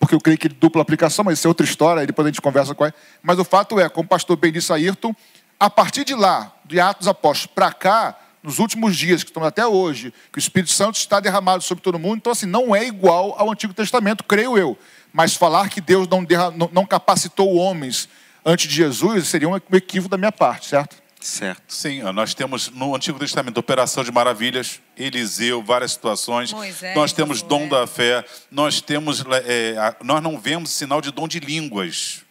porque 0.00 0.14
eu 0.14 0.20
creio 0.20 0.38
que 0.38 0.48
dupla 0.48 0.80
aplicação, 0.80 1.22
mas 1.22 1.38
isso 1.38 1.46
é 1.46 1.50
outra 1.50 1.64
história, 1.64 2.06
depois 2.06 2.24
a 2.24 2.30
gente 2.30 2.40
conversa 2.40 2.74
com 2.74 2.86
ele. 2.86 2.94
Mas 3.22 3.38
o 3.38 3.44
fato 3.44 3.78
é, 3.78 3.86
como 3.86 4.06
o 4.06 4.08
pastor 4.08 4.34
bem 4.34 4.50
disse 4.50 4.72
Ayrton, 4.72 5.14
a 5.60 5.68
partir 5.68 6.04
de 6.04 6.14
lá, 6.14 6.50
de 6.64 6.80
Atos 6.80 7.06
Apóstolos 7.06 7.52
para 7.54 7.70
cá, 7.70 8.16
nos 8.42 8.58
últimos 8.58 8.96
dias, 8.96 9.22
que 9.22 9.30
estamos 9.30 9.46
até 9.46 9.66
hoje, 9.66 10.12
que 10.32 10.38
o 10.38 10.40
Espírito 10.40 10.70
Santo 10.70 10.96
está 10.96 11.20
derramado 11.20 11.62
sobre 11.62 11.82
todo 11.82 11.98
mundo, 11.98 12.16
então 12.16 12.32
assim, 12.32 12.46
não 12.46 12.74
é 12.74 12.86
igual 12.86 13.34
ao 13.38 13.50
Antigo 13.50 13.74
Testamento, 13.74 14.24
creio 14.24 14.56
eu. 14.56 14.78
Mas 15.12 15.34
falar 15.34 15.68
que 15.68 15.80
Deus 15.80 16.08
não, 16.08 16.24
não 16.72 16.86
capacitou 16.86 17.54
homens 17.56 18.08
antes 18.44 18.68
de 18.68 18.74
Jesus 18.74 19.28
seria 19.28 19.48
um 19.48 19.56
equívoco 19.56 20.10
da 20.10 20.16
minha 20.16 20.32
parte, 20.32 20.68
certo? 20.68 20.96
Certo. 21.20 21.62
Sim, 21.68 22.00
nós 22.14 22.32
temos 22.32 22.70
no 22.70 22.96
Antigo 22.96 23.18
Testamento 23.18 23.58
operação 23.58 24.02
de 24.02 24.10
maravilhas, 24.10 24.80
Eliseu, 24.96 25.62
várias 25.62 25.92
situações. 25.92 26.50
Moisés, 26.50 26.96
nós 26.96 27.12
temos 27.12 27.42
dom 27.42 27.68
da 27.68 27.86
fé, 27.86 28.24
nós 28.50 28.80
temos, 28.80 29.22
é, 29.44 29.74
nós 30.02 30.22
não 30.22 30.40
vemos 30.40 30.70
sinal 30.70 31.02
de 31.02 31.10
dom 31.10 31.28
de 31.28 31.38
línguas, 31.38 32.24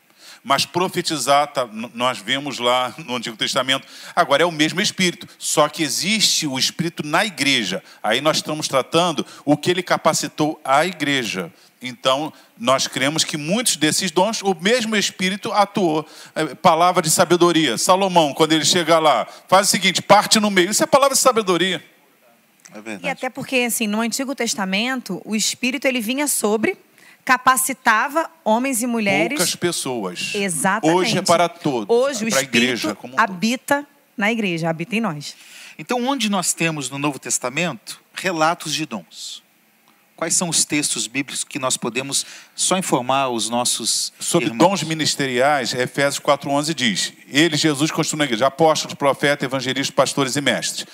mas 0.44 0.66
profetizar 0.66 1.48
tá, 1.48 1.68
nós 1.94 2.20
vemos 2.20 2.60
lá 2.60 2.94
no 2.98 3.16
Antigo 3.16 3.38
Testamento. 3.38 3.88
Agora 4.16 4.44
é 4.44 4.46
o 4.46 4.52
mesmo 4.52 4.82
Espírito, 4.82 5.28
só 5.38 5.68
que 5.68 5.84
existe 5.84 6.48
o 6.48 6.58
Espírito 6.58 7.06
na 7.06 7.26
igreja. 7.26 7.84
Aí 8.02 8.22
nós 8.22 8.38
estamos 8.38 8.68
tratando 8.68 9.26
o 9.46 9.58
que 9.58 9.70
ele 9.72 9.84
capacitou 9.84 10.60
a 10.64 10.86
igreja. 10.86 11.52
Então, 11.82 12.34
nós 12.58 12.88
cremos 12.88 13.24
que 13.24 13.38
muitos 13.38 13.78
desses 13.78 14.12
dons, 14.12 14.42
o 14.42 14.54
mesmo 14.54 14.96
Espírito 14.96 15.52
atuou. 15.54 16.06
É, 16.36 16.54
palavra 16.56 17.02
de 17.02 17.10
sabedoria. 17.10 17.78
Salomão, 17.78 18.34
quando 18.34 18.52
ele 18.52 18.66
chega 18.66 19.00
lá, 19.00 19.26
faz 19.48 19.68
o 19.68 19.72
seguinte: 19.72 20.02
parte 20.02 20.40
no 20.40 20.52
meio. 20.52 20.72
Isso 20.72 20.84
é 20.84 20.86
palavra 20.86 21.16
de 21.16 21.22
sabedoria. 21.22 21.84
É 22.74 22.82
verdade. 22.82 23.06
E 23.06 23.10
até 23.10 23.30
porque, 23.30 23.58
assim, 23.58 23.88
no 23.88 24.02
Antigo 24.02 24.36
Testamento, 24.36 25.22
o 25.24 25.36
Espírito 25.36 25.86
ele 25.86 26.02
vinha 26.02 26.28
sobre, 26.28 26.78
capacitava 27.26 28.30
homens 28.44 28.82
e 28.82 28.88
mulheres. 28.88 29.38
Poucas 29.38 29.56
pessoas. 29.56 30.32
Exatamente. 30.34 30.96
Hoje 30.96 31.18
é 31.18 31.22
para 31.22 31.48
todos. 31.48 31.96
Hoje 31.96 32.26
o 32.26 32.28
Espírito 32.28 32.56
igreja 32.56 32.96
como 32.96 33.16
um 33.16 33.20
habita 33.20 33.86
na 34.18 34.32
igreja, 34.32 34.70
habita 34.70 34.96
em 34.96 35.02
nós. 35.02 35.36
Então, 35.78 36.06
onde 36.06 36.30
nós 36.30 36.54
temos 36.54 36.90
no 36.90 36.98
Novo 36.98 37.18
Testamento 37.18 38.02
relatos 38.14 38.74
de 38.74 38.86
dons? 38.86 39.42
Quais 40.20 40.36
são 40.36 40.50
os 40.50 40.66
textos 40.66 41.08
bíblicos 41.08 41.46
que 41.46 41.58
nós 41.58 41.78
podemos 41.78 42.26
só 42.54 42.78
informar 42.78 43.30
os 43.30 43.50
nossos 43.50 44.12
Sobre 44.20 44.48
irmãos? 44.48 44.68
dons 44.68 44.84
ministeriais, 44.84 45.74
Efésios 45.74 46.20
4.11 46.20 46.74
diz, 46.74 47.14
Ele, 47.30 47.56
Jesus, 47.56 47.90
construiu 47.90 48.24
a 48.24 48.26
igreja, 48.26 48.48
apóstolos, 48.48 48.96
profetas, 48.96 49.46
evangelistas, 49.46 49.96
pastores 49.96 50.36
e 50.36 50.42
mestres. 50.42 50.86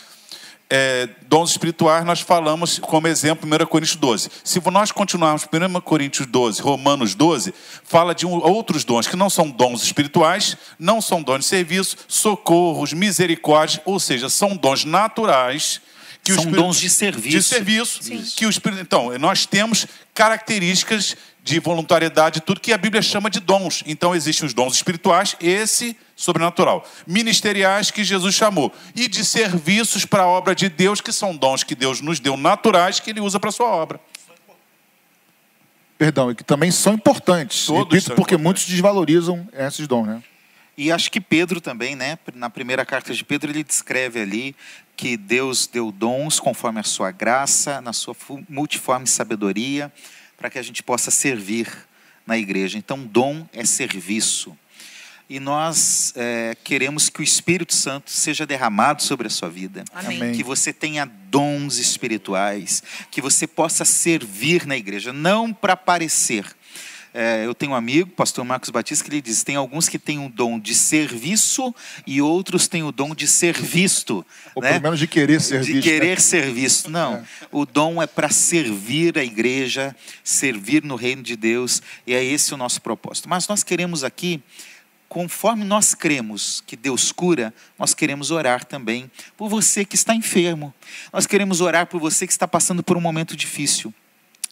É, 0.70 1.08
dons 1.28 1.52
espirituais, 1.52 2.04
nós 2.06 2.22
falamos 2.22 2.80
como 2.80 3.08
exemplo 3.08 3.48
1 3.48 3.66
Coríntios 3.68 3.96
12. 3.96 4.30
Se 4.44 4.60
nós 4.72 4.92
continuarmos 4.92 5.44
1 5.44 5.80
Coríntios 5.82 6.28
12, 6.28 6.62
Romanos 6.62 7.14
12, 7.14 7.54
fala 7.84 8.16
de 8.16 8.26
um, 8.26 8.34
outros 8.34 8.84
dons 8.84 9.08
que 9.08 9.16
não 9.16 9.30
são 9.30 9.50
dons 9.50 9.84
espirituais, 9.84 10.58
não 10.80 11.02
são 11.02 11.22
dons 11.22 11.40
de 11.40 11.46
serviço, 11.46 11.98
socorros, 12.08 12.94
misericórdia, 12.94 13.82
ou 13.86 14.00
seja, 14.00 14.30
são 14.30 14.56
dons 14.56 14.86
naturais. 14.86 15.82
Que 16.24 16.34
são 16.34 16.44
Espírito, 16.44 16.64
dons 16.64 16.80
de 16.80 16.90
serviço. 16.90 17.30
De 17.30 17.44
serviço. 17.44 18.36
Que 18.36 18.48
o 18.48 18.50
Espírito, 18.50 18.82
então, 18.82 19.16
nós 19.20 19.46
temos 19.46 19.86
características 20.16 21.16
de 21.44 21.60
voluntariedade, 21.60 22.42
tudo 22.42 22.60
que 22.60 22.74
a 22.74 22.78
Bíblia 22.80 23.04
chama 23.04 23.30
de 23.30 23.40
dons. 23.40 23.84
Então, 23.86 24.16
existem 24.16 24.48
os 24.48 24.54
dons 24.54 24.74
espirituais, 24.74 25.36
esse 25.40 25.96
sobrenatural. 26.16 26.88
Ministeriais, 27.06 27.92
que 27.92 28.04
Jesus 28.04 28.34
chamou. 28.36 28.74
E 28.96 29.08
de 29.08 29.26
serviços 29.26 30.06
para 30.06 30.24
a 30.24 30.28
obra 30.28 30.56
de 30.56 30.70
Deus, 30.70 31.02
que 31.02 31.12
são 31.12 31.36
dons 31.36 31.64
que 31.64 31.76
Deus 31.76 32.02
nos 32.02 32.20
deu 32.20 32.38
naturais, 32.38 33.00
que 33.00 33.10
Ele 33.10 33.20
usa 33.20 33.40
para 33.40 33.50
a 33.50 33.54
sua 33.54 33.68
obra. 33.68 34.00
Perdão, 35.98 36.32
e 36.32 36.36
que 36.36 36.44
também 36.44 36.72
são 36.72 36.94
importantes. 36.94 37.66
Todos 37.66 37.84
Repito, 37.84 38.08
são 38.08 38.16
porque 38.16 38.36
importantes. 38.36 38.44
muitos 38.44 38.66
desvalorizam 38.66 39.48
esses 39.54 39.88
dons, 39.88 40.08
né? 40.08 40.24
E 40.78 40.92
acho 40.92 41.10
que 41.10 41.22
Pedro 41.22 41.62
também, 41.62 41.96
né? 41.96 42.18
Na 42.34 42.50
primeira 42.50 42.86
carta 42.86 43.14
de 43.14 43.24
Pedro, 43.24 43.50
ele 43.50 43.64
descreve 43.64 44.20
ali 44.20 44.56
que 44.98 45.16
Deus 45.16 45.68
deu 45.68 45.92
dons 45.92 46.38
conforme 46.40 46.82
a 46.82 46.84
sua 46.84 47.12
graça, 47.12 47.80
na 47.80 47.94
sua 47.94 48.16
multiforme 48.50 49.08
sabedoria 49.08 49.92
para 50.38 50.50
que 50.50 50.60
a 50.60 50.62
gente 50.62 50.84
possa 50.84 51.10
servir 51.12 51.68
na 52.26 52.38
igreja. 52.38 52.78
Então, 52.78 53.00
dom 53.00 53.48
é 53.54 53.66
serviço. 53.66 54.58
E 55.28 55.40
nós 55.40 56.14
é, 56.16 56.56
queremos 56.64 57.10
que 57.10 57.20
o 57.20 57.24
Espírito 57.24 57.74
Santo 57.74 58.12
seja 58.12 58.46
derramado 58.46 59.02
sobre 59.02 59.26
a 59.26 59.30
sua 59.30 59.50
vida. 59.50 59.84
Amém. 59.94 60.34
Que 60.34 60.44
você 60.44 60.72
tenha 60.72 61.06
dons 61.06 61.78
espirituais. 61.78 62.84
Que 63.10 63.22
você 63.22 63.48
possa 63.48 63.84
servir 63.84 64.68
na 64.68 64.78
igreja. 64.78 65.12
Não 65.12 65.52
para 65.52 65.76
parecer, 65.76 66.46
é, 67.18 67.46
eu 67.46 67.56
tenho 67.56 67.72
um 67.72 67.76
amigo, 67.76 68.10
pastor 68.10 68.44
Marcos 68.44 68.70
Batista, 68.70 69.02
que 69.02 69.10
ele 69.10 69.22
diz: 69.22 69.42
tem 69.42 69.56
alguns 69.56 69.88
que 69.88 69.98
têm 69.98 70.20
o 70.20 70.28
dom 70.28 70.60
de 70.60 70.76
serviço 70.76 71.74
e 72.06 72.22
outros 72.22 72.68
têm 72.68 72.84
o 72.84 72.92
dom 72.92 73.16
de 73.16 73.26
ser 73.26 73.54
visto. 73.54 74.26
Ou 74.54 74.62
né? 74.62 74.72
pelo 74.72 74.84
menos 74.84 75.00
de 75.00 75.08
querer 75.08 75.40
ser 75.40 75.62
de 75.62 75.72
visto. 75.72 75.82
De 75.82 75.90
querer 75.90 76.16
né? 76.18 76.22
ser 76.22 76.52
visto. 76.52 76.92
Não. 76.92 77.16
É. 77.16 77.24
O 77.54 77.66
dom 77.66 78.04
é 78.04 78.06
para 78.06 78.28
servir 78.30 79.18
a 79.18 79.24
igreja, 79.24 79.96
servir 80.26 80.84
no 80.84 80.98
reino 80.98 81.24
de 81.24 81.38
Deus, 81.38 81.82
e 82.06 82.14
é 82.14 82.22
esse 82.22 82.54
o 82.54 82.58
nosso 82.58 82.82
propósito. 82.82 83.30
Mas 83.30 83.48
nós 83.48 83.64
queremos 83.64 84.04
aqui 84.04 84.44
conforme 85.08 85.64
nós 85.64 85.94
cremos 85.94 86.64
que 86.66 86.76
Deus 86.76 87.12
cura, 87.12 87.54
nós 87.78 87.94
queremos 87.94 88.32
orar 88.32 88.66
também 88.66 89.10
por 89.38 89.50
você 89.50 89.86
que 89.86 89.96
está 89.96 90.14
enfermo. 90.16 90.74
Nós 91.14 91.26
queremos 91.26 91.62
orar 91.62 91.88
por 91.88 92.00
você 92.00 92.26
que 92.26 92.34
está 92.34 92.48
passando 92.48 92.84
por 92.84 92.98
um 92.98 93.02
momento 93.02 93.36
difícil. 93.36 93.94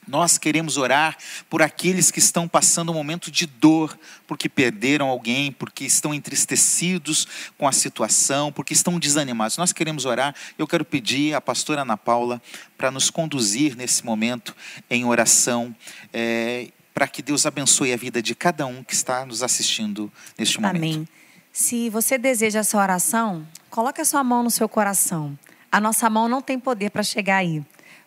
Nós 0.07 0.37
queremos 0.37 0.75
orar 0.77 1.17
por 1.49 1.61
aqueles 1.61 2.11
que 2.11 2.19
estão 2.19 2.47
passando 2.47 2.91
um 2.91 2.95
momento 2.95 3.31
de 3.31 3.45
dor, 3.45 3.97
porque 4.27 4.49
perderam 4.49 5.07
alguém, 5.07 5.51
porque 5.51 5.85
estão 5.85 6.13
entristecidos 6.13 7.27
com 7.57 7.67
a 7.67 7.71
situação, 7.71 8.51
porque 8.51 8.73
estão 8.73 8.99
desanimados. 8.99 9.57
Nós 9.57 9.71
queremos 9.71 10.05
orar. 10.05 10.35
Eu 10.57 10.67
quero 10.67 10.83
pedir 10.83 11.33
à 11.33 11.41
pastora 11.41 11.83
Ana 11.83 11.95
Paula 11.95 12.41
para 12.77 12.91
nos 12.91 13.09
conduzir 13.09 13.77
nesse 13.77 14.05
momento 14.05 14.55
em 14.89 15.05
oração, 15.05 15.73
é, 16.11 16.69
para 16.93 17.07
que 17.07 17.21
Deus 17.21 17.45
abençoe 17.45 17.91
a 17.93 17.97
vida 17.97 18.21
de 18.21 18.35
cada 18.35 18.65
um 18.65 18.83
que 18.83 18.93
está 18.93 19.25
nos 19.25 19.41
assistindo 19.41 20.11
neste 20.37 20.59
momento. 20.59 20.77
Amém. 20.77 21.07
Se 21.51 21.89
você 21.89 22.17
deseja 22.17 22.59
essa 22.59 22.77
oração, 22.77 23.47
coloque 23.69 24.01
a 24.01 24.05
sua 24.05 24.23
mão 24.23 24.43
no 24.43 24.51
seu 24.51 24.67
coração. 24.67 25.37
A 25.71 25.79
nossa 25.81 26.09
mão 26.09 26.27
não 26.27 26.41
tem 26.41 26.59
poder 26.59 26.89
para 26.89 27.03
chegar 27.03 27.37
aí 27.37 27.63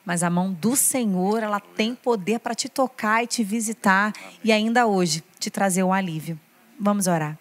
mas 0.06 0.22
a 0.22 0.30
mão 0.30 0.52
do 0.52 0.76
Senhor, 0.76 1.42
ela 1.42 1.58
tem 1.58 1.92
poder 1.92 2.38
para 2.38 2.54
te 2.54 2.68
tocar 2.68 3.24
e 3.24 3.26
te 3.26 3.42
visitar 3.42 4.12
e 4.44 4.52
ainda 4.52 4.86
hoje 4.86 5.22
te 5.40 5.50
trazer 5.50 5.82
um 5.82 5.92
alívio. 5.92 6.38
Vamos 6.78 7.08
orar. 7.08 7.36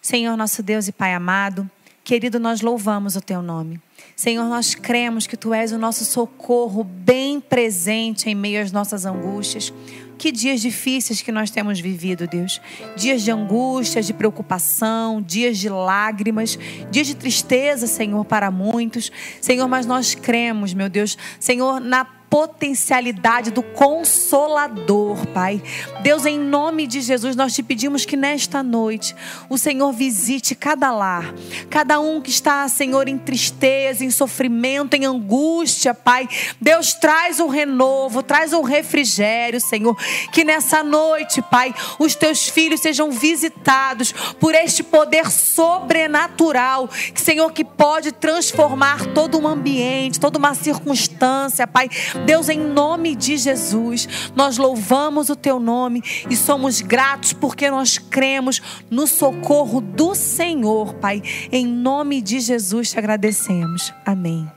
Senhor, 0.00 0.36
nosso 0.36 0.62
Deus 0.62 0.86
e 0.86 0.92
Pai 0.92 1.12
amado, 1.12 1.68
querido, 2.04 2.38
nós 2.38 2.60
louvamos 2.60 3.16
o 3.16 3.20
teu 3.20 3.42
nome. 3.42 3.80
Senhor, 4.14 4.44
nós 4.44 4.76
cremos 4.76 5.26
que 5.26 5.36
tu 5.36 5.52
és 5.52 5.72
o 5.72 5.78
nosso 5.78 6.04
socorro 6.04 6.84
bem 6.84 7.40
presente 7.40 8.30
em 8.30 8.36
meio 8.36 8.62
às 8.62 8.70
nossas 8.70 9.04
angústias. 9.04 9.72
Que 10.18 10.32
dias 10.32 10.60
difíceis 10.60 11.22
que 11.22 11.30
nós 11.30 11.48
temos 11.50 11.80
vivido, 11.80 12.26
Deus. 12.26 12.60
Dias 12.96 13.22
de 13.22 13.30
angústia, 13.30 14.02
de 14.02 14.12
preocupação, 14.12 15.22
dias 15.22 15.56
de 15.58 15.68
lágrimas, 15.68 16.58
dias 16.90 17.06
de 17.06 17.14
tristeza, 17.14 17.86
Senhor, 17.86 18.24
para 18.24 18.50
muitos. 18.50 19.12
Senhor, 19.40 19.68
mas 19.68 19.86
nós 19.86 20.14
cremos, 20.14 20.74
meu 20.74 20.88
Deus, 20.88 21.16
Senhor, 21.38 21.80
na 21.80 22.17
potencialidade 22.30 23.50
do 23.50 23.62
consolador, 23.62 25.26
Pai. 25.28 25.62
Deus, 26.02 26.26
em 26.26 26.38
nome 26.38 26.86
de 26.86 27.00
Jesus, 27.00 27.34
nós 27.34 27.54
te 27.54 27.62
pedimos 27.62 28.04
que 28.04 28.16
nesta 28.16 28.62
noite 28.62 29.16
o 29.48 29.56
Senhor 29.56 29.90
visite 29.92 30.54
cada 30.54 30.90
lar, 30.90 31.34
cada 31.70 31.98
um 32.00 32.20
que 32.20 32.30
está, 32.30 32.68
Senhor, 32.68 33.08
em 33.08 33.16
tristeza, 33.16 34.04
em 34.04 34.10
sofrimento, 34.10 34.94
em 34.94 35.06
angústia, 35.06 35.94
Pai. 35.94 36.28
Deus, 36.60 36.92
traz 36.94 37.40
o 37.40 37.46
renovo, 37.46 38.22
traz 38.22 38.52
o 38.52 38.60
refrigério, 38.60 39.60
Senhor. 39.60 39.96
Que 40.30 40.44
nessa 40.44 40.82
noite, 40.82 41.40
Pai, 41.40 41.74
os 41.98 42.14
teus 42.14 42.48
filhos 42.48 42.80
sejam 42.80 43.10
visitados 43.10 44.12
por 44.38 44.54
este 44.54 44.82
poder 44.82 45.30
sobrenatural, 45.30 46.90
Senhor, 47.14 47.50
que 47.52 47.64
pode 47.64 48.12
transformar 48.12 49.06
todo 49.14 49.38
um 49.38 49.48
ambiente, 49.48 50.20
toda 50.20 50.38
uma 50.38 50.54
circunstância, 50.54 51.66
Pai 51.66 51.88
Deus, 52.26 52.48
em 52.48 52.58
nome 52.58 53.14
de 53.14 53.36
Jesus, 53.36 54.30
nós 54.34 54.58
louvamos 54.58 55.28
o 55.28 55.36
teu 55.36 55.58
nome 55.58 56.02
e 56.28 56.36
somos 56.36 56.80
gratos 56.80 57.32
porque 57.32 57.70
nós 57.70 57.98
cremos 57.98 58.60
no 58.90 59.06
socorro 59.06 59.80
do 59.80 60.14
Senhor, 60.14 60.94
Pai. 60.94 61.22
Em 61.50 61.66
nome 61.66 62.20
de 62.20 62.40
Jesus 62.40 62.90
te 62.90 62.98
agradecemos. 62.98 63.92
Amém. 64.04 64.50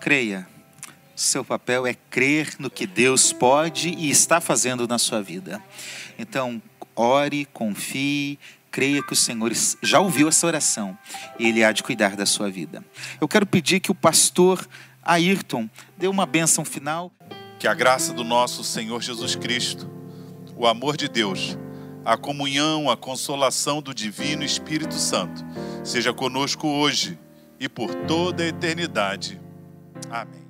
Creia. 0.00 0.46
Seu 1.14 1.44
papel 1.44 1.86
é 1.86 1.94
crer 2.10 2.54
no 2.58 2.70
que 2.70 2.86
Deus 2.86 3.32
pode 3.32 3.90
e 3.90 4.10
está 4.10 4.40
fazendo 4.40 4.88
na 4.88 4.98
sua 4.98 5.22
vida. 5.22 5.62
Então, 6.18 6.60
ore, 6.96 7.46
confie, 7.52 8.38
creia 8.70 9.02
que 9.02 9.12
o 9.12 9.16
Senhor 9.16 9.52
já 9.82 10.00
ouviu 10.00 10.28
essa 10.28 10.46
oração 10.46 10.96
e 11.38 11.46
Ele 11.46 11.62
há 11.62 11.70
de 11.70 11.82
cuidar 11.82 12.16
da 12.16 12.24
sua 12.24 12.50
vida. 12.50 12.82
Eu 13.20 13.28
quero 13.28 13.46
pedir 13.46 13.78
que 13.80 13.90
o 13.90 13.94
pastor 13.94 14.66
Ayrton 15.02 15.68
dê 15.96 16.06
uma 16.06 16.24
bênção 16.24 16.64
final. 16.64 17.12
Que 17.58 17.66
a 17.66 17.74
graça 17.74 18.12
do 18.12 18.24
nosso 18.24 18.64
Senhor 18.64 19.00
Jesus 19.02 19.34
Cristo, 19.36 19.90
o 20.56 20.66
amor 20.66 20.96
de 20.96 21.08
Deus, 21.08 21.56
a 22.04 22.16
comunhão, 22.16 22.90
a 22.90 22.96
consolação 22.96 23.80
do 23.80 23.94
Divino 23.94 24.42
Espírito 24.42 24.94
Santo 24.94 25.44
seja 25.84 26.12
conosco 26.12 26.66
hoje 26.66 27.18
e 27.58 27.68
por 27.68 27.94
toda 28.06 28.42
a 28.42 28.46
eternidade. 28.46 29.40
Amém. 30.10 30.41